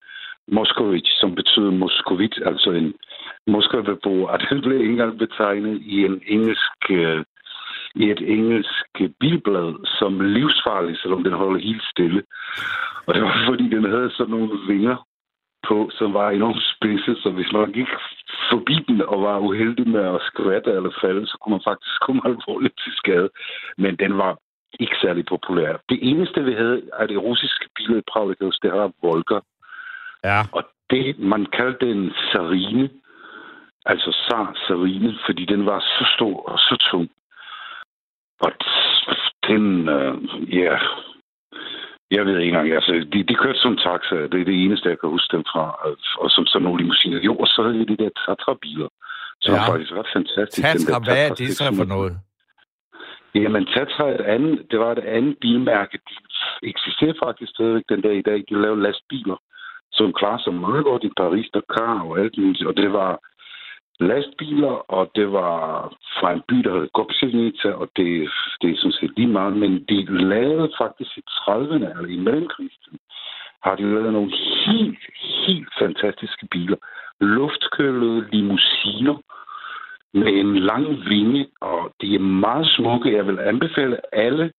Moskowitz, 0.48 1.10
som 1.20 1.34
betyder 1.34 1.70
Moskowitz, 1.70 2.38
altså 2.46 2.70
en 2.70 2.94
Moskva-beboer. 3.46 4.28
Og 4.28 4.38
den 4.50 4.60
blev 4.60 4.80
ikke 4.80 4.92
engang 4.92 5.18
betegnet 5.18 5.80
i 5.82 6.04
en 6.04 6.22
engelsk... 6.26 6.90
Øh, 6.90 7.24
i 7.94 8.10
et 8.10 8.22
engelsk 8.36 8.94
bilblad 9.20 9.86
som 9.98 10.20
livsfarlig, 10.20 10.98
selvom 10.98 11.24
den 11.24 11.32
holder 11.32 11.60
helt 11.60 11.84
stille. 11.92 12.22
Og 13.06 13.14
det 13.14 13.22
var 13.22 13.44
fordi, 13.48 13.68
den 13.68 13.84
havde 13.84 14.10
sådan 14.10 14.30
nogle 14.30 14.50
vinger 14.68 14.96
på, 15.68 15.90
som 15.98 16.14
var 16.14 16.30
enormt 16.30 16.62
spidse, 16.74 17.22
så 17.22 17.30
hvis 17.30 17.52
man 17.52 17.72
gik 17.72 17.88
forbi 18.50 18.76
den 18.88 19.02
og 19.02 19.22
var 19.22 19.38
uheldig 19.38 19.88
med 19.88 20.04
at 20.14 20.20
skvatte 20.28 20.70
eller 20.70 20.98
falde, 21.00 21.26
så 21.26 21.36
kunne 21.38 21.54
man 21.56 21.68
faktisk 21.70 22.00
komme 22.00 22.22
alvorligt 22.28 22.76
til 22.82 22.92
skade. 22.96 23.28
Men 23.78 23.96
den 23.96 24.18
var 24.18 24.38
ikke 24.80 24.96
særlig 25.02 25.24
populær. 25.26 25.72
Det 25.88 25.98
eneste, 26.10 26.44
vi 26.44 26.52
havde 26.52 26.82
af 26.92 27.08
det 27.08 27.18
russiske 27.22 27.66
biler 27.76 27.98
i 27.98 28.08
Prag, 28.12 28.28
det 28.62 28.72
var 28.72 28.92
Volga. 29.02 29.38
Ja. 30.24 30.40
Og 30.52 30.62
det, 30.90 31.18
man 31.18 31.46
kaldte 31.46 31.86
den 31.86 32.12
Sarine, 32.32 32.90
altså 33.86 34.10
Sar 34.28 34.52
Sarine, 34.66 35.14
fordi 35.26 35.44
den 35.44 35.66
var 35.66 35.80
så 35.80 36.04
stor 36.16 36.36
og 36.50 36.58
så 36.58 36.76
tung. 36.90 37.10
Og 38.40 38.52
den, 39.48 39.88
øh, 39.88 40.14
ja, 40.58 40.78
jeg 42.10 42.26
ved 42.26 42.38
ikke 42.38 42.48
engang, 42.48 42.72
altså, 42.72 42.92
de, 43.12 43.22
de 43.22 43.34
kørte 43.34 43.58
som 43.58 43.76
taxa, 43.76 44.16
det 44.32 44.40
er 44.40 44.44
det 44.50 44.64
eneste, 44.64 44.88
jeg 44.88 45.00
kan 45.00 45.10
huske 45.10 45.36
dem 45.36 45.44
fra, 45.52 45.64
og, 46.18 46.30
som 46.30 46.46
sådan 46.46 46.64
nogle 46.64 46.80
limousiner. 46.82 47.20
Jo, 47.20 47.34
og 47.36 47.46
så 47.46 47.62
havde 47.62 47.78
vi 47.78 47.84
de 47.84 47.96
der 48.02 48.10
Tatra-biler, 48.24 48.88
som 49.42 49.54
Ja. 49.54 49.58
var 49.58 49.66
faktisk 49.72 49.92
ret 49.92 50.10
fantastisk. 50.16 50.62
Tatra, 50.66 50.98
hvad 51.06 51.18
er 51.26 51.28
det 51.40 51.48
så 51.56 51.64
for 51.64 51.74
600. 51.74 51.88
noget? 51.96 52.12
Jamen, 53.34 53.66
Tatra 53.66 54.04
er 54.10 54.14
et 54.14 54.26
andet, 54.36 54.66
det 54.70 54.78
var 54.78 54.92
et 54.92 55.04
andet 55.16 55.36
bilmærke. 55.40 55.98
De 56.08 56.14
eksisterer 56.72 57.14
faktisk 57.24 57.50
stadigvæk 57.54 57.84
den 57.88 58.00
dag 58.00 58.16
i 58.18 58.22
dag. 58.30 58.38
De 58.48 58.54
laver 58.62 58.76
lastbiler, 58.86 59.36
som 59.92 60.12
klarer 60.12 60.38
sig 60.44 60.54
meget 60.54 60.84
godt 60.84 61.04
i 61.04 61.10
Paris, 61.16 61.48
Dakar 61.54 62.00
og 62.08 62.20
alt 62.20 62.38
muligt. 62.38 62.66
Og 62.66 62.76
det 62.76 62.92
var 62.92 63.10
lastbiler, 64.00 64.74
og 64.96 65.10
det 65.14 65.32
var 65.32 65.88
fra 66.20 66.32
en 66.32 66.42
by, 66.48 66.54
der 66.54 66.78
hed 66.78 66.88
Gopsenica, 66.92 67.70
og 67.72 67.88
det, 67.96 68.30
det 68.60 68.70
er 68.70 68.76
sådan 68.76 68.92
set 68.92 69.12
lige 69.16 69.28
meget. 69.28 69.56
Men 69.56 69.84
de 69.84 70.26
lavede 70.28 70.72
faktisk 70.78 71.18
i 71.18 71.22
30'erne, 71.28 71.88
eller 71.90 72.08
i 72.08 72.16
mellemkrigstiden, 72.16 72.98
har 73.62 73.74
de 73.76 73.82
lavet 73.82 74.12
nogle 74.12 74.32
helt, 74.66 74.98
helt 75.46 75.68
fantastiske 75.78 76.46
biler. 76.50 76.76
Luftkølede 77.20 78.28
limousiner, 78.32 79.16
med 80.14 80.32
en 80.32 80.56
lang 80.56 80.86
vinge, 81.08 81.46
og 81.60 81.92
de 82.00 82.14
er 82.14 82.18
meget 82.18 82.66
smukke. 82.66 83.16
Jeg 83.16 83.26
vil 83.26 83.38
anbefale 83.38 84.14
alle 84.14 84.52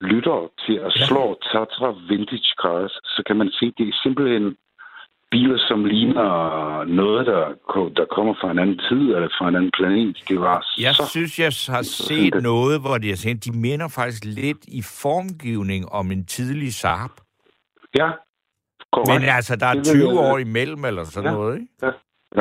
lyttere 0.00 0.48
til 0.66 0.76
at 0.86 0.92
slå 0.92 1.38
Tatra 1.42 1.90
Vintage 2.08 2.52
Cars, 2.62 2.92
så 2.92 3.22
kan 3.26 3.36
man 3.36 3.50
se, 3.50 3.72
det 3.78 3.88
er 3.88 4.00
simpelthen 4.02 4.56
biler, 5.30 5.58
som 5.68 5.84
ligner 5.84 6.28
noget, 6.84 7.26
der, 7.26 7.44
der 7.96 8.04
kommer 8.14 8.34
fra 8.40 8.50
en 8.50 8.58
anden 8.58 8.78
tid 8.88 9.02
eller 9.14 9.28
fra 9.38 9.48
en 9.48 9.56
anden 9.56 9.70
planet. 9.78 10.16
Det 10.28 10.40
var 10.40 10.66
Jeg 10.80 10.94
så... 10.94 11.08
synes, 11.10 11.38
jeg 11.38 11.52
har 11.74 11.82
set 11.82 12.34
noget, 12.42 12.80
hvor 12.80 12.98
de 12.98 13.08
har 13.08 13.16
sagt, 13.16 13.44
de 13.44 13.52
minder 13.66 13.88
faktisk 13.88 14.24
lidt 14.24 14.62
i 14.68 14.82
formgivning 15.02 15.82
om 15.92 16.10
en 16.10 16.24
tidlig 16.26 16.74
Saab. 16.74 17.10
Ja, 18.00 18.10
korrekt. 18.92 19.20
Men 19.20 19.28
altså, 19.38 19.56
der 19.56 19.66
er 19.66 19.74
Det 19.74 19.92
vil 19.94 20.00
20 20.02 20.08
jeg- 20.10 20.18
år 20.30 20.38
imellem 20.38 20.84
eller 20.84 21.04
sådan 21.04 21.30
Ja. 21.30 21.36
noget, 21.36 21.54
ikke? 21.60 21.68
Ja, 21.82 21.90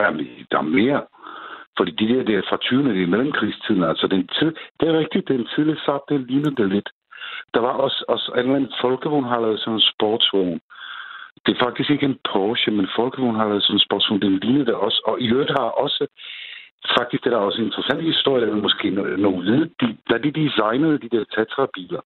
ja 0.01 0.09
men 0.11 0.25
der 0.51 0.57
er 0.57 0.61
mere. 0.79 1.01
Fordi 1.77 1.91
de 1.99 2.05
der, 2.13 2.23
der 2.23 2.37
er 2.37 2.41
fra 2.49 2.57
20'erne, 2.65 2.89
det 2.97 3.03
er 3.03 3.07
mellemkrigstiden. 3.15 3.83
Altså, 3.83 4.07
den 4.07 4.27
tid, 4.39 4.51
det 4.79 4.85
er 4.89 4.99
rigtigt, 5.03 5.27
den 5.27 5.47
tidlige 5.55 5.79
Saab, 5.85 6.01
det 6.09 6.19
ligner 6.31 6.49
det 6.59 6.69
lidt. 6.75 6.89
Der 7.53 7.59
var 7.67 7.73
også, 7.85 7.99
også 8.07 8.31
en 8.33 8.39
eller 8.39 8.55
anden 8.55 8.73
folkevogn, 8.81 9.23
har 9.23 9.39
lavet 9.41 9.59
sådan 9.59 9.73
en 9.73 9.87
sportsvogn. 9.93 10.59
Det 11.45 11.51
er 11.55 11.63
faktisk 11.65 11.89
ikke 11.89 12.05
en 12.05 12.19
Porsche, 12.31 12.71
men 12.71 12.87
folkevogn 12.95 13.35
har 13.35 13.47
lavet 13.47 13.63
sådan 13.63 13.75
en 13.75 13.87
sportsvogn. 13.87 14.21
Den 14.21 14.39
ligner 14.39 14.65
det 14.65 14.73
også. 14.73 15.01
Og 15.05 15.21
i 15.21 15.27
øvrigt 15.33 15.51
har 15.59 15.69
også, 15.85 16.07
faktisk 16.97 17.23
det 17.23 17.31
der 17.31 17.37
er 17.37 17.41
også 17.41 17.61
en 17.61 17.67
interessant 17.67 18.03
historie, 18.03 18.45
der 18.45 18.51
er 18.51 18.65
måske 18.67 18.87
no- 18.87 19.21
nogle 19.25 19.41
hvide, 19.43 19.69
de, 19.81 19.97
da 20.09 20.17
de 20.17 20.31
designede 20.31 20.99
de 20.99 21.09
der 21.09 21.23
Tatra-biler, 21.33 22.01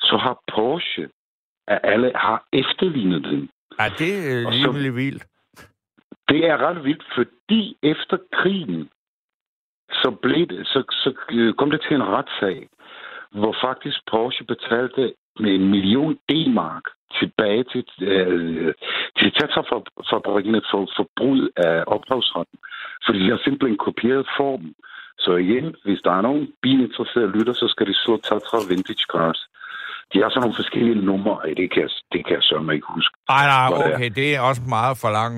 så 0.00 0.16
har 0.16 0.42
Porsche 0.52 1.08
af 1.66 1.80
alle 1.82 2.12
har 2.14 2.44
efterlignet 2.52 3.24
den. 3.24 3.50
Ja, 3.80 3.88
det 3.98 4.10
er 4.88 4.92
vildt. 4.92 5.26
Det 6.28 6.46
er 6.46 6.56
ret 6.56 6.84
vildt, 6.84 7.04
fordi 7.14 7.76
efter 7.82 8.16
krigen, 8.32 8.88
så, 9.92 10.10
blev 10.22 10.46
det, 10.46 10.66
så, 10.66 10.82
så 10.90 11.14
øh, 11.32 11.54
kom 11.54 11.70
det 11.70 11.80
til 11.80 11.94
en 11.94 12.04
retssag, 12.04 12.68
hvor 13.30 13.56
faktisk 13.64 13.98
Porsche 14.10 14.44
betalte 14.44 15.14
med 15.40 15.54
en 15.54 15.70
million 15.70 16.14
D-mark 16.14 16.84
tilbage 17.20 17.64
til, 17.72 17.82
øh, 18.12 18.74
til 19.18 19.28
Tatra-fabrikkerne 19.38 20.62
for, 20.70 20.82
for 20.96 21.06
brud 21.18 21.42
af 21.56 21.76
ophavsretten. 21.96 22.58
Fordi 23.06 23.18
de 23.24 23.30
har 23.34 23.40
simpelthen 23.44 23.78
kopieret 23.86 24.26
formen. 24.38 24.72
Så 25.24 25.30
igen, 25.44 25.66
hvis 25.84 26.00
der 26.06 26.12
er 26.18 26.20
nogen 26.28 26.44
bilinteresserede 26.62 27.32
lytter, 27.38 27.52
så 27.52 27.66
skal 27.68 27.86
de 27.90 27.94
slå 28.04 28.14
Tatra 28.28 28.58
Vintage 28.68 29.04
Cars. 29.14 29.40
De 30.12 30.18
har 30.22 30.28
sådan 30.28 30.40
nogle 30.44 30.60
forskellige 30.62 31.04
numre, 31.10 31.34
Ej, 31.44 31.54
det 31.60 31.66
kan, 31.72 31.82
jeg- 31.82 31.98
det 32.12 32.20
kan 32.26 32.34
jeg 32.38 32.42
sørge 32.42 32.74
ikke 32.74 32.86
huske. 32.96 33.14
Ej, 33.28 33.44
Hvor 33.68 33.76
nej, 33.78 33.86
det 33.86 33.92
er. 33.92 33.96
okay, 33.96 34.10
det 34.20 34.36
er 34.36 34.40
også 34.40 34.62
meget 34.68 34.96
for 35.02 35.10
lang. 35.20 35.34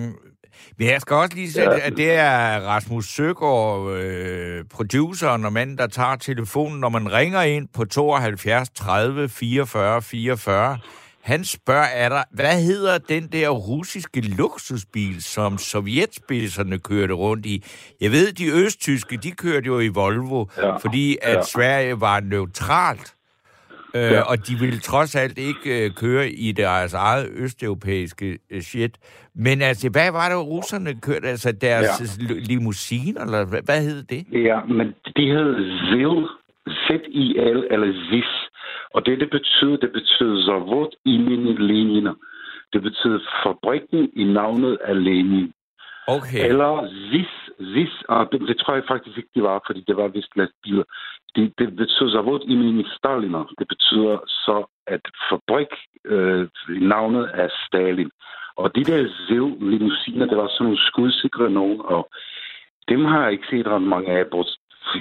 Men 0.78 0.86
jeg 0.88 1.00
skal 1.00 1.16
også 1.16 1.36
lige 1.36 1.50
sige, 1.52 1.70
Ja. 1.72 1.86
at 1.86 1.92
det 1.96 2.10
er 2.12 2.60
Rasmus 2.72 3.04
Søgaard, 3.04 3.90
øh, 4.00 4.64
produceren 4.74 5.44
og 5.44 5.52
manden, 5.52 5.78
der 5.78 5.86
tager 5.86 6.16
telefonen, 6.16 6.80
når 6.80 6.88
man 6.88 7.12
ringer 7.12 7.42
ind 7.42 7.68
på 7.76 7.84
72 7.84 8.68
30 8.70 9.28
44 9.28 10.02
44. 10.02 10.78
Han 11.22 11.44
spørger, 11.44 11.86
er 11.94 12.08
der, 12.08 12.22
hvad 12.34 12.62
hedder 12.64 12.98
den 12.98 13.26
der 13.32 13.48
russiske 13.48 14.20
luksusbil, 14.36 15.22
som 15.22 15.58
sovjetspidserne 15.58 16.78
kørte 16.78 17.14
rundt 17.14 17.46
i? 17.46 17.64
Jeg 18.00 18.10
ved, 18.10 18.32
de 18.32 18.64
østtyske, 18.64 19.16
de 19.16 19.30
kørte 19.30 19.66
jo 19.66 19.80
i 19.80 19.88
Volvo, 19.88 20.44
Ja. 20.58 20.76
fordi 20.76 21.16
at 21.22 21.34
Ja. 21.36 21.42
Sverige 21.42 22.00
var 22.00 22.20
neutralt. 22.20 23.14
Øh, 23.94 24.02
Ja. 24.02 24.20
Og 24.20 24.48
de 24.48 24.54
ville 24.60 24.78
trods 24.78 25.14
alt 25.16 25.38
ikke 25.38 25.84
øh, 25.84 25.90
køre 25.94 26.28
i 26.30 26.52
deres 26.52 26.94
eget 26.94 27.28
østeuropæiske 27.36 28.38
øh, 28.50 28.60
shit. 28.62 28.98
Men 29.34 29.62
altså, 29.62 29.88
hvad 29.90 30.12
var 30.12 30.28
det, 30.28 30.38
russerne 30.46 31.00
kørte? 31.00 31.28
Altså 31.28 31.52
deres 31.52 32.18
ja. 32.30 32.34
limousine, 32.34 33.20
eller 33.20 33.44
hvad, 33.44 33.60
hvad 33.64 33.82
hed 33.82 34.02
det? 34.02 34.26
Ja, 34.32 34.60
men 34.64 34.86
det 35.16 35.26
hedder 35.28 35.58
ZIL, 35.90 36.26
Z-I-L, 36.74 37.64
eller 37.70 37.92
ZIS. 38.10 38.41
Og 38.94 39.06
det, 39.06 39.20
det 39.20 39.30
betyder, 39.30 39.76
det 39.76 39.92
betyder 39.92 40.44
Zavod 40.46 40.90
imeni 41.04 41.52
Lenina. 41.56 42.12
Det 42.72 42.82
betyder 42.82 43.18
fabrikken 43.44 44.10
i 44.16 44.24
navnet 44.24 44.78
af 44.84 45.04
Lenin. 45.04 45.52
Okay. 46.08 46.48
Eller 46.48 46.88
ZIS, 47.10 47.32
ZIS, 47.72 48.02
og 48.08 48.28
det, 48.32 48.40
det 48.48 48.56
tror 48.58 48.74
jeg 48.74 48.84
faktisk 48.88 49.16
ikke, 49.18 49.28
det 49.34 49.42
var, 49.42 49.62
fordi 49.66 49.80
det 49.88 49.96
var 49.96 50.08
vist 50.08 50.36
lastbiler. 50.36 50.84
Det, 51.36 51.52
det 51.58 51.76
betyder 51.76 52.10
Zavod 52.12 52.40
imeni 52.48 52.84
Staliner. 52.98 53.44
Det 53.58 53.68
betyder 53.68 54.18
så, 54.26 54.64
at 54.86 55.00
fabrik 55.30 55.72
øh, 56.04 56.48
i 56.68 56.78
navnet 56.94 57.24
af 57.26 57.48
Stalin. 57.66 58.10
Og 58.56 58.74
de 58.76 58.84
der 58.84 59.08
ZIL 59.26 59.70
limousiner, 59.70 60.26
det 60.26 60.36
var 60.36 60.48
sådan 60.48 60.64
nogle 60.64 60.78
skudsikre 60.78 61.50
nogen, 61.50 61.80
og 61.84 62.10
dem 62.88 63.04
har 63.04 63.22
jeg 63.22 63.32
ikke 63.32 63.46
set 63.50 63.66
ret 63.66 63.82
mange 63.82 64.08
af. 64.18 64.26
bort- 64.30 64.56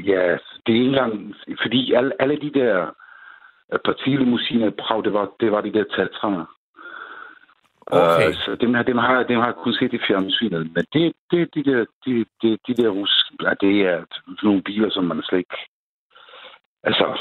Ja, 0.05 0.37
det 0.65 0.71
er 0.75 0.79
ikke 0.79 0.85
engang... 0.85 1.35
Fordi 1.61 1.93
alle, 1.93 2.11
alle 2.21 2.35
de 2.41 2.51
der 2.59 2.89
øh, 3.71 3.79
partilimousiner 3.85 4.67
i 4.67 4.79
Prag, 4.79 5.03
det 5.03 5.13
var, 5.13 5.29
det 5.39 5.51
var 5.51 5.61
de 5.61 5.73
der 5.73 5.83
Tatraer. 5.83 6.45
Okay. 7.87 8.27
Øh, 8.27 8.33
så 8.33 8.55
dem, 8.61 8.73
her, 8.73 8.83
dem, 8.83 8.97
har, 8.97 9.23
dem 9.23 9.39
har 9.39 9.45
jeg 9.45 9.55
kun 9.55 9.73
set 9.73 9.93
i 9.93 10.05
fjernsynet. 10.07 10.71
Men 10.75 10.85
det, 10.93 11.13
det, 11.31 11.55
de 11.55 11.63
der, 11.63 11.85
de, 12.05 12.25
de, 12.41 12.57
de 12.67 12.73
der 12.81 12.89
russiske, 12.89 13.31
ja, 13.41 13.53
det 13.61 13.73
er 13.81 14.05
nogle 14.43 14.61
biler, 14.61 14.89
som 14.89 15.03
man 15.03 15.21
slet 15.23 15.39
ikke... 15.39 15.57
Altså, 16.83 17.19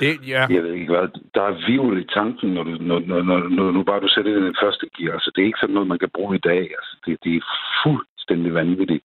Det, 0.00 0.28
ja. 0.28 0.46
jeg 0.50 0.62
ved 0.64 0.72
ikke 0.72 0.92
hvad. 0.92 1.08
Der 1.34 1.42
er 1.42 1.66
vivl 1.66 1.98
i 1.98 2.04
tanken, 2.04 2.54
når 2.54 2.62
du, 2.62 2.70
når, 2.70 2.98
når, 2.98 3.22
når, 3.22 3.38
når, 3.48 3.70
når 3.70 3.82
bare 3.82 4.00
du 4.00 4.08
sætter 4.08 4.32
det 4.32 4.40
i 4.40 4.44
den 4.44 4.56
første 4.62 4.86
gear. 4.96 5.12
Altså, 5.12 5.30
det 5.34 5.42
er 5.42 5.46
ikke 5.46 5.62
sådan 5.62 5.74
noget, 5.74 5.88
man 5.88 5.98
kan 5.98 6.10
bruge 6.14 6.36
i 6.36 6.44
dag. 6.50 6.62
Altså, 6.78 6.96
det, 7.06 7.18
det 7.24 7.36
er 7.36 7.44
fuldstændig 7.84 8.54
vanvittigt. 8.54 9.04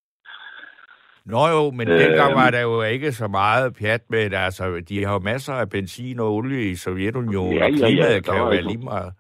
Nå 1.34 1.47
jo, 1.55 1.71
men 1.71 1.88
Øh, 1.88 1.99
dengang 1.99 2.36
var 2.36 2.49
der 2.49 2.61
jo 2.61 2.82
ikke 2.82 3.11
så 3.11 3.28
meget 3.28 3.75
pjat 3.80 4.03
med 4.09 4.30
det. 4.30 4.38
Altså, 4.38 4.63
de 4.89 5.05
har 5.05 5.13
jo 5.13 5.19
masser 5.19 5.53
af 5.53 5.69
benzin 5.69 6.19
og 6.19 6.34
olie 6.34 6.71
i 6.71 6.75
Sovjetunionen, 6.75 7.57
Ja, 7.57 7.65
og 7.65 7.71
ja, 7.71 7.78
ja, 7.78 7.88
klimaet 7.88 8.25
der 8.25 8.32
kan 8.32 8.41
jo 8.41 8.47
være 8.49 8.61
lige 8.61 8.84
meget. 8.93 9.13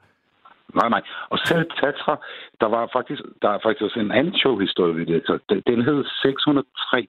Nej, 0.75 0.89
nej. 0.89 1.01
Og 1.29 1.39
selv 1.39 1.65
Tatra, 1.79 2.15
der 2.61 2.69
var 2.75 2.89
faktisk, 2.93 3.21
der 3.41 3.49
er 3.49 3.59
faktisk 3.63 3.81
også 3.81 3.99
en 3.99 4.11
anden 4.11 4.35
showhistorie 4.37 4.95
ved 4.95 5.05
det. 5.05 5.23
Så 5.25 5.39
den, 5.49 5.61
den 5.67 5.81
hed 5.87 6.05
603, 6.21 7.07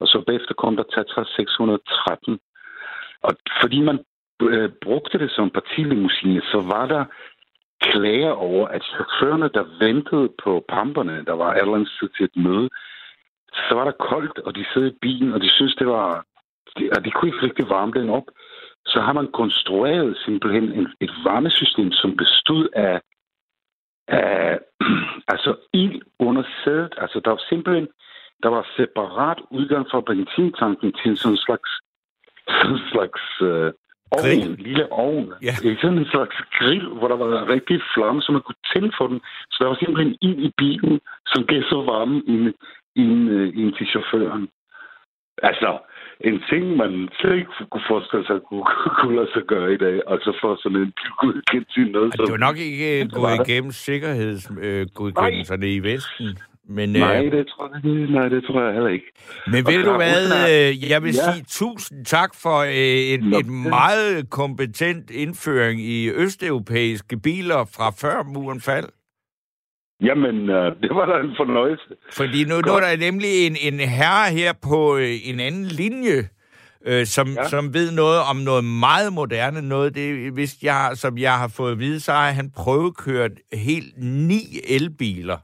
og 0.00 0.06
så 0.06 0.24
bagefter 0.26 0.54
kom 0.54 0.76
der 0.76 0.86
Tatra 0.94 1.24
613. 1.24 2.38
Og 3.22 3.32
fordi 3.62 3.80
man 3.80 3.98
øh, 4.42 4.70
brugte 4.84 5.18
det 5.18 5.30
som 5.30 5.50
partilimousine, 5.50 6.40
så 6.52 6.58
var 6.74 6.86
der 6.86 7.04
klager 7.80 8.30
over, 8.30 8.68
at 8.68 8.82
chaufførerne, 8.84 9.48
der 9.54 9.64
ventede 9.84 10.28
på 10.44 10.64
pamperne, 10.68 11.24
der 11.24 11.32
var 11.32 11.52
andet 11.52 11.90
tid 12.00 12.08
til 12.16 12.24
et 12.24 12.36
møde, 12.36 12.68
så 13.52 13.74
var 13.74 13.84
der 13.84 13.92
koldt, 14.10 14.38
og 14.38 14.54
de 14.56 14.64
sad 14.74 14.86
i 14.86 14.98
bilen, 15.00 15.32
og 15.32 15.40
de 15.40 15.50
synes 15.50 15.74
det 15.74 15.86
var... 15.86 16.24
De, 16.78 16.90
og 16.96 17.04
de 17.04 17.10
kunne 17.10 17.28
ikke 17.28 17.46
rigtig 17.46 17.68
varme 17.68 17.92
den 17.92 18.10
op. 18.10 18.28
Så 18.86 19.00
har 19.00 19.12
man 19.12 19.32
konstrueret 19.32 20.16
simpelthen 20.24 20.72
en, 20.72 20.88
et 21.00 21.12
varmesystem, 21.24 21.92
som 21.92 22.16
bestod 22.16 22.68
af, 22.72 23.00
af 24.08 24.58
altså 25.32 25.56
ild 25.72 26.02
under 26.18 26.42
sædet. 26.64 26.94
Altså 26.98 27.20
der 27.24 27.30
var 27.30 27.42
simpelthen 27.48 27.88
der 28.42 28.48
var 28.48 28.66
separat 28.76 29.38
udgang 29.50 29.86
fra 29.90 30.00
benzintanken 30.00 30.92
til 30.92 31.16
sådan 31.16 31.32
en 31.32 31.44
slags, 31.46 31.70
sådan 32.48 32.76
en 32.76 32.88
slags 32.92 33.22
øh, 33.42 33.72
ovn, 34.10 34.22
Grill. 34.22 34.56
lille 34.66 34.92
ovn. 34.92 35.32
Ja. 35.42 35.54
Sådan 35.82 35.98
en 35.98 36.10
slags 36.14 36.36
grill, 36.58 36.86
hvor 36.98 37.08
der 37.08 37.16
var 37.16 37.48
rigtig 37.48 37.80
flamme, 37.94 38.22
så 38.22 38.32
man 38.32 38.42
kunne 38.42 38.62
tænde 38.72 38.92
for 38.98 39.06
den. 39.06 39.20
Så 39.50 39.56
der 39.60 39.68
var 39.68 39.78
simpelthen 39.78 40.16
ild 40.22 40.38
i 40.48 40.50
bilen, 40.56 41.00
som 41.26 41.46
gav 41.46 41.62
så 41.62 41.78
varme 41.92 42.22
ind, 42.26 42.54
ind, 43.04 43.18
øh, 43.36 43.48
ind 43.60 43.70
til 43.78 43.86
chaufføren. 43.92 44.48
Altså, 45.42 45.70
en 46.20 46.42
ting, 46.50 46.64
man 46.76 47.08
slet 47.20 47.34
ikke 47.36 47.50
kunne 47.72 47.84
forestille 47.90 48.26
sig, 48.26 48.38
kunne, 48.48 48.66
kunne 49.00 49.16
lade 49.16 49.30
sig 49.34 49.42
gøre 49.52 49.68
i 49.74 49.78
dag. 49.86 49.96
Altså 50.12 50.30
for 50.40 50.50
sådan 50.62 50.78
en 50.84 50.92
godkendt 51.20 51.68
til 51.74 51.90
noget, 51.90 52.06
Altså, 52.12 52.22
det 52.24 52.32
var 52.32 52.46
nok 52.48 52.58
ikke 52.58 53.08
var 53.12 53.20
gået 53.20 53.48
igennem 53.48 53.72
sikkerhedsgodkendelserne 53.72 55.74
i 55.74 55.78
Vesten. 55.78 56.28
Men, 56.70 56.96
øh, 56.96 57.00
Nej, 57.00 57.22
det 57.22 57.46
tror 57.46 57.70
jeg, 57.74 57.84
ikke. 58.00 58.12
nej, 58.12 58.28
det 58.28 58.44
tror 58.44 58.62
jeg 58.62 58.72
heller 58.72 58.88
ikke. 58.90 59.12
Men 59.46 59.66
Og 59.66 59.72
ved 59.72 59.84
du 59.84 59.92
hvad, 59.92 60.22
øh, 60.50 60.90
jeg 60.90 61.02
vil 61.02 61.14
Ja. 61.14 61.32
sige 61.32 61.44
tusind 61.48 62.04
tak 62.04 62.30
for 62.42 62.58
øh, 62.58 63.22
Nå, 63.30 63.38
et 63.38 63.44
det- 63.44 63.52
meget 63.52 64.30
kompetent 64.30 65.10
indføring 65.10 65.80
i 65.80 66.10
østeuropæiske 66.10 67.16
biler 67.22 67.64
fra 67.76 67.90
før 67.90 68.22
muren 68.22 68.60
faldt. 68.60 68.90
Jamen, 70.02 70.50
øh, 70.50 70.72
det 70.82 70.90
var 70.94 71.06
da 71.06 71.20
en 71.26 71.34
fornøjelse. 71.36 71.84
Fordi 72.12 72.44
nu, 72.44 72.54
nu 72.66 72.72
er 72.72 72.80
der 72.80 72.96
nemlig 72.96 73.46
en, 73.46 73.56
en 73.72 73.80
herre 73.80 74.30
her 74.32 74.52
på 74.68 74.96
øh, 74.96 75.14
en 75.24 75.40
anden 75.40 75.64
linje, 75.64 76.28
øh, 76.86 77.06
som, 77.06 77.28
ja. 77.28 77.48
Som 77.48 77.74
ved 77.74 77.92
noget 77.92 78.20
om 78.30 78.36
noget 78.36 78.64
meget 78.64 79.12
moderne 79.12 79.62
noget. 79.68 79.94
Det, 79.94 80.32
hvis 80.32 80.56
jeg, 80.62 80.90
som 80.94 81.18
jeg 81.18 81.32
har 81.38 81.48
fået 81.56 81.72
at 81.72 81.78
vide, 81.78 82.00
så 82.00 82.12
har 82.12 82.30
han 82.30 82.50
prøvekørt 82.56 83.30
helt 83.52 83.94
ni 83.98 84.40
elbiler. 84.68 85.36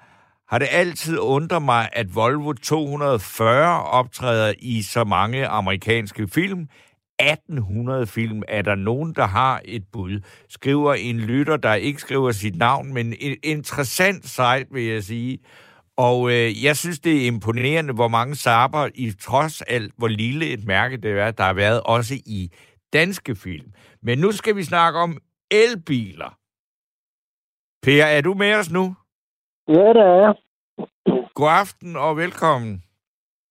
har 0.49 0.59
det 0.59 0.69
altid 0.71 1.19
undret 1.19 1.63
mig, 1.63 1.89
at 1.93 2.15
Volvo 2.15 2.53
240 2.53 3.83
optræder 3.83 4.55
i 4.59 4.83
så 4.83 5.05
mange 5.05 5.47
amerikanske 5.47 6.29
film. 6.29 6.69
1800 7.19 8.07
film. 8.07 8.43
Er 8.49 8.63
der 8.63 8.75
nogen, 8.75 9.15
der 9.15 9.27
har 9.27 9.61
et 9.65 9.85
bud? 9.93 10.21
Skriver 10.49 10.95
en 10.95 11.21
lytter, 11.21 11.57
der 11.57 11.75
ikke 11.75 12.01
skriver 12.01 12.33
sit 12.33 12.57
navn, 12.57 12.95
men 12.95 13.15
en 13.21 13.37
interessant 13.43 14.29
site, 14.29 14.67
vil 14.73 14.85
jeg 14.85 15.05
sige. 15.05 15.39
Og 16.07 16.19
øh, 16.35 16.65
jeg 16.67 16.77
synes, 16.77 16.99
det 17.01 17.15
er 17.23 17.27
imponerende, 17.27 17.93
hvor 17.95 18.09
mange 18.09 18.35
saber, 18.35 18.89
i 18.95 19.07
trods 19.27 19.63
alt, 19.63 19.93
hvor 19.99 20.09
lille 20.09 20.45
et 20.55 20.65
mærke 20.67 20.97
det 20.97 21.11
er, 21.11 21.31
der 21.31 21.45
har 21.45 21.55
været 21.55 21.81
også 21.95 22.15
i 22.39 22.41
danske 22.93 23.35
film. 23.45 23.69
Men 24.03 24.19
nu 24.19 24.33
skal 24.33 24.57
vi 24.57 24.63
snakke 24.63 24.99
om 24.99 25.13
elbiler. 25.51 26.31
Per, 27.85 28.05
er 28.17 28.21
du 28.21 28.35
med 28.35 28.55
os 28.55 28.71
nu? 28.73 28.85
Ja, 29.69 29.89
det 29.97 30.05
er 30.13 30.19
jeg. 30.25 30.35
God 31.35 31.53
aften 31.63 31.97
og 31.97 32.17
velkommen. 32.17 32.83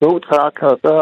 Jo, 0.03 0.19
tak. 0.19 0.53
Og 0.61 0.79
så 0.83 0.93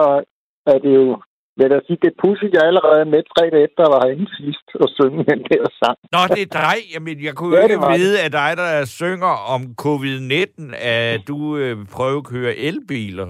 er 0.65 0.77
det 0.79 0.95
jo, 0.95 1.21
vil 1.57 1.75
jeg 1.77 1.85
sige, 1.87 1.99
det 2.03 2.09
er 2.13 2.21
pudsigt, 2.23 2.53
jeg 2.57 2.63
allerede 2.69 2.99
er 3.05 3.09
med 3.15 3.21
tre 3.33 3.43
dage 3.53 3.65
efter, 3.67 3.81
var 3.93 4.01
herinde 4.03 4.27
sidst 4.39 4.67
og 4.83 4.89
synge 4.97 5.21
den 5.31 5.39
der 5.51 5.63
sang. 5.81 5.97
Nå, 6.15 6.21
det 6.35 6.41
er 6.47 6.51
dig. 6.63 6.77
Jamen, 6.93 7.17
jeg 7.27 7.33
kunne 7.35 7.51
jo 7.51 7.57
Ja, 7.57 7.63
ikke 7.63 7.73
det 7.73 7.81
var 7.81 7.97
vide, 8.01 8.17
at 8.25 8.31
dig, 8.41 8.51
der 8.61 8.69
synger 9.01 9.33
om 9.55 9.61
covid-19, 9.85 10.59
at 11.03 11.19
du 11.31 11.37
øh, 11.61 11.75
prøver 11.95 12.19
at 12.23 12.29
køre 12.33 12.53
elbiler. 12.67 13.29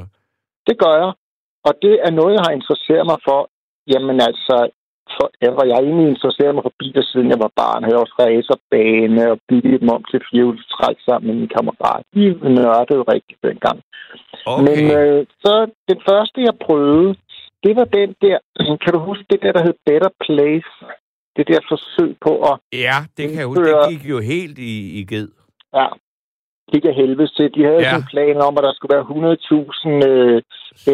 Det 0.67 0.75
gør 0.83 0.95
jeg. 1.03 1.11
Og 1.67 1.73
det 1.83 1.95
er 2.07 2.11
noget, 2.19 2.33
jeg 2.37 2.43
har 2.47 2.53
interesseret 2.59 3.05
mig 3.11 3.19
for. 3.27 3.39
Jamen 3.91 4.17
altså, 4.29 4.55
forever. 5.17 5.61
Jeg 5.67 5.75
har 5.77 5.83
egentlig 5.87 6.09
interesseret 6.15 6.55
mig 6.55 6.63
for 6.67 6.75
biler, 6.81 7.03
siden 7.11 7.29
jeg 7.33 7.39
var 7.45 7.51
barn. 7.61 7.81
Jeg 7.81 7.87
havde 7.89 8.03
også 8.05 8.17
racerbane 8.23 9.23
og 9.33 9.37
bygget 9.49 9.81
dem 9.81 9.89
om 9.95 10.03
til 10.11 10.19
firehjulstræk 10.27 10.97
sammen 11.07 11.25
med 11.27 11.35
min 11.41 11.53
kammerat. 11.55 12.03
De 12.15 12.23
nørdede 12.57 13.03
rigtig 13.13 13.35
dengang. 13.47 13.77
Okay. 14.53 14.63
Men 14.67 14.79
øh, 14.99 15.19
så 15.43 15.53
den 15.89 15.99
første, 16.09 16.37
jeg 16.47 16.55
prøvede, 16.67 17.09
det 17.67 17.75
var 17.79 17.85
den 17.99 18.09
der, 18.25 18.37
kan 18.83 18.93
du 18.93 18.99
huske 19.09 19.25
det 19.31 19.39
der, 19.43 19.51
der 19.57 19.63
hed 19.67 19.75
Better 19.85 20.09
Place? 20.25 20.71
Det 21.37 21.47
der 21.47 21.59
forsøg 21.71 22.11
på 22.25 22.31
at, 22.49 22.55
Ja, 22.85 22.97
det 23.17 23.23
kan 23.29 23.37
jeg 23.39 23.47
huske. 23.47 23.63
Det 23.63 23.89
gik 23.89 24.03
jo 24.13 24.19
helt 24.33 24.57
i, 24.57 24.73
i 24.99 25.01
ged. 25.11 25.27
ja, 25.79 25.87
gik 26.71 26.85
af 26.85 26.95
helvede 27.01 27.31
til. 27.37 27.47
De 27.55 27.63
havde 27.69 27.81
Ja. 27.89 27.95
en 27.95 28.07
plan 28.13 28.37
om, 28.47 28.53
at 28.57 28.63
der 28.67 28.73
skulle 28.75 28.95
være 28.95 29.07
100.000 29.11 30.09
øh, 30.11 30.41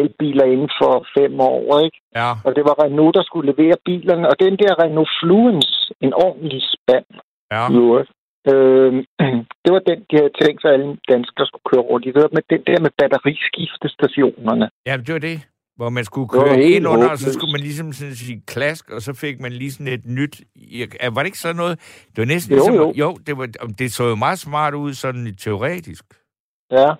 elbiler 0.00 0.44
inden 0.54 0.70
for 0.80 0.92
fem 1.18 1.32
år, 1.40 1.64
ikke? 1.86 1.98
Ja, 2.20 2.30
Og 2.46 2.50
det 2.56 2.62
var 2.68 2.74
Renault, 2.84 3.14
der 3.18 3.22
skulle 3.22 3.52
levere 3.52 3.76
bilerne. 3.84 4.28
Og 4.30 4.36
den 4.44 4.52
der 4.62 4.72
Renault 4.82 5.10
Fluence, 5.20 5.72
en 6.00 6.12
ordentlig 6.26 6.62
spand, 6.74 7.06
ja. 7.52 7.62
øvrigt, 7.80 8.10
øh, 8.52 8.92
det 9.64 9.70
var 9.74 9.82
den, 9.90 9.98
de 10.10 10.14
havde 10.20 10.34
tænkt 10.42 10.58
sig, 10.62 10.68
at 10.70 10.74
alle 10.80 10.96
danskere 11.12 11.46
skulle 11.46 11.66
køre 11.70 11.84
rundt 11.90 12.06
i. 12.06 12.10
Det 12.14 12.22
var 12.26 12.32
med 12.38 12.44
den 12.54 12.62
der 12.68 12.78
med 12.84 12.90
batteriskiftestationerne. 13.00 14.66
Ja, 14.86 14.96
det 15.06 15.12
var 15.16 15.24
det. 15.30 15.38
Hvor 15.76 15.88
man 15.88 16.04
skulle 16.04 16.28
køre 16.28 16.62
ind 16.62 16.86
under, 16.86 17.08
og 17.10 17.18
så 17.18 17.32
skulle 17.32 17.52
man 17.52 17.60
ligesom 17.60 17.92
sådan 17.92 18.14
sige 18.14 18.42
klask, 18.46 18.90
og 18.90 19.00
så 19.02 19.12
fik 19.14 19.40
man 19.40 19.52
lige 19.52 19.72
sådan 19.72 19.92
et 19.92 20.04
nyt... 20.18 20.34
Ja, 20.56 20.84
Var 21.14 21.20
det 21.20 21.26
ikke 21.26 21.38
sådan 21.46 21.56
noget? 21.56 21.74
Det 22.12 22.18
var 22.22 22.30
næsten 22.34 22.50
Jo, 22.56 22.56
ligesom... 22.56 22.74
jo. 22.74 22.92
jo 23.04 23.08
det, 23.26 23.34
var, 23.38 23.46
det 23.80 23.92
så 23.92 24.04
jo 24.12 24.14
meget 24.26 24.38
smart 24.38 24.74
ud 24.74 24.92
sådan 24.92 25.34
teoretisk. 25.44 26.04
Ja, 26.78 26.90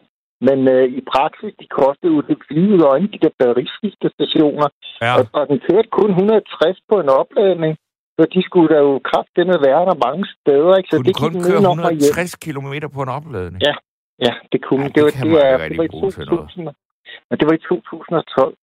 men 0.47 0.59
øh, 0.75 0.85
i 0.99 1.01
praksis, 1.15 1.53
de 1.61 1.67
kostede 1.81 2.13
jo 2.17 2.21
det 2.29 2.37
hvide 2.49 2.85
øjne, 2.93 3.09
de 3.15 3.19
der 3.25 3.33
batteriskiftestationer. 3.39 4.69
Ja, 5.05 5.13
Og, 5.19 5.25
og 5.39 5.43
den 5.51 5.59
kørte 5.69 5.89
kun 5.99 6.11
160 6.11 6.79
på 6.91 6.95
en 7.03 7.09
opladning. 7.09 7.73
Så 8.19 8.23
de 8.35 8.41
skulle 8.49 8.69
da 8.75 8.79
jo 8.89 8.93
kraftedeme 9.11 9.57
være 9.69 9.83
der 9.89 9.97
mange 10.07 10.25
steder, 10.35 10.73
ikke? 10.79 10.89
Så 10.91 10.97
kunne 10.97 11.09
det 11.11 11.17
kun 11.25 11.33
køre 11.33 11.43
nedenom 11.43 11.79
og 11.79 11.93
hjem. 12.03 12.15
160 12.15 12.35
km 12.45 12.73
på 12.97 13.01
en 13.07 13.13
opladning? 13.19 13.61
Ja. 13.69 13.75
Ja, 14.27 14.33
det 14.53 14.61
kunne. 14.69 14.83
Ja, 14.83 14.89
det, 14.89 14.95
det 15.23 15.31
var, 15.35 15.39
det, 15.39 15.51
er, 15.53 15.69
det 15.69 15.79
var 15.79 15.85
i 15.91 15.93
bruge 15.95 16.11
til 16.11 16.25
noget. 16.27 16.49
2000. 16.49 16.69
Men 17.29 17.35
det 17.39 17.45
var 17.49 17.55
i 17.61 17.63
2012. 17.69 18.55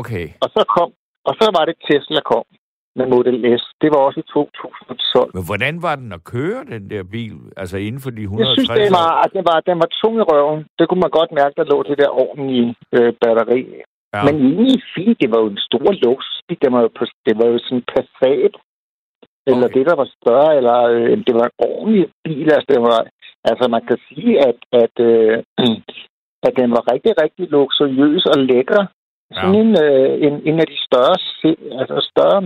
Okay. 0.00 0.26
Og 0.44 0.48
så 0.54 0.62
kom, 0.76 0.88
og 1.28 1.34
så 1.40 1.46
var 1.56 1.64
det 1.68 1.76
Tesla 1.86 2.20
kom 2.32 2.46
med 2.98 3.06
Model 3.14 3.36
S. 3.60 3.62
Det 3.82 3.88
var 3.94 4.00
også 4.06 4.20
i 4.24 4.26
2012. 4.34 5.30
Men 5.36 5.44
hvordan 5.48 5.74
var 5.86 5.94
den 6.02 6.10
at 6.18 6.24
køre, 6.34 6.60
den 6.72 6.90
der 6.90 7.02
bil? 7.14 7.36
Altså 7.62 7.76
inden 7.86 8.00
for 8.04 8.10
de 8.10 8.22
160 8.22 8.48
Jeg 8.48 8.56
synes, 8.56 8.70
det 8.80 8.90
var, 9.00 9.10
at 9.24 9.30
den 9.36 9.44
var, 9.50 9.58
den 9.70 9.78
var 9.82 9.90
tung 10.00 10.14
i 10.22 10.24
røven. 10.30 10.60
Det 10.78 10.84
kunne 10.88 11.02
man 11.06 11.16
godt 11.18 11.30
mærke, 11.40 11.54
der 11.60 11.64
lå 11.72 11.78
det 11.88 11.96
der 12.02 12.10
ordentlige 12.24 12.68
øh, 12.96 13.12
batteri. 13.22 13.62
Ja. 14.14 14.22
Men 14.26 14.34
egentlig 14.46 14.82
fint, 14.96 15.16
det 15.22 15.28
var 15.32 15.40
jo 15.44 15.48
en 15.54 15.62
stor 15.68 15.88
luksusbil. 16.04 16.58
Det 16.64 16.72
var 16.74 16.80
jo, 16.86 16.90
på, 16.98 17.04
det 17.26 17.34
var 17.40 17.46
jo 17.52 17.58
sådan 17.64 17.78
en 17.78 17.88
Passat. 17.92 18.54
Eller 19.50 19.66
Okay. 19.68 19.74
det, 19.78 19.86
der 19.90 19.96
var 20.02 20.08
større, 20.18 20.50
eller 20.58 20.76
øh, 20.94 21.12
det 21.26 21.34
var 21.38 21.44
en 21.48 21.56
ordentlig 21.70 22.06
bil. 22.24 22.46
Altså, 22.56 22.68
det 22.74 22.80
var, 22.88 22.98
altså 23.50 23.64
man 23.74 23.82
kan 23.88 23.98
sige, 24.08 24.32
at, 24.48 24.58
at, 24.82 24.94
øh, 25.10 25.34
at 26.46 26.52
den 26.60 26.70
var 26.76 26.82
rigtig, 26.92 27.12
rigtig 27.22 27.44
luksuriøs 27.54 28.24
og 28.32 28.38
lækker. 28.50 28.82
Sådan 29.34 29.54
Ja. 29.54 29.60
en, 29.62 29.70
øh, 29.84 30.12
en, 30.26 30.34
en 30.48 30.56
af 30.62 30.66
de 30.72 30.78
større, 30.88 31.16
altså 31.80 31.96
større 32.12 32.40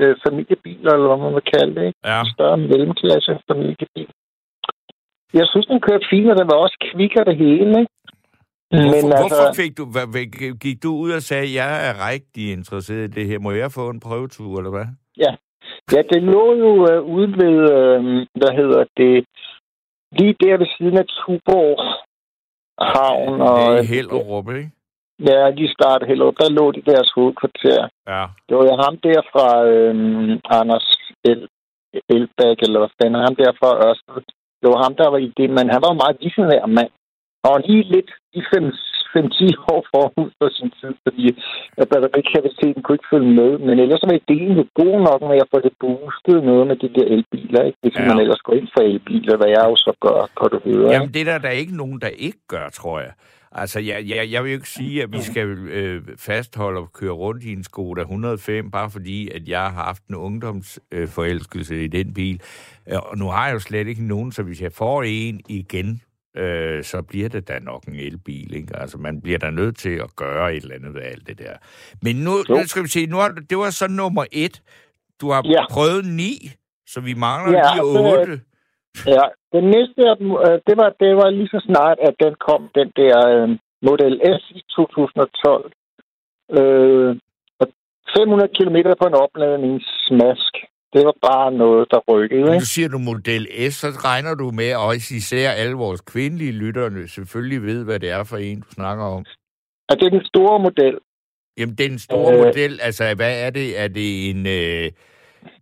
øh, 0.00 0.14
familiebiler, 0.26 0.92
eller 0.92 1.08
hvad 1.08 1.20
man 1.24 1.34
vil 1.34 1.46
kalde 1.54 1.74
det. 1.78 1.84
Ikke? 1.86 1.98
Ja. 2.04 2.20
større 2.34 2.56
mellemklasse 2.56 3.32
familiebil. 3.50 4.08
Jeg 5.34 5.46
synes, 5.50 5.66
den 5.66 5.80
kørte 5.80 6.06
fint, 6.10 6.30
og 6.30 6.36
den 6.38 6.46
var 6.52 6.58
også 6.64 6.76
kvik 6.88 7.12
og 7.20 7.26
det 7.26 7.36
hele, 7.36 7.70
ikke? 7.80 7.92
Hvorfor, 8.70 8.92
Men 8.94 9.02
hvorfor 9.20 9.44
altså, 9.46 9.62
fik 9.62 9.72
du, 9.78 9.84
hvad, 9.94 10.26
gik 10.64 10.82
du 10.82 10.90
ud 11.04 11.10
og 11.18 11.22
sagde, 11.22 11.42
at 11.48 11.54
jeg 11.54 11.72
er 11.88 11.94
rigtig 12.10 12.52
interesseret 12.52 13.04
i 13.08 13.14
det 13.18 13.26
her? 13.26 13.38
Må 13.38 13.50
jeg 13.52 13.72
få 13.72 13.90
en 13.90 14.00
prøvetur, 14.00 14.58
eller 14.58 14.70
hvad? 14.70 14.86
ja, 15.92 16.02
det 16.12 16.22
lå 16.22 16.54
jo 16.64 16.70
øh, 16.90 17.02
ude 17.14 17.28
ved, 17.42 17.56
øh, 17.78 18.00
hvad 18.40 18.52
hedder 18.60 18.84
det, 18.96 19.24
lige 20.18 20.34
der 20.40 20.56
ved 20.58 20.66
siden 20.76 20.98
af 20.98 21.06
Tuborg 21.06 21.78
havn. 22.94 23.40
Og, 23.40 23.58
det 23.72 23.78
er 23.78 23.82
Hellerup, 23.94 24.50
ikke? 24.50 24.70
Ja, 25.28 25.50
de 25.58 25.64
startede 25.76 26.08
Hellerup. 26.08 26.36
Der 26.40 26.56
lå 26.58 26.64
de 26.72 26.82
deres 26.90 27.10
hovedkvarter. 27.16 27.80
Ja. 28.12 28.22
Det 28.46 28.54
var 28.56 28.64
jo 28.70 28.74
ham 28.84 28.96
der 29.06 29.20
fra 29.32 29.48
øh, 29.72 29.94
Anders 30.60 30.86
El 31.30 31.40
Elbæk, 32.14 32.58
eller 32.64 32.78
hvad 32.78 32.92
fanden, 32.98 33.26
ham 33.26 33.36
der 33.36 33.52
fra 33.60 33.70
Ørsted. 33.86 34.22
Det 34.60 34.68
var 34.72 34.82
ham, 34.84 34.94
der 35.00 35.08
var 35.08 35.20
i 35.26 35.32
det, 35.38 35.48
men 35.56 35.66
han 35.72 35.80
var 35.82 35.90
jo 35.92 36.02
meget 36.02 36.16
visionær 36.20 36.66
mand. 36.66 36.92
Og 37.48 37.54
lige 37.68 37.84
lidt 37.94 38.10
i 38.40 38.42
5-10 39.16 39.72
år 39.72 39.80
forud 39.92 40.30
for 40.38 40.48
sin 40.58 40.70
tid, 40.80 40.92
fordi 41.06 41.24
at 41.80 41.86
batterikapaciteten 41.92 42.82
kunne 42.82 42.94
ikke 42.98 43.12
følge 43.14 43.32
med. 43.40 43.50
Men 43.66 43.74
ellers 43.84 44.02
var 44.08 44.16
ideen 44.22 44.52
jo 44.60 44.64
god 44.82 44.96
nok 45.08 45.20
med 45.30 45.38
at 45.44 45.48
få 45.54 45.58
det 45.66 45.74
boostet 45.82 46.38
noget 46.50 46.64
med 46.70 46.76
de 46.82 46.88
der 46.96 47.06
elbiler, 47.16 47.62
ikke? 47.68 47.78
Hvis 47.82 47.96
Ja. 47.98 48.06
man 48.08 48.18
ellers 48.24 48.42
går 48.46 48.54
ind 48.60 48.68
for 48.74 48.82
elbiler, 48.92 49.36
hvad 49.36 49.50
jeg 49.56 49.64
jo 49.70 49.76
så 49.86 49.92
gør, 50.06 50.20
kan 50.38 50.48
du 50.54 50.58
høre. 50.68 50.82
ikke? 50.84 50.92
Jamen, 50.94 51.12
det 51.14 51.20
er 51.20 51.24
der, 51.32 51.38
der 51.38 51.48
er 51.48 51.58
ikke 51.64 51.76
nogen, 51.82 51.98
der 52.04 52.08
ikke 52.26 52.42
gør, 52.48 52.68
tror 52.68 53.00
jeg. 53.00 53.12
Altså, 53.54 53.80
jeg, 53.80 53.98
jeg, 54.08 54.28
jeg 54.32 54.42
vil 54.44 54.50
jo 54.50 54.56
ikke 54.56 54.68
sige, 54.68 55.02
at 55.02 55.12
vi 55.12 55.18
skal 55.20 55.46
øh, 55.48 56.02
fastholde 56.18 56.80
og 56.80 56.92
køre 56.92 57.10
rundt 57.10 57.44
i 57.44 57.52
en 57.52 57.64
Skoda 57.64 58.00
105, 58.00 58.70
bare 58.70 58.90
fordi, 58.90 59.28
at 59.36 59.48
jeg 59.48 59.60
har 59.60 59.84
haft 59.84 60.02
en 60.08 60.14
ungdomsforelskelse 60.14 61.74
øh, 61.74 61.82
i 61.82 61.86
den 61.86 62.14
bil. 62.14 62.40
Øh, 62.92 62.98
Og 63.10 63.18
nu 63.18 63.26
har 63.28 63.46
jeg 63.46 63.54
jo 63.54 63.58
slet 63.58 63.86
ikke 63.86 64.04
nogen, 64.06 64.32
så 64.32 64.42
hvis 64.42 64.62
jeg 64.62 64.72
får 64.72 65.02
en 65.02 65.40
igen, 65.48 66.00
øh, 66.36 66.84
så 66.84 67.02
bliver 67.02 67.28
det 67.28 67.48
da 67.48 67.58
nok 67.58 67.82
en 67.84 67.94
elbil. 67.94 68.54
Ikke? 68.56 68.76
Altså, 68.76 68.98
man 68.98 69.20
bliver 69.22 69.38
da 69.38 69.50
nødt 69.50 69.76
til 69.76 69.94
at 70.06 70.16
gøre 70.16 70.54
et 70.54 70.62
eller 70.62 70.74
andet 70.74 70.94
ved 70.94 71.02
alt 71.02 71.26
det 71.26 71.38
der. 71.38 71.54
Men 72.02 72.16
nu, 72.16 72.30
Jo. 72.48 72.54
nu 72.54 72.66
skal 72.66 72.82
vi 72.82 72.88
se, 72.88 73.06
nu 73.06 73.16
har, 73.16 73.28
det 73.50 73.58
var 73.58 73.70
så 73.70 73.88
nummer 73.88 74.24
et. 74.32 74.62
Du 75.20 75.30
har 75.30 75.42
Ja. 75.44 75.64
prøvet 75.70 76.04
ni, 76.04 76.32
så 76.86 77.00
vi 77.00 77.14
mangler 77.14 77.58
Ja, 77.58 77.74
lige 77.74 77.84
det- 77.98 78.18
otte. 78.18 78.40
Ja, 79.06 79.24
den 79.56 79.64
næste, 79.74 80.00
øh, 80.46 80.56
det 80.66 80.74
var, 80.80 80.88
det 81.00 81.10
var 81.20 81.30
lige 81.30 81.48
så 81.48 81.60
snart, 81.68 81.98
at 82.08 82.14
den 82.24 82.34
kom, 82.46 82.68
den 82.74 82.88
der 82.96 83.16
øh, 83.34 83.48
Model 83.88 84.14
S 84.40 84.42
i 84.50 84.62
2012. 84.76 85.72
Øh, 86.58 87.10
og 87.60 87.66
500 88.16 88.50
km 88.58 88.76
på 89.00 89.06
en 89.10 89.14
opladning 89.24 89.74
smask. 90.08 90.52
Det 90.92 91.04
var 91.06 91.14
bare 91.22 91.52
noget, 91.52 91.88
der 91.90 92.00
rykkede. 92.08 92.40
Ikke? 92.40 92.60
du 92.60 92.66
siger 92.66 92.88
du 92.88 92.98
Model 92.98 93.46
S, 93.70 93.74
så 93.74 93.86
regner 94.04 94.34
du 94.34 94.50
med, 94.50 94.76
og 94.76 94.96
især 94.96 95.50
alle 95.50 95.74
vores 95.74 96.00
kvindelige 96.00 96.52
lytterne 96.52 97.08
selvfølgelig 97.08 97.62
ved, 97.62 97.84
hvad 97.84 98.00
det 98.00 98.10
er 98.10 98.24
for 98.24 98.36
en, 98.36 98.60
du 98.60 98.70
snakker 98.70 99.04
om. 99.04 99.24
Og 99.88 99.96
det 100.00 100.06
er 100.06 100.10
den 100.10 100.24
store 100.24 100.58
model. 100.58 100.98
Jamen, 101.58 101.74
den 101.74 101.98
store 101.98 102.32
Øh. 102.34 102.44
model, 102.44 102.80
altså, 102.82 103.14
hvad 103.14 103.46
er 103.46 103.50
det? 103.50 103.80
Er 103.80 103.88
det 103.88 104.30
en 104.30 104.46
øh, 104.46 104.90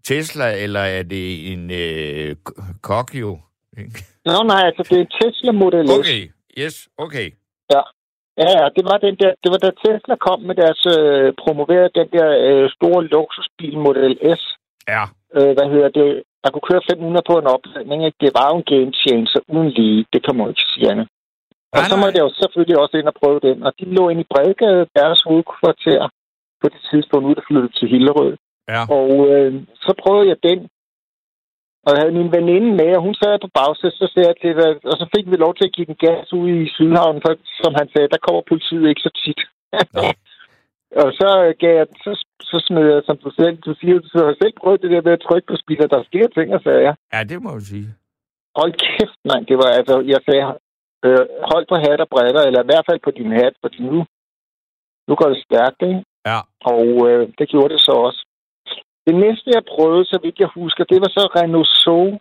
Tesla, 0.05 0.63
eller 0.65 0.81
er 0.81 1.03
det 1.03 1.53
en 1.53 1.71
øh, 1.71 2.37
Kokio? 2.83 3.39
Nå 4.25 4.43
nej, 4.47 4.63
altså 4.69 4.83
det 4.91 4.97
er 4.97 5.01
en 5.01 5.13
Tesla 5.21 5.53
Model 5.53 5.89
S. 5.89 5.99
Okay, 5.99 6.23
yes, 6.59 6.89
okay. 6.99 7.31
Ja, 8.39 8.69
det 8.77 8.85
var 8.91 8.99
den 9.07 9.17
der, 9.23 9.33
det 9.43 9.49
var 9.53 9.61
da 9.65 9.71
Tesla 9.85 10.15
kom 10.27 10.41
med 10.49 10.55
deres 10.63 10.83
øh, 10.97 11.33
promoverede 11.43 11.91
den 12.01 12.09
der 12.17 12.29
øh, 12.49 12.71
store 12.77 13.05
luksusbil 13.05 13.79
Model 13.79 14.13
S. 14.41 14.43
Ja. 14.89 15.05
Øh, 15.37 15.53
hvad 15.57 15.69
hedder 15.73 15.91
det? 16.01 16.23
Der 16.43 16.51
kunne 16.51 16.69
køre 16.71 16.89
500 16.91 17.23
på 17.31 17.35
en 17.39 17.47
opladning. 17.55 18.05
Ikke? 18.07 18.19
Det 18.25 18.31
var 18.39 18.47
jo 18.51 18.57
en 18.59 18.69
game 18.73 18.93
changer 19.03 19.41
uden 19.55 19.71
lige. 19.79 20.07
Det 20.13 20.21
kan 20.25 20.37
man 20.37 20.49
ikke 20.49 20.67
sige 20.73 20.91
andet. 20.91 21.09
Og 21.73 21.83
så 21.91 21.97
måtte 21.97 22.17
jeg 22.19 22.25
jo 22.29 22.33
selvfølgelig 22.43 22.79
også 22.83 22.97
ind 22.97 23.09
og 23.13 23.17
prøve 23.23 23.41
den. 23.49 23.63
Og 23.67 23.73
de 23.79 23.85
lå 23.85 24.09
inde 24.09 24.25
i 24.25 24.31
Bredgade, 24.33 24.87
deres 24.99 25.21
hovedkvarter, 25.29 26.09
på 26.61 26.67
det 26.73 26.81
tidspunkt, 26.91 27.27
ud 27.29 27.35
der 27.35 27.49
flyttede 27.49 27.73
til 27.79 27.89
Hillerød. 27.93 28.33
Ja. 28.73 28.83
Og 28.99 29.11
øh, 29.33 29.53
så 29.85 29.93
prøvede 30.03 30.29
jeg 30.33 30.39
den. 30.49 30.61
Og 31.87 31.91
jeg 31.93 32.01
havde 32.01 32.19
min 32.21 32.33
veninde 32.37 32.71
med, 32.81 32.91
og 32.97 33.03
hun 33.07 33.15
sad 33.15 33.39
på 33.43 33.51
bagsædet, 33.59 33.99
så 34.01 34.07
sagde 34.13 34.29
jeg 34.29 34.37
til 34.43 34.53
hvad, 34.59 34.73
og 34.91 34.97
så 35.01 35.07
fik 35.15 35.27
vi 35.31 35.37
lov 35.37 35.53
til 35.55 35.67
at 35.69 35.75
give 35.77 35.91
den 35.91 35.99
gas 36.05 36.33
ude 36.33 36.53
i 36.63 36.73
Sydhavn, 36.77 37.23
for 37.25 37.33
som 37.63 37.73
han 37.81 37.89
sagde, 37.93 38.13
der 38.15 38.25
kommer 38.27 38.43
politiet 38.51 38.89
ikke 38.89 39.07
så 39.07 39.13
tit. 39.25 39.41
Og 40.97 41.13
så 41.21 41.29
øh, 41.45 41.55
gav 41.63 41.75
jeg, 41.81 41.87
så, 42.05 42.13
så 42.51 42.57
smed 42.67 42.87
jeg, 42.93 43.03
som 43.07 43.17
du 43.25 43.31
selv, 43.41 43.57
du 43.67 43.75
siger, 43.81 43.97
så 44.13 44.19
har 44.27 44.35
selv 44.43 44.55
prøvet 44.61 44.83
det 44.83 44.91
der 44.91 45.03
med 45.07 45.13
at 45.13 45.25
trykke 45.27 45.47
på 45.51 45.57
speaker, 45.63 45.87
der 45.87 46.03
sker 46.11 46.27
ting, 46.29 46.55
og 46.57 46.61
sagde 46.63 46.83
jeg. 46.89 46.95
Ja, 47.15 47.21
det 47.31 47.43
må 47.43 47.51
jeg 47.53 47.63
sige. 47.73 47.89
Hold 48.59 48.73
kæft, 48.85 49.21
mand. 49.31 49.47
Det 49.51 49.57
var 49.63 49.71
altså, 49.79 49.95
jeg 50.13 50.21
sagde, 50.27 50.45
øh, 51.07 51.25
hold 51.51 51.65
på 51.69 51.77
hat 51.85 52.01
og 52.05 52.09
briller, 52.15 52.43
eller 52.49 52.63
i 52.63 52.69
hvert 52.71 52.87
fald 52.89 53.01
på 53.05 53.11
din 53.19 53.33
hat, 53.41 53.55
fordi 53.63 53.79
nu, 53.93 53.99
nu 55.09 55.13
går 55.21 55.29
det 55.33 55.45
stærkt, 55.47 55.81
ikke? 55.91 56.03
Ja. 56.31 56.39
Og 56.75 56.87
øh, 57.09 57.23
det 57.39 57.47
gjorde 57.53 57.73
det 57.75 57.81
så 57.89 57.93
også. 58.09 58.21
Det 59.07 59.15
næste, 59.15 59.47
jeg 59.57 59.71
prøvede, 59.75 60.05
så 60.05 60.19
vidt 60.23 60.39
jeg 60.45 60.51
husker, 60.61 60.85
det 60.85 60.99
var 61.05 61.11
så 61.17 61.23
Renault 61.37 61.73
Zoe. 61.85 62.19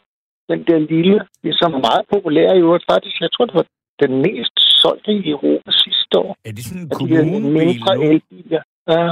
Den 0.50 0.64
der 0.70 0.80
lille, 0.80 1.18
det 1.44 1.50
er 1.50 1.84
meget 1.88 2.06
populær 2.14 2.50
i 2.54 2.60
øvrigt. 2.66 2.86
Faktisk, 2.92 3.22
jeg 3.22 3.32
tror, 3.32 3.46
det 3.46 3.56
var 3.56 3.68
den 4.04 4.14
mest 4.28 4.56
solgte 4.84 5.12
i 5.12 5.30
Europa 5.36 5.72
sidste 5.72 6.14
år. 6.24 6.32
Er 6.48 6.52
det 6.52 6.64
sådan 6.66 6.84
en 6.84 6.90
kommunebil 6.90 7.82
nu? 7.96 8.02
elbiler. 8.12 8.64
Ja. 8.94 9.06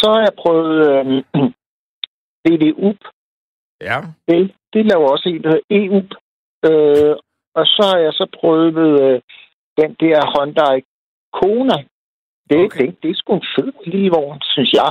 Så 0.00 0.06
har 0.12 0.20
jeg 0.28 0.34
prøvet 0.42 0.76
øh, 0.90 1.04
BD 2.44 2.64
UP. 2.88 3.00
Ja. 3.88 3.98
Det, 4.28 4.52
det 4.72 4.82
laver 4.90 5.06
også 5.14 5.28
en, 5.28 5.42
der 5.42 5.50
hedder 5.54 5.70
EU. 5.80 5.98
Øh, 6.68 7.16
og 7.58 7.64
så 7.74 7.82
har 7.90 7.98
jeg 8.06 8.12
så 8.12 8.26
prøvet 8.40 8.76
øh, 8.88 9.20
den 9.80 9.90
der 10.02 10.18
Hyundai 10.32 10.76
Kona. 11.38 11.78
Det, 12.50 12.56
Okay. 12.56 12.64
okay. 12.64 12.86
det, 12.86 13.02
det 13.02 13.10
er 13.10 13.14
sgu 13.20 13.34
en 13.34 13.50
fed 13.56 13.72
lille 13.92 14.10
vogn, 14.16 14.40
synes 14.54 14.72
jeg. 14.80 14.90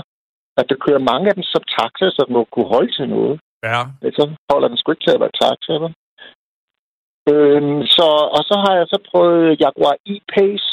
At 0.60 0.66
der 0.70 0.76
kører 0.86 1.08
mange 1.12 1.26
af 1.30 1.36
dem 1.36 1.44
som 1.54 1.64
taxa, 1.78 2.06
så 2.16 2.24
den 2.28 2.34
må 2.34 2.44
kunne 2.44 2.70
holde 2.76 2.92
til 2.98 3.10
noget. 3.10 3.40
Ja. 3.64 3.82
Men 4.02 4.12
så 4.18 4.24
holder 4.52 4.68
den 4.68 4.78
sgu 4.78 4.92
ikke 4.92 5.06
til 5.06 5.16
at 5.18 5.24
være 5.24 5.38
taxa. 5.42 5.74
vel? 5.84 5.94
Øhm, 7.32 7.82
så, 7.98 8.08
og 8.38 8.42
så 8.50 8.56
har 8.64 8.74
jeg 8.80 8.88
så 8.88 9.00
prøvet 9.12 9.60
Jaguar 9.62 9.96
E-Pace. 10.14 10.70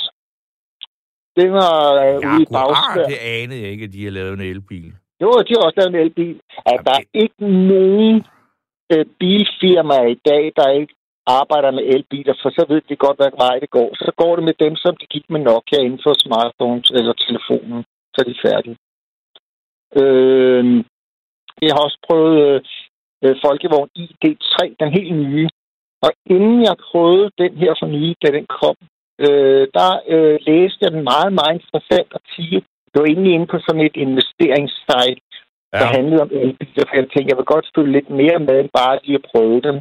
Det 1.37 1.53
var 1.53 1.77
øh, 2.05 2.17
ude 2.29 2.43
i 2.43 2.47
Bagsvær. 2.53 3.07
det 3.13 3.21
anede 3.41 3.63
jeg 3.63 3.71
ikke, 3.71 3.85
at 3.85 3.93
de 3.93 4.05
har 4.05 4.11
lavet 4.11 4.33
en 4.33 4.41
elbil. 4.41 4.93
Jo, 5.23 5.29
de 5.47 5.53
har 5.55 5.63
også 5.67 5.79
lavet 5.81 5.95
en 5.95 6.03
elbil. 6.07 6.41
At 6.67 6.81
der 6.87 6.93
er 7.01 7.05
ikke 7.15 7.43
nogen 7.73 8.25
øh, 8.93 9.07
bilfirmaer 9.19 10.09
i 10.17 10.21
dag, 10.31 10.53
der 10.57 10.79
ikke 10.81 10.95
arbejder 11.27 11.71
med 11.71 11.85
elbiler, 11.95 12.35
for 12.43 12.51
så 12.51 12.63
ved 12.69 12.81
de 12.89 12.97
godt, 12.97 13.17
hvad 13.17 13.33
vej 13.45 13.59
det 13.59 13.71
går. 13.71 13.91
Så 13.95 14.13
går 14.17 14.37
det 14.37 14.45
med 14.45 14.55
dem, 14.65 14.77
som 14.77 14.97
de 15.01 15.07
gik 15.07 15.27
med 15.31 15.41
Nokia 15.41 15.79
inden 15.81 16.01
for 16.05 16.15
smartphones 16.25 16.91
eller 16.91 17.13
telefonen. 17.13 17.85
Så 18.13 18.17
er 18.23 18.29
de 18.33 18.43
færdige. 18.47 18.77
Øh, 20.01 20.65
jeg 21.63 21.73
har 21.75 21.83
også 21.89 21.99
prøvet 22.09 22.37
øh, 22.49 22.61
øh, 23.25 23.37
Folkevogn 23.45 23.91
ID3, 23.99 24.57
den 24.81 24.91
helt 24.99 25.17
nye. 25.27 25.49
Og 26.05 26.11
inden 26.35 26.63
jeg 26.69 26.77
prøvede 26.89 27.31
den 27.43 27.53
her 27.63 27.73
for 27.81 27.87
nye, 27.87 28.15
da 28.23 28.29
den 28.39 28.47
kom, 28.61 28.77
øh, 29.25 29.65
der 29.79 29.91
øh, 30.15 30.37
læste 30.49 30.79
jeg 30.85 30.93
den 30.97 31.05
meget, 31.13 31.33
meget 31.39 31.55
interessant 31.61 32.11
artikel. 32.21 32.61
Det 32.91 32.97
var 33.01 33.07
egentlig 33.09 33.33
inde 33.35 33.47
på 33.53 33.59
sådan 33.67 33.85
et 33.89 33.97
investeringssite, 34.07 35.23
ja. 35.73 35.79
der 35.81 35.87
handlede 35.97 36.23
om 36.27 36.31
elbiler, 36.43 36.85
for 36.89 36.95
jeg 36.97 37.07
tænkte, 37.09 37.31
jeg 37.33 37.39
vil 37.41 37.53
godt 37.55 37.67
følge 37.75 37.93
lidt 37.97 38.11
mere 38.21 38.39
med, 38.49 38.57
end 38.61 38.71
bare 38.81 38.99
lige 39.05 39.21
at 39.21 39.29
prøve 39.33 39.61
dem. 39.69 39.77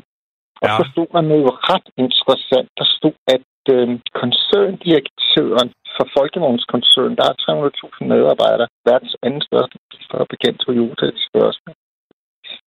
Og 0.63 0.68
Ja. 0.70 0.76
så 0.78 0.84
stod 0.91 1.07
der 1.16 1.22
noget 1.32 1.51
ret 1.72 1.88
interessant. 2.05 2.70
Der 2.80 2.88
stod, 2.97 3.16
at 3.36 3.47
øh, 3.76 3.88
koncerndirektøren 4.22 5.70
for 5.95 6.05
Folkevognskoncern, 6.18 7.16
der 7.20 7.26
er 7.32 7.36
300.000 7.43 8.05
medarbejdere, 8.13 8.68
verdens 8.89 9.16
anden 9.26 9.41
største 9.49 9.76
bekendt 10.34 10.59
Toyota, 10.66 11.05
det 11.05 11.24
største. 11.30 11.70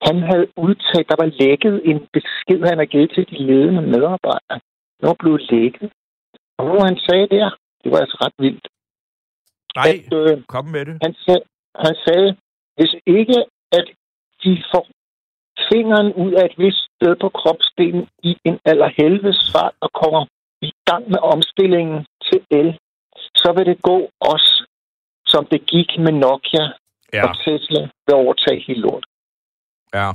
Han 0.07 0.17
havde 0.31 0.47
udtalt, 0.57 1.09
der 1.09 1.17
var 1.23 1.31
lækket 1.43 1.77
en 1.91 1.99
besked, 2.17 2.61
han 2.69 2.79
havde 2.79 2.93
givet 2.95 3.11
til 3.15 3.25
de 3.31 3.39
ledende 3.49 3.83
medarbejdere. 3.95 4.59
Det 4.99 5.05
var 5.11 5.17
blevet 5.23 5.43
lækket. 5.51 5.91
Og 6.59 6.63
hvor 6.67 6.81
han 6.89 6.99
sagde 7.07 7.29
der, 7.37 7.49
det 7.83 7.89
var 7.93 7.99
altså 8.05 8.17
ret 8.25 8.37
vildt. 8.45 8.67
Nej, 9.79 9.89
At, 9.89 10.13
øh, 10.21 10.43
kom 10.55 10.65
med 10.65 10.83
det. 10.89 10.95
han, 11.05 11.15
sag, 11.27 11.41
han 11.85 11.95
sagde, 12.07 12.37
hvis 12.77 12.95
ikke 13.07 13.39
at 13.79 13.87
de 14.45 14.63
får 14.73 14.85
fingeren 15.73 16.11
ud 16.23 16.33
af 16.33 16.45
et 16.51 16.59
vist 16.59 16.83
sted 16.97 17.17
på 17.23 17.29
kropsdelen 17.29 18.09
i 18.23 18.37
en 18.45 18.59
allerhelvedes 18.65 19.53
fart 19.53 19.75
og 19.81 19.91
kommer 20.03 20.23
i 20.63 20.71
gang 20.89 21.11
med 21.13 21.19
omstillingen 21.35 22.07
til 22.27 22.41
el, 22.51 22.79
så 23.41 23.53
vil 23.57 23.67
det 23.67 23.83
gå 23.83 24.11
os, 24.21 24.47
som 25.27 25.43
det 25.53 25.61
gik 25.67 25.99
med 25.99 26.13
Nokia 26.13 26.67
Ja, 27.13 27.23
og 27.29 27.37
Tesla 27.45 27.81
ved 27.81 28.15
at 28.17 28.23
overtage 28.25 28.65
hele 28.67 28.81
lort. 28.81 29.05
Ja. 29.95 30.09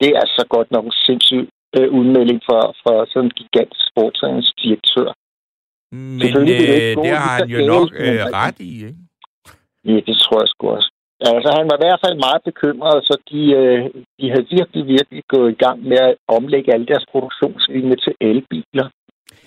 Det 0.00 0.10
er 0.20 0.26
så 0.36 0.44
godt 0.54 0.70
nok 0.70 0.84
en 0.84 0.92
sindssyg 1.06 1.48
øh, 1.76 1.88
udmelding 1.98 2.40
fra, 2.46 2.60
fra 2.82 2.94
sådan 3.10 3.24
en 3.24 3.36
gigantisk 3.40 3.84
sportsringens 3.90 4.52
direktør. 4.62 5.08
Men 5.92 6.20
Selvfølgelig 6.20 6.58
vil 6.58 6.68
det 6.68 6.74
ikke 6.74 7.00
øh, 7.00 7.04
det 7.04 7.16
har 7.24 7.34
han 7.38 7.48
jo 7.56 7.60
nok 7.74 7.88
øh, 8.04 8.20
ret 8.40 8.58
i, 8.60 8.72
ikke? 8.88 9.02
Ja, 9.84 9.96
det 10.08 10.16
tror 10.24 10.38
jeg 10.42 10.48
sgu 10.48 10.68
også. 10.76 10.90
Altså, 11.20 11.50
han 11.58 11.66
var 11.70 11.76
i 11.76 11.84
hvert 11.84 12.02
fald 12.04 12.16
meget 12.26 12.42
bekymret, 12.50 12.98
så 13.08 13.14
de, 13.30 13.40
øh, 13.60 13.80
de 14.18 14.24
havde 14.32 14.46
virkelig, 14.58 14.82
virkelig 14.96 15.22
gået 15.34 15.50
i 15.52 15.60
gang 15.64 15.78
med 15.90 15.98
at 16.08 16.14
omlægge 16.28 16.72
alle 16.74 16.86
deres 16.86 17.06
produktionslinjer 17.12 17.96
til 18.04 18.14
elbiler. 18.20 18.86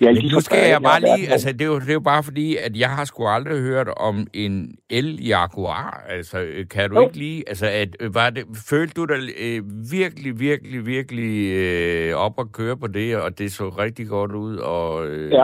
Men 0.00 0.16
de 0.16 0.32
nu 0.34 0.40
skal 0.40 0.68
jeg 0.68 0.82
bare 0.82 1.00
lige, 1.00 1.28
altså 1.34 1.52
det 1.52 1.60
er, 1.62 1.66
jo, 1.66 1.78
det 1.80 1.88
er 1.88 1.92
jo 2.00 2.00
bare 2.12 2.22
fordi, 2.22 2.56
at 2.56 2.76
jeg 2.76 2.90
har 2.90 3.04
sgu 3.04 3.26
aldrig 3.26 3.58
hørt 3.70 3.88
om 3.88 4.26
en 4.34 4.74
el 4.90 5.26
Jaguar. 5.26 6.04
Altså, 6.08 6.38
øh, 6.40 6.68
kan 6.68 6.90
du 6.90 6.96
Jo. 6.96 7.06
ikke 7.06 7.18
lige, 7.18 7.44
altså, 7.48 7.66
at, 7.66 7.96
øh, 8.00 8.14
var 8.14 8.30
det, 8.30 8.44
følte 8.70 8.94
du 8.94 9.04
dig 9.04 9.18
øh, 9.46 9.62
virkelig, 9.92 10.40
virkelig, 10.40 10.86
virkelig 10.86 11.32
øh, 11.62 12.14
op 12.26 12.34
at 12.38 12.52
køre 12.52 12.76
på 12.76 12.86
det, 12.86 13.16
og 13.16 13.38
det 13.38 13.52
så 13.52 13.68
rigtig 13.68 14.08
godt 14.08 14.32
ud, 14.32 14.56
og 14.56 15.06
øh, 15.08 15.30
Ja. 15.32 15.42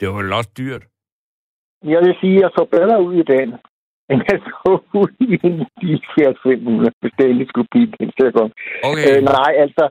det 0.00 0.08
var 0.08 0.14
vel 0.22 0.32
også 0.32 0.50
dyrt? 0.58 0.82
Jeg 1.94 2.00
vil 2.04 2.14
sige, 2.20 2.36
at 2.36 2.40
jeg 2.42 2.50
så 2.58 2.64
bedre 2.76 2.96
ud 3.08 3.14
i 3.22 3.24
den, 3.34 3.48
end 4.10 4.20
jeg 4.30 4.38
så 4.52 4.70
ud 5.00 5.10
i 5.20 5.28
en 5.48 5.66
Fiat 6.14 6.36
500, 6.42 6.92
hvis 7.00 7.12
det 7.18 7.24
endelig 7.26 7.48
skulle 7.48 7.68
blive 7.74 7.86
den 8.00 8.10
til 8.18 8.26
at. 8.26 8.34
Okay, 8.90 9.10
Øh, 9.16 9.22
nej, 9.38 9.50
altså, 9.64 9.84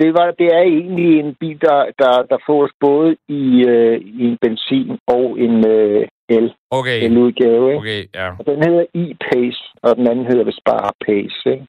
det, 0.00 0.10
var, 0.18 0.26
det 0.40 0.48
er 0.58 0.62
egentlig 0.76 1.10
en 1.20 1.34
bil, 1.40 1.58
der, 1.60 1.78
der, 2.02 2.14
der 2.30 2.38
fås 2.48 2.70
både 2.80 3.16
i, 3.28 3.44
øh, 3.74 3.96
i 4.20 4.22
en 4.30 4.38
benzin 4.42 4.98
og 5.06 5.24
en 5.44 5.66
øh, 5.76 6.06
el, 6.28 6.52
okay, 6.70 6.98
eludgave. 7.06 7.64
Ikke? 7.68 7.78
okay, 7.78 8.02
ja. 8.14 8.28
Og 8.38 8.44
den 8.50 8.58
hedder 8.66 8.84
e-Pace, 9.02 9.62
og 9.82 9.96
den 9.96 10.08
anden 10.10 10.26
hedder 10.26 10.44
vist 10.44 10.64
bare 10.64 10.90
Pace. 11.06 11.40
Ikke? 11.54 11.66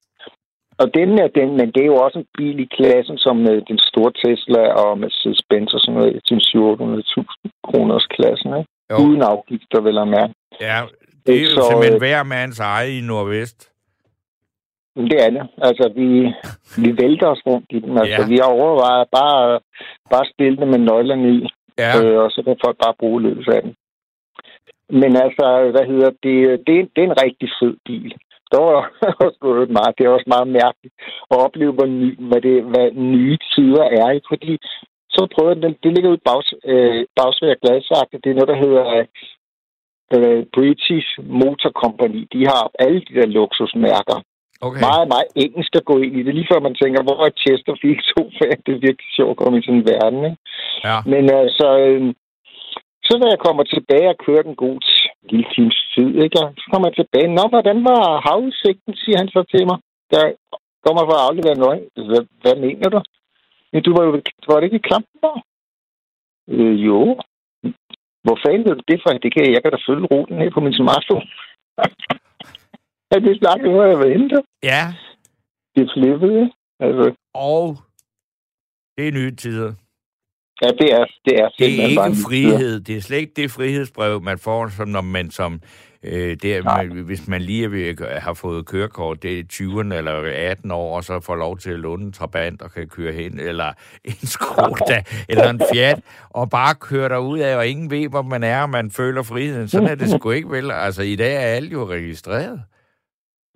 Og 0.82 0.86
den 0.98 1.10
er 1.24 1.28
den, 1.40 1.48
men 1.58 1.66
det 1.74 1.80
er 1.82 1.90
jo 1.94 1.98
også 2.04 2.18
en 2.18 2.28
bil 2.38 2.56
i 2.60 2.68
klassen 2.78 3.18
som 3.18 3.36
øh, 3.50 3.62
den 3.70 3.78
store 3.88 4.12
Tesla 4.22 4.62
og 4.82 4.90
Mercedes-Benz 5.02 5.70
og 5.76 5.80
sådan 5.80 5.98
noget, 5.98 6.20
til 6.28 6.34
700.000 6.34 7.24
kroners 7.68 8.06
klassen, 8.16 8.50
ikke? 8.58 8.70
Jo, 8.90 8.96
Uden 9.06 9.22
afgifter, 9.22 9.80
vel 9.86 9.98
at 9.98 10.08
mærke. 10.08 10.32
ja, 10.60 10.78
det 11.26 11.34
er 11.36 11.40
jo 11.42 11.46
Så, 11.56 11.62
simpelthen 11.70 11.94
øh, 11.94 12.04
hver 12.04 12.22
mands 12.22 12.60
eje 12.60 12.90
i 12.98 13.00
Nordvest. 13.00 13.58
Det 15.10 15.18
er 15.26 15.30
det. 15.30 15.44
Altså, 15.68 15.84
vi, 15.96 16.08
vi 16.82 16.88
vælter 17.02 17.26
os 17.26 17.42
rundt 17.46 17.66
i 17.70 17.78
den. 17.80 17.98
Altså, 17.98 18.22
Ja. 18.22 18.28
vi 18.28 18.36
har 18.42 18.50
overvejet 18.60 19.06
bare, 19.18 19.60
bare 20.12 20.26
stille 20.34 20.56
det 20.56 20.68
med 20.68 20.78
nøglerne 20.78 21.28
i, 21.36 21.48
Ja, 21.78 21.90
øh, 22.04 22.18
og 22.24 22.30
så 22.30 22.42
kan 22.42 22.56
folk 22.64 22.76
bare 22.84 22.94
bruge 23.00 23.22
løs 23.22 23.48
af 23.48 23.62
den. 23.62 23.74
Men 25.00 25.12
altså, 25.24 25.46
hvad 25.74 25.86
hedder 25.92 26.10
det? 26.10 26.20
Det, 26.66 26.78
er- 26.78 26.90
det 26.94 27.00
er 27.02 27.08
en 27.10 27.22
rigtig 27.24 27.48
fed 27.60 27.74
bil. 27.86 28.10
Det 28.50 28.58
var 28.60 28.90
også 29.26 29.66
meget. 29.78 29.94
Det 29.98 30.04
er 30.06 30.10
også 30.16 30.28
meget 30.34 30.48
mærkeligt 30.60 30.94
at 31.30 31.36
opleve, 31.46 31.72
hvor, 31.72 31.86
ny, 31.86 32.10
hvad, 32.28 32.40
det, 32.40 32.56
hvad 32.72 32.86
nye 32.92 33.38
tider 33.54 33.84
er. 34.00 34.20
Fordi 34.28 34.58
så 35.14 35.20
prøvede 35.34 35.62
den. 35.62 35.74
Det 35.82 35.90
ligger 35.94 36.10
ud 36.10 36.16
i 36.16 36.26
bags, 36.30 36.48
øh, 36.64 37.06
Bagsvær. 37.16 37.54
Det 38.24 38.30
er 38.30 38.38
noget, 38.38 38.52
der 38.52 38.62
hedder 38.64 38.84
øh, 40.16 40.46
British 40.56 41.08
Motor 41.22 41.70
Company. 41.82 42.20
De 42.32 42.40
har 42.52 42.70
alle 42.78 43.00
de 43.00 43.14
der 43.18 43.26
luksusmærker. 43.26 44.18
Okay. 44.66 44.80
Meget, 44.88 45.06
meget 45.14 45.30
engelsk 45.44 45.72
at 45.80 45.88
gå 45.90 45.94
ind 46.04 46.14
i 46.16 46.22
det. 46.22 46.34
Lige 46.34 46.50
før 46.52 46.60
man 46.66 46.74
tænker, 46.82 47.00
hvor 47.02 47.18
er 47.26 47.38
Chesterfield 47.42 48.02
sofaen? 48.10 48.60
Det 48.64 48.72
er 48.74 48.86
virkelig 48.86 49.10
sjovt 49.16 49.34
at 49.34 49.40
komme 49.40 49.58
i 49.58 49.64
sådan 49.64 49.80
en 49.80 49.88
verden, 49.92 50.20
ikke? 50.30 50.40
Ja, 50.88 50.96
Men 51.12 51.24
altså, 51.42 51.68
så 53.06 53.12
da 53.22 53.26
jeg 53.34 53.44
kommer 53.46 53.64
tilbage 53.64 54.08
og 54.12 54.20
kører 54.26 54.42
den 54.48 54.56
god 54.64 54.78
lille 55.30 55.46
times 55.54 55.78
tid, 55.94 56.10
ikke? 56.24 56.36
Og 56.42 56.48
så 56.60 56.66
kommer 56.70 56.86
jeg 56.88 56.96
tilbage. 56.96 57.28
Nå, 57.38 57.44
hvordan 57.54 57.78
var 57.90 58.02
havudsigten, 58.28 58.94
siger 59.02 59.18
han 59.22 59.28
så 59.34 59.40
til 59.52 59.62
mig. 59.70 59.78
Der 60.12 60.22
kommer 60.84 61.02
for 61.08 61.16
at 61.18 61.26
aflevere 61.28 61.58
noget. 61.64 61.78
Hvad, 62.10 62.22
hvad 62.42 62.56
mener 62.66 62.88
du? 62.94 63.00
Men 63.72 63.82
du 63.82 63.90
var 63.96 64.02
jo 64.04 64.10
var 64.48 64.56
det 64.56 64.66
ikke 64.66 64.80
i 64.82 64.86
Klampenborg? 64.88 65.40
Øh, 66.54 66.76
jo. 66.88 67.00
Hvor 68.24 68.36
fanden 68.42 68.64
ved 68.66 68.74
du 68.76 68.84
det 68.88 69.00
fra? 69.02 69.10
Det 69.24 69.30
kan 69.34 69.42
jeg 69.54 69.62
kan 69.62 69.72
da 69.72 69.78
følge 69.88 70.06
ruten 70.12 70.40
her 70.42 70.50
på 70.50 70.60
min 70.60 70.78
smartphone. 70.80 71.26
ja, 73.12 73.18
det 73.18 73.38
snakker 73.38 73.70
hvor 73.70 73.84
jeg 73.84 74.18
hente. 74.18 74.36
Ja, 74.62 74.94
Det 75.76 75.90
flippet, 75.96 76.30
ikke? 76.30 76.50
Altså, 76.80 77.14
og 77.34 77.76
det 78.96 79.08
er 79.08 79.12
nye 79.12 79.34
tider. 79.36 79.72
ja, 80.62 80.68
det 80.68 80.92
er, 80.92 81.04
det 81.24 81.40
er 81.40 81.48
Det 81.58 81.82
er 81.82 81.88
ikke 81.88 82.16
frihed. 82.26 82.80
Det 82.80 82.96
er 82.96 83.00
slet 83.00 83.18
ikke 83.18 83.32
det 83.36 83.50
frihedsbrev, 83.50 84.22
man 84.22 84.38
får, 84.38 84.68
som 84.68 84.88
når 84.88 85.00
man 85.00 85.30
som... 85.30 85.60
Øh, 86.02 86.36
det 86.42 86.56
er, 86.56 86.62
Nej. 86.62 86.86
man, 86.86 86.96
hvis 87.04 87.28
man 87.28 87.42
lige 87.42 87.70
ved 87.72 88.00
at 88.02 88.22
have 88.22 88.34
fået 88.36 88.66
kørekort, 88.66 89.22
det 89.22 89.38
er 89.38 89.44
20'erne 89.52 89.94
eller 89.94 90.12
18 90.50 90.70
år, 90.70 90.96
og 90.96 91.04
så 91.04 91.20
får 91.20 91.36
lov 91.36 91.58
til 91.58 91.70
at 91.70 91.78
låne 91.78 92.04
en 92.04 92.12
trabant 92.12 92.62
og 92.62 92.72
kan 92.72 92.88
køre 92.88 93.12
hen, 93.12 93.40
eller 93.40 93.72
en 94.04 94.12
Skoda, 94.26 95.02
eller 95.28 95.50
en 95.50 95.60
Fiat, 95.72 96.00
og 96.30 96.50
bare 96.50 96.74
køre 96.74 97.08
derud 97.08 97.38
af, 97.38 97.56
og 97.56 97.66
ingen 97.66 97.90
ved, 97.90 98.08
hvor 98.08 98.22
man 98.22 98.42
er, 98.42 98.62
og 98.62 98.70
man 98.70 98.90
føler 98.90 99.22
friheden. 99.22 99.68
Sådan 99.68 99.88
er 99.88 99.94
det 99.94 100.10
sgu 100.10 100.30
ikke 100.30 100.50
vel. 100.50 100.70
Altså, 100.70 101.02
i 101.02 101.16
dag 101.16 101.34
er 101.34 101.40
alle 101.40 101.68
jo 101.68 101.88
registreret. 101.88 102.62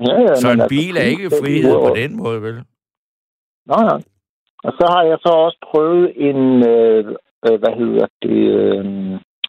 Ja, 0.07 0.15
ja, 0.27 0.35
Så 0.35 0.49
en 0.51 0.61
altså, 0.61 0.69
bil 0.69 0.95
er 0.97 1.07
ikke 1.15 1.31
frihed 1.41 1.75
på 1.87 1.91
den 2.01 2.17
måde, 2.23 2.43
vel? 2.43 2.55
Nej, 3.73 3.83
nej. 3.91 4.01
Og 4.67 4.73
så 4.79 4.85
har 4.95 5.03
jeg 5.11 5.19
så 5.27 5.33
også 5.47 5.59
prøvet 5.71 6.07
en, 6.29 6.41
øh, 6.75 7.05
øh, 7.47 7.57
hvad 7.63 7.75
hedder 7.81 8.07
det, 8.25 8.41
øh, 8.61 8.85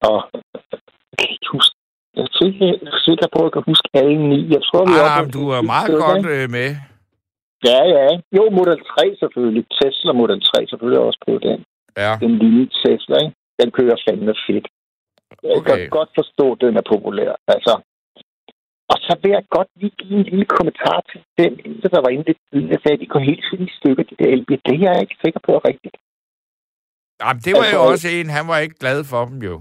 og 0.09 0.17
jeg 1.11 1.15
kan 1.19 1.29
ikke 1.35 1.49
huske, 1.57 1.75
jeg 2.15 2.23
er 2.23 2.27
er 2.87 2.99
sikker 3.07 3.27
på, 3.35 3.39
at 3.39 3.45
jeg 3.47 3.53
kan 3.57 3.63
huske 3.71 3.87
alle 3.93 4.17
ni. 4.31 4.39
Jeg 4.55 4.61
tror, 4.67 4.81
vi 4.91 4.95
Ah, 5.15 5.23
du 5.37 5.43
er 5.57 5.61
meget 5.73 5.87
stykker, 5.87 6.05
godt 6.07 6.17
ikke? 6.17 6.43
øh, 6.43 6.49
med. 6.57 6.69
Ja, 7.69 7.79
ja. 7.95 8.07
Jo, 8.37 8.43
Model 8.59 8.79
3 8.97 9.03
selvfølgelig. 9.21 9.65
Tesla 9.79 10.11
Model 10.21 10.39
3 10.41 10.67
selvfølgelig 10.69 11.01
også 11.07 11.19
på 11.27 11.33
den. 11.45 11.59
Ja, 12.03 12.11
Den 12.23 12.33
lille 12.43 12.63
Tesla, 12.81 13.15
ikke? 13.25 13.35
Den 13.61 13.69
kører 13.77 13.97
fandme 14.05 14.33
fedt. 14.47 14.67
Jeg 15.43 15.51
Okay. 15.57 15.77
kan 15.77 15.89
godt 15.97 16.11
forstå, 16.19 16.45
at 16.53 16.61
den 16.65 16.73
er 16.81 16.85
populær. 16.93 17.31
Altså, 17.55 17.73
og 18.93 18.97
så 19.05 19.13
vil 19.21 19.31
jeg 19.37 19.43
godt 19.57 19.69
lige 19.81 19.95
give 20.01 20.15
en 20.19 20.25
lille 20.31 20.47
kommentar 20.55 20.97
til 21.09 21.19
den, 21.39 21.51
der 21.93 22.01
var 22.05 22.11
inde 22.15 22.25
lidt 22.29 22.41
tidligere, 22.49 22.81
sagde, 22.81 22.97
at 22.97 23.03
de 23.03 23.13
går 23.13 23.23
helt 23.29 23.45
fint 23.49 23.69
i 23.69 23.73
stykker, 23.79 24.03
de 24.09 24.15
der 24.19 24.29
elbiler. 24.35 24.61
Det 24.69 24.75
er 24.75 24.91
jeg 24.93 25.01
ikke 25.05 25.17
sikker 25.25 25.41
på 25.47 25.51
er 25.59 25.63
rigtigt. 25.71 25.95
Jamen, 27.21 27.41
det 27.45 27.53
var 27.59 27.65
jo 27.75 27.79
Altså, 27.81 27.91
også 27.91 28.07
en, 28.17 28.29
han 28.37 28.45
var 28.51 28.57
ikke 28.65 28.77
glad 28.83 28.99
for 29.11 29.21
dem 29.29 29.39
jo. 29.49 29.55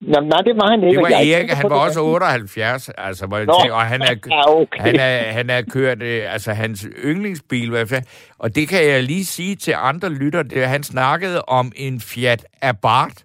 Nå, 0.00 0.20
nej, 0.20 0.40
det 0.48 0.54
var 0.60 0.70
han 0.70 0.80
ikke. 0.84 0.96
Det 0.96 1.02
var 1.02 1.16
er 1.16 1.20
ikke 1.20 1.34
Erik, 1.34 1.50
han 1.50 1.70
var 1.70 1.76
også 1.86 2.00
rigtigt. 2.00 2.14
78, 2.14 2.90
altså, 2.98 3.26
hvor 3.26 3.36
jeg 3.36 3.46
Nå. 3.46 3.54
tænker, 3.60 3.74
og 3.74 3.86
han 3.94 4.02
er, 4.02 4.14
Ja, 4.36 4.60
okay. 4.60 4.80
han 4.80 4.96
er, 4.96 5.32
han 5.38 5.50
er 5.50 5.62
kørt, 5.62 6.02
øh, 6.02 6.32
altså 6.34 6.52
hans 6.52 6.86
yndlingsbil, 7.04 7.66
i 7.66 7.70
hvert 7.70 7.88
fald. 7.88 8.02
Og 8.38 8.54
det 8.56 8.68
kan 8.68 8.84
jeg 8.84 9.02
lige 9.02 9.26
sige 9.26 9.56
til 9.56 9.74
andre 9.76 10.08
lytter, 10.08 10.42
det, 10.42 10.68
han 10.68 10.82
snakkede 10.82 11.42
om 11.42 11.72
en 11.76 12.00
Fiat 12.00 12.46
Abarth. 12.62 13.22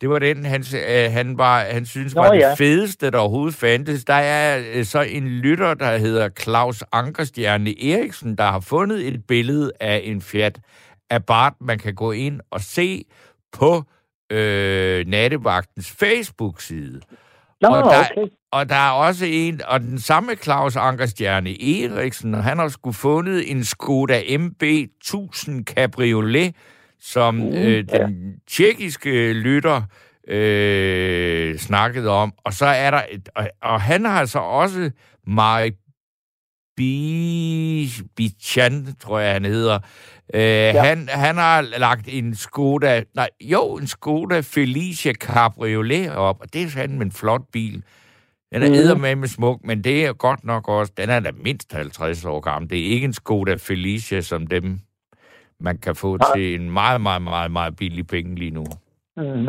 Det 0.00 0.10
var 0.10 0.18
den, 0.18 0.44
han, 0.44 0.64
øh, 0.88 1.12
han, 1.12 1.38
var, 1.38 1.60
han 1.60 1.86
synes 1.86 2.14
Nå, 2.14 2.22
var 2.22 2.32
det 2.32 2.38
ja. 2.38 2.54
fedeste, 2.54 3.10
der 3.10 3.18
overhovedet 3.18 3.54
fandtes. 3.54 4.04
Der 4.04 4.14
er 4.14 4.62
øh, 4.74 4.84
så 4.84 5.00
en 5.00 5.28
lytter, 5.28 5.74
der 5.74 5.96
hedder 5.96 6.28
Claus 6.28 6.84
Ankerstjerne 6.92 7.84
Eriksen, 7.90 8.38
der 8.38 8.44
har 8.44 8.60
fundet 8.60 9.08
et 9.08 9.26
billede 9.26 9.72
af 9.80 10.00
en 10.04 10.20
Fiat 10.20 10.60
Abarth, 11.10 11.56
man 11.60 11.78
kan 11.78 11.94
gå 11.94 12.12
ind 12.12 12.40
og 12.50 12.60
se 12.60 13.04
på 13.52 13.84
øh, 14.30 15.06
Nattevagtens 15.06 15.90
Facebook-side. 15.90 17.00
Nå, 17.60 17.68
og 17.68 17.82
der, 17.82 18.00
okay. 18.00 18.32
og 18.50 18.68
der 18.68 18.74
er 18.74 18.90
også 18.90 19.26
en, 19.28 19.60
og 19.68 19.80
den 19.80 19.98
samme 19.98 20.34
Claus 20.34 20.76
Ankerstjerne 20.76 21.50
Eriksen, 21.50 22.34
han 22.34 22.58
har 22.58 22.68
sgu 22.68 22.92
fundet 22.92 23.50
en 23.50 23.64
Skoda 23.64 24.38
MB 24.38 24.62
1000 24.62 25.64
Cabriolet, 25.64 26.54
som 27.12 27.42
Uh, 27.42 27.54
øh, 27.64 27.84
den 27.92 28.34
tjekkiske 28.50 29.32
lytter 29.32 29.82
øh, 30.28 31.58
snakkede 31.58 32.10
om. 32.10 32.32
Og 32.44 32.52
så 32.52 32.66
er 32.66 32.90
der, 32.90 33.02
et, 33.10 33.28
og, 33.34 33.48
og 33.62 33.80
han 33.80 34.04
har 34.04 34.24
så 34.24 34.38
også 34.38 34.90
Marek 35.26 35.74
Bi- 36.76 38.02
Bichan, 38.16 38.86
tror 39.00 39.18
jeg, 39.18 39.32
han 39.32 39.44
hedder. 39.44 39.78
Øh, 40.34 40.40
ja. 40.42 40.82
han, 40.84 41.08
han 41.08 41.36
har 41.36 41.60
lagt 41.78 42.04
en 42.08 42.34
Skoda, 42.34 43.02
nej, 43.14 43.28
jo, 43.40 43.74
en 43.76 43.86
Skoda 43.86 44.40
Felicia 44.40 45.12
Cabriolet 45.12 46.10
op, 46.12 46.40
og 46.40 46.52
det 46.52 46.62
er 46.62 46.68
fandme 46.68 47.04
en 47.04 47.12
flot 47.12 47.42
bil. 47.52 47.82
Den 48.52 48.62
er 48.62 48.66
Mhm. 48.68 48.74
eddermame 48.74 49.20
med 49.20 49.28
smuk, 49.28 49.60
men 49.64 49.84
det 49.84 50.04
er 50.06 50.12
godt 50.12 50.44
nok 50.44 50.68
også, 50.68 50.92
den 50.96 51.10
er 51.10 51.20
da 51.20 51.30
mindst 51.44 51.72
50 51.72 52.24
år 52.24 52.40
gammel. 52.40 52.70
Det 52.70 52.78
er 52.86 52.90
ikke 52.90 53.04
en 53.04 53.12
Skoda 53.12 53.54
Felicia 53.54 54.20
som 54.20 54.46
dem, 54.46 54.78
man 55.60 55.78
kan 55.78 55.94
få 55.94 56.16
Nej. 56.16 56.26
til 56.34 56.54
en 56.54 56.70
meget, 56.70 57.00
meget, 57.00 57.22
meget, 57.22 57.50
meget 57.50 57.76
billig 57.76 58.06
penge 58.06 58.34
lige 58.34 58.50
nu. 58.58 58.64
Mm. 59.16 59.48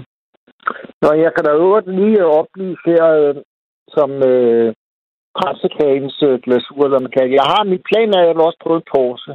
Nå, 1.01 1.09
jeg 1.23 1.31
kan 1.35 1.43
da 1.45 1.51
øvrigt 1.51 1.87
lige 1.99 2.25
oplyse 2.25 2.81
her, 2.85 3.05
øh, 3.21 3.35
som 3.95 4.09
øh, 4.31 4.73
kransekagens 5.39 6.15
øh, 6.27 6.35
glasur, 6.45 6.81
eller 6.85 6.99
man 6.99 7.11
kan. 7.17 7.33
Jeg 7.39 7.47
har 7.53 7.63
min 7.63 7.83
plan 7.89 8.09
er, 8.15 8.19
at 8.21 8.27
jeg 8.27 8.35
vil 8.35 8.47
også 8.49 8.59
prøve 8.63 8.77
en 8.81 8.89
Porsche. 8.93 9.33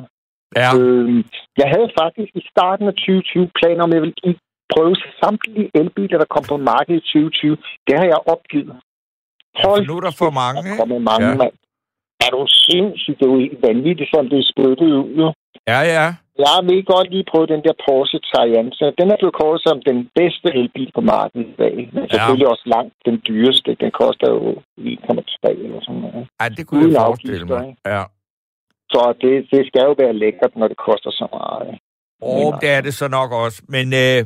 Ja, 0.61 0.68
Øh, 0.79 1.25
jeg 1.61 1.68
havde 1.75 1.91
faktisk 2.03 2.33
i 2.41 2.45
starten 2.53 2.87
af 2.91 2.95
2020 2.95 3.51
planer 3.59 3.83
om, 3.85 3.91
at 3.91 3.95
jeg 3.95 4.03
ville 4.03 4.39
prøve 4.75 4.97
samtlige 5.23 5.70
elbiler, 5.81 6.18
der 6.18 6.29
kom 6.35 6.45
på 6.53 6.57
markedet 6.70 7.01
i 7.03 7.07
2020. 7.07 7.57
Det 7.87 7.95
har 8.01 8.07
jeg 8.12 8.20
opgivet. 8.35 8.77
ja 9.59 9.64
for 9.64 9.73
nu 9.89 9.95
er 9.97 10.05
der 10.09 10.14
for 10.23 10.31
mange, 10.43 10.59
Der 10.68 10.77
kommer 10.81 10.99
mange, 11.11 11.27
Ja. 11.27 11.33
ja. 11.37 11.41
mand. 11.43 11.55
Er 12.25 12.31
du 12.37 12.41
sindssygt? 12.68 13.18
Det 13.18 13.27
er 13.27 13.33
jo 13.35 13.41
vanvittigt, 13.68 14.11
som 14.14 14.25
det 14.31 14.39
er 14.43 14.47
spyttet 14.53 14.89
ud, 15.01 15.09
jo. 15.20 15.27
Ja, 15.73 15.81
ja. 15.97 16.07
Jeg 16.39 16.59
vil 16.68 16.85
godt 16.85 17.09
lige 17.14 17.26
prøve 17.33 17.47
den 17.55 17.62
der 17.66 17.74
Porsche 17.87 18.18
Taycan. 18.30 18.68
Så 18.78 18.85
den 18.99 19.07
er 19.12 19.16
blevet 19.20 19.35
kåret 19.41 19.61
som 19.66 19.76
den 19.91 19.99
bedste 20.18 20.49
elbil 20.61 20.91
på 20.95 21.01
markedet 21.01 21.47
i 21.53 21.57
dag. 21.64 21.74
Men 21.95 22.03
Ja. 22.05 22.09
selvfølgelig 22.14 22.49
også 22.55 22.66
langt 22.76 22.95
den 23.09 23.16
dyreste. 23.28 23.70
Den 23.83 23.91
koster 24.01 24.28
jo 24.37 24.39
1,3 24.78 25.64
eller 25.66 25.80
sådan 25.87 26.01
noget. 26.07 26.22
Ej, 26.41 26.49
det 26.57 26.66
kunne 26.66 26.80
Uden 26.85 26.93
jeg 26.93 27.01
forestille 27.07 27.45
mig. 27.47 27.68
ikke? 27.68 27.80
Ja. 27.95 28.03
Så 28.93 29.01
det, 29.22 29.33
det 29.53 29.62
skal 29.68 29.83
jo 29.89 29.95
være 30.03 30.12
lækkert, 30.22 30.53
når 30.57 30.68
det 30.68 30.76
koster 30.89 31.11
så 31.11 31.26
meget. 31.39 31.78
Og 32.22 32.61
det 32.62 32.68
er 32.76 32.80
det 32.80 32.95
så 32.95 33.09
nok 33.09 33.30
også. 33.45 33.59
Men 33.74 33.87
øh, 34.05 34.18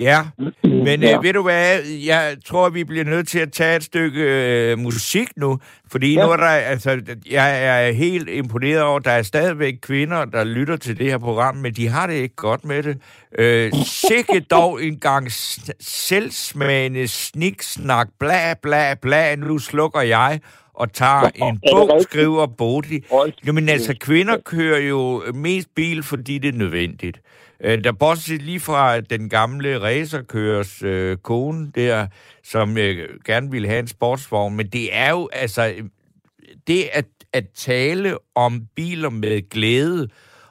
ja, 0.00 0.22
men 0.62 1.02
ja. 1.02 1.16
øh, 1.16 1.22
ved 1.22 1.32
du 1.32 1.42
hvad, 1.42 1.80
jeg 2.06 2.36
tror, 2.44 2.68
vi 2.68 2.84
bliver 2.84 3.04
nødt 3.04 3.28
til 3.28 3.38
at 3.38 3.52
tage 3.52 3.76
et 3.76 3.84
stykke 3.84 4.20
øh, 4.20 4.78
musik 4.78 5.28
nu, 5.36 5.58
fordi 5.90 6.14
ja. 6.14 6.26
Nu 6.26 6.32
er 6.32 6.36
der, 6.36 6.46
altså, 6.46 7.02
jeg 7.30 7.64
er 7.64 7.92
helt 7.92 8.28
imponeret 8.28 8.82
over, 8.82 8.96
at 8.96 9.04
der 9.04 9.10
er 9.10 9.22
stadigvæk 9.22 9.74
kvinder, 9.82 10.24
der 10.24 10.44
lytter 10.44 10.76
til 10.76 10.98
det 10.98 11.06
her 11.06 11.18
program, 11.18 11.56
men 11.56 11.72
de 11.72 11.88
har 11.88 12.06
det 12.06 12.14
ikke 12.14 12.36
godt 12.36 12.64
med 12.64 12.82
det. 12.82 12.98
Øh, 13.38 13.72
sikke 13.86 14.40
dog 14.50 14.84
en 14.84 14.98
gang 14.98 15.32
selvsmagende 15.80 17.08
sniksnak, 17.08 18.08
bla 18.18 18.54
bla 18.62 18.94
bla, 18.94 19.36
nu 19.36 19.58
slukker 19.58 20.00
jeg 20.00 20.40
og 20.74 20.92
tager 20.92 21.30
Nå, 21.38 21.46
en 21.48 21.60
bog, 21.72 22.02
skriver 22.02 22.46
Bodil. 22.46 23.04
Jamen 23.46 23.68
altså, 23.68 23.94
kvinder 24.00 24.36
kører 24.44 24.78
jo 24.78 25.22
mest 25.34 25.68
bil, 25.74 26.02
fordi 26.02 26.38
det 26.38 26.54
er 26.54 26.58
nødvendigt. 26.58 27.20
Øh, 27.64 27.84
Der 27.84 27.92
bortset 27.92 28.42
lige 28.42 28.60
fra 28.60 29.00
den 29.00 29.28
gamle 29.28 29.80
racerkørers 29.80 30.82
øh, 30.82 31.16
kone 31.16 31.70
der, 31.74 32.06
som 32.44 32.78
øh, 32.78 33.08
gerne 33.26 33.50
ville 33.50 33.68
have 33.68 33.80
en 33.80 33.86
sportsvogn, 33.86 34.56
men 34.56 34.66
det 34.66 34.96
er 34.96 35.10
jo 35.10 35.28
altså, 35.32 35.74
det 36.66 36.84
at, 36.92 37.06
at 37.32 37.44
tale 37.54 38.16
om 38.34 38.66
biler 38.76 39.10
med 39.10 39.48
glæde 39.50 40.08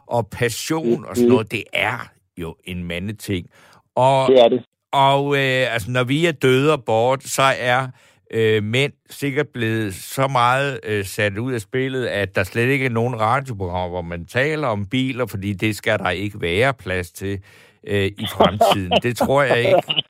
og 0.07 0.27
passion 0.27 1.05
og 1.05 1.15
sådan 1.15 1.29
noget, 1.29 1.51
det 1.51 1.63
er 1.73 2.09
jo 2.37 2.55
en 2.63 2.83
mandeting. 2.83 3.49
Og, 3.95 4.27
Det 4.31 4.39
er 4.39 4.49
det. 4.49 4.65
og 4.91 5.35
øh, 5.35 5.73
altså, 5.73 5.91
når 5.91 6.03
vi 6.03 6.25
er 6.25 6.31
døde 6.31 6.71
og 6.73 6.83
bort, 6.85 7.23
så 7.23 7.43
er 7.59 7.87
øh, 8.33 8.63
mænd 8.63 8.93
sikkert 9.09 9.47
blevet 9.47 9.93
så 9.93 10.27
meget 10.27 10.79
øh, 10.83 11.05
sat 11.05 11.37
ud 11.37 11.53
af 11.53 11.61
spillet, 11.61 12.05
at 12.05 12.35
der 12.35 12.43
slet 12.43 12.69
ikke 12.69 12.85
er 12.85 12.89
nogen 12.89 13.19
radioprogrammer, 13.19 13.89
hvor 13.89 14.01
man 14.01 14.25
taler 14.25 14.67
om 14.67 14.85
biler, 14.85 15.25
fordi 15.25 15.53
det 15.53 15.75
skal 15.75 15.99
der 15.99 16.09
ikke 16.09 16.41
være 16.41 16.73
plads 16.73 17.11
til 17.11 17.39
øh, 17.87 18.05
i 18.05 18.25
fremtiden. 18.33 18.91
det 19.03 19.17
tror 19.17 19.43
jeg 19.43 19.59
ikke. 19.59 19.81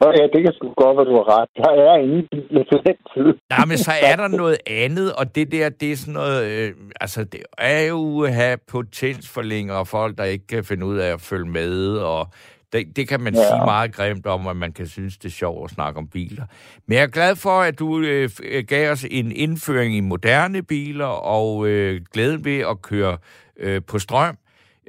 Og 0.00 0.14
ja, 0.18 0.22
det 0.22 0.44
kan 0.44 0.52
sgu 0.52 0.72
godt 0.76 0.96
være, 0.96 1.06
du 1.06 1.16
har 1.20 1.38
ret. 1.38 1.48
Der 1.56 1.70
er 1.92 1.98
ingen 1.98 2.28
biler 2.30 2.64
til 2.64 2.80
den 2.86 2.96
tid. 3.14 3.38
Nej, 3.56 3.64
men 3.66 3.78
så 3.78 3.92
er 4.02 4.16
der 4.16 4.28
noget 4.28 4.58
andet, 4.66 5.12
og 5.12 5.34
det 5.34 5.52
der, 5.52 5.68
det 5.68 5.92
er 5.92 5.96
sådan 5.96 6.14
noget, 6.14 6.44
øh, 6.50 6.74
altså 7.00 7.24
det 7.24 7.40
er 7.58 7.86
jo 7.86 8.20
at 8.22 8.34
have 8.34 8.58
potensforlænger 8.68 9.74
og 9.74 9.86
folk, 9.86 10.18
der 10.18 10.24
ikke 10.24 10.46
kan 10.46 10.64
finde 10.64 10.86
ud 10.86 10.96
af 10.96 11.12
at 11.12 11.20
følge 11.20 11.50
med, 11.50 11.96
og 11.96 12.28
det, 12.72 12.96
det 12.96 13.08
kan 13.08 13.20
man 13.20 13.34
ja. 13.34 13.48
Sige 13.48 13.64
meget 13.64 13.94
grimt 13.94 14.26
om, 14.26 14.46
at 14.46 14.56
man 14.56 14.72
kan 14.72 14.86
synes, 14.86 15.18
det 15.18 15.28
er 15.28 15.32
sjovt 15.32 15.70
at 15.70 15.74
snakke 15.74 15.98
om 15.98 16.08
biler. 16.08 16.46
Men 16.86 16.96
jeg 16.96 17.02
er 17.02 17.06
glad 17.06 17.36
for, 17.36 17.60
at 17.60 17.78
du 17.78 18.00
øh, 18.00 18.30
f- 18.32 18.60
gav 18.60 18.90
os 18.92 19.04
en 19.10 19.32
indføring 19.32 19.96
i 19.96 20.00
moderne 20.00 20.62
biler, 20.62 21.06
og 21.06 21.66
øh, 21.68 22.00
glæden 22.12 22.44
ved 22.44 22.58
at 22.58 22.82
køre 22.82 23.18
øh, 23.56 23.82
på 23.86 23.98
strøm. 23.98 24.38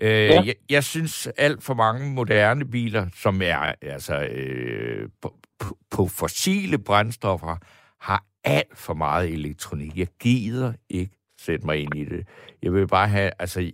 Øh, 0.02 0.10
ja. 0.12 0.42
jeg, 0.42 0.56
jeg 0.70 0.84
synes 0.84 1.28
alt 1.38 1.64
for 1.64 1.74
mange 1.74 2.10
moderne 2.14 2.66
biler, 2.66 3.08
som 3.16 3.42
er 3.42 3.74
altså 3.82 4.22
øh, 4.32 5.10
på, 5.22 5.36
på, 5.60 5.78
på 5.92 6.08
fossile 6.08 6.78
brændstoffer, 6.78 7.56
har 8.02 8.24
alt 8.44 8.78
for 8.78 8.94
meget 8.94 9.30
elektronik. 9.30 9.98
Jeg 9.98 10.08
gider 10.20 10.74
ikke 10.90 11.16
sætte 11.40 11.66
mig 11.66 11.78
ind 11.78 11.96
i 11.96 12.06
det. 12.06 12.28
Jeg 12.64 12.74
vil 12.74 12.88
bare 12.88 13.08
have, 13.08 13.32
altså, 13.40 13.72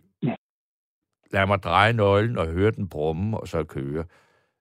lad 1.35 1.45
mig 1.51 1.59
dreje 1.67 1.93
nøglen 1.93 2.37
og 2.41 2.47
høre 2.47 2.71
den 2.79 2.87
brumme, 2.93 3.37
og 3.41 3.47
så 3.47 3.59
køre. 3.77 4.03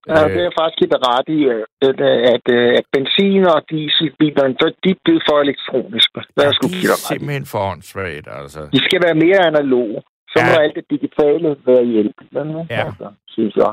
Ja, 0.09 0.21
det 0.37 0.43
er 0.49 0.53
faktisk 0.61 0.79
helt 0.83 0.97
ret 1.11 1.29
i, 1.39 1.41
at, 1.89 2.01
at, 2.35 2.47
at 2.79 2.87
benzin- 2.95 3.53
og 3.55 3.61
dieselbilerne, 3.71 4.55
de 4.85 4.91
er 4.91 5.01
blevet 5.05 5.23
for 5.29 5.37
elektroniske. 5.47 6.21
Det 6.37 6.45
er 6.47 6.53
sgu 6.53 6.67
de 6.69 6.81
simpelthen 7.11 7.47
for 7.53 7.61
åndssvagt, 7.73 8.27
altså. 8.41 8.61
De 8.75 8.81
skal 8.87 9.01
være 9.07 9.17
mere 9.25 9.41
analoge. 9.51 9.99
Så 10.33 10.39
ja. 10.41 10.47
må 10.47 10.53
alt 10.65 10.75
det 10.79 10.87
digitale 10.95 11.49
være 11.67 11.85
elbilerne, 12.01 12.67
ja. 12.71 12.87
altså, 12.87 13.07
synes 13.35 13.55
jeg. 13.57 13.73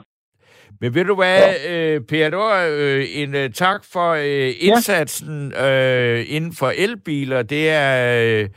Men 0.82 0.96
ved 0.96 1.06
du 1.06 1.16
hvad, 1.16 1.40
ja. 1.40 1.72
øh, 1.74 2.02
Per, 2.10 2.30
det 2.30 2.38
var 2.38 2.58
øh, 2.80 3.04
en 3.22 3.36
uh, 3.36 3.52
tak 3.64 3.82
for 3.94 4.10
øh, 4.12 4.52
indsatsen 4.68 5.54
ja. 5.56 6.18
øh, 6.18 6.26
inden 6.36 6.54
for 6.60 6.70
elbiler. 6.86 7.42
Det 7.42 7.70
er... 7.70 7.94
Øh, 8.22 8.50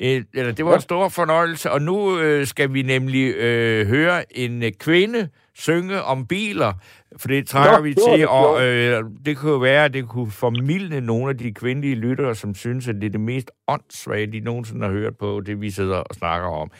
et, 0.00 0.26
eller 0.34 0.52
det 0.52 0.64
var 0.64 0.70
ja. 0.70 0.76
en 0.76 0.82
stor 0.82 1.08
fornøjelse, 1.08 1.70
og 1.70 1.82
nu 1.82 2.18
øh, 2.18 2.46
skal 2.46 2.74
vi 2.74 2.82
nemlig 2.82 3.34
øh, 3.34 3.86
høre 3.86 4.38
en 4.38 4.62
øh, 4.62 4.72
kvinde 4.72 5.28
synge 5.54 6.02
om 6.02 6.26
biler, 6.26 6.72
for 7.16 7.28
det 7.28 7.46
trækker 7.46 7.74
ja, 7.74 7.80
vi 7.80 7.94
til, 7.94 8.20
det, 8.20 8.26
og 8.26 8.66
øh, 8.66 9.04
det 9.26 9.36
kunne 9.36 9.52
jo 9.52 9.58
være, 9.58 9.84
at 9.84 9.94
det 9.94 10.08
kunne 10.08 10.30
formidle 10.30 11.00
nogle 11.00 11.30
af 11.30 11.38
de 11.38 11.54
kvindelige 11.54 11.94
lyttere, 11.94 12.34
som 12.34 12.54
synes, 12.54 12.88
at 12.88 12.94
det 12.94 13.04
er 13.04 13.10
det 13.10 13.20
mest 13.20 13.50
åndssvage, 13.68 14.26
de 14.26 14.40
nogensinde 14.40 14.86
har 14.86 14.92
hørt 14.92 15.16
på, 15.18 15.42
det 15.46 15.60
vi 15.60 15.70
sidder 15.70 15.96
og 15.96 16.14
snakker 16.14 16.48
om. 16.48 16.70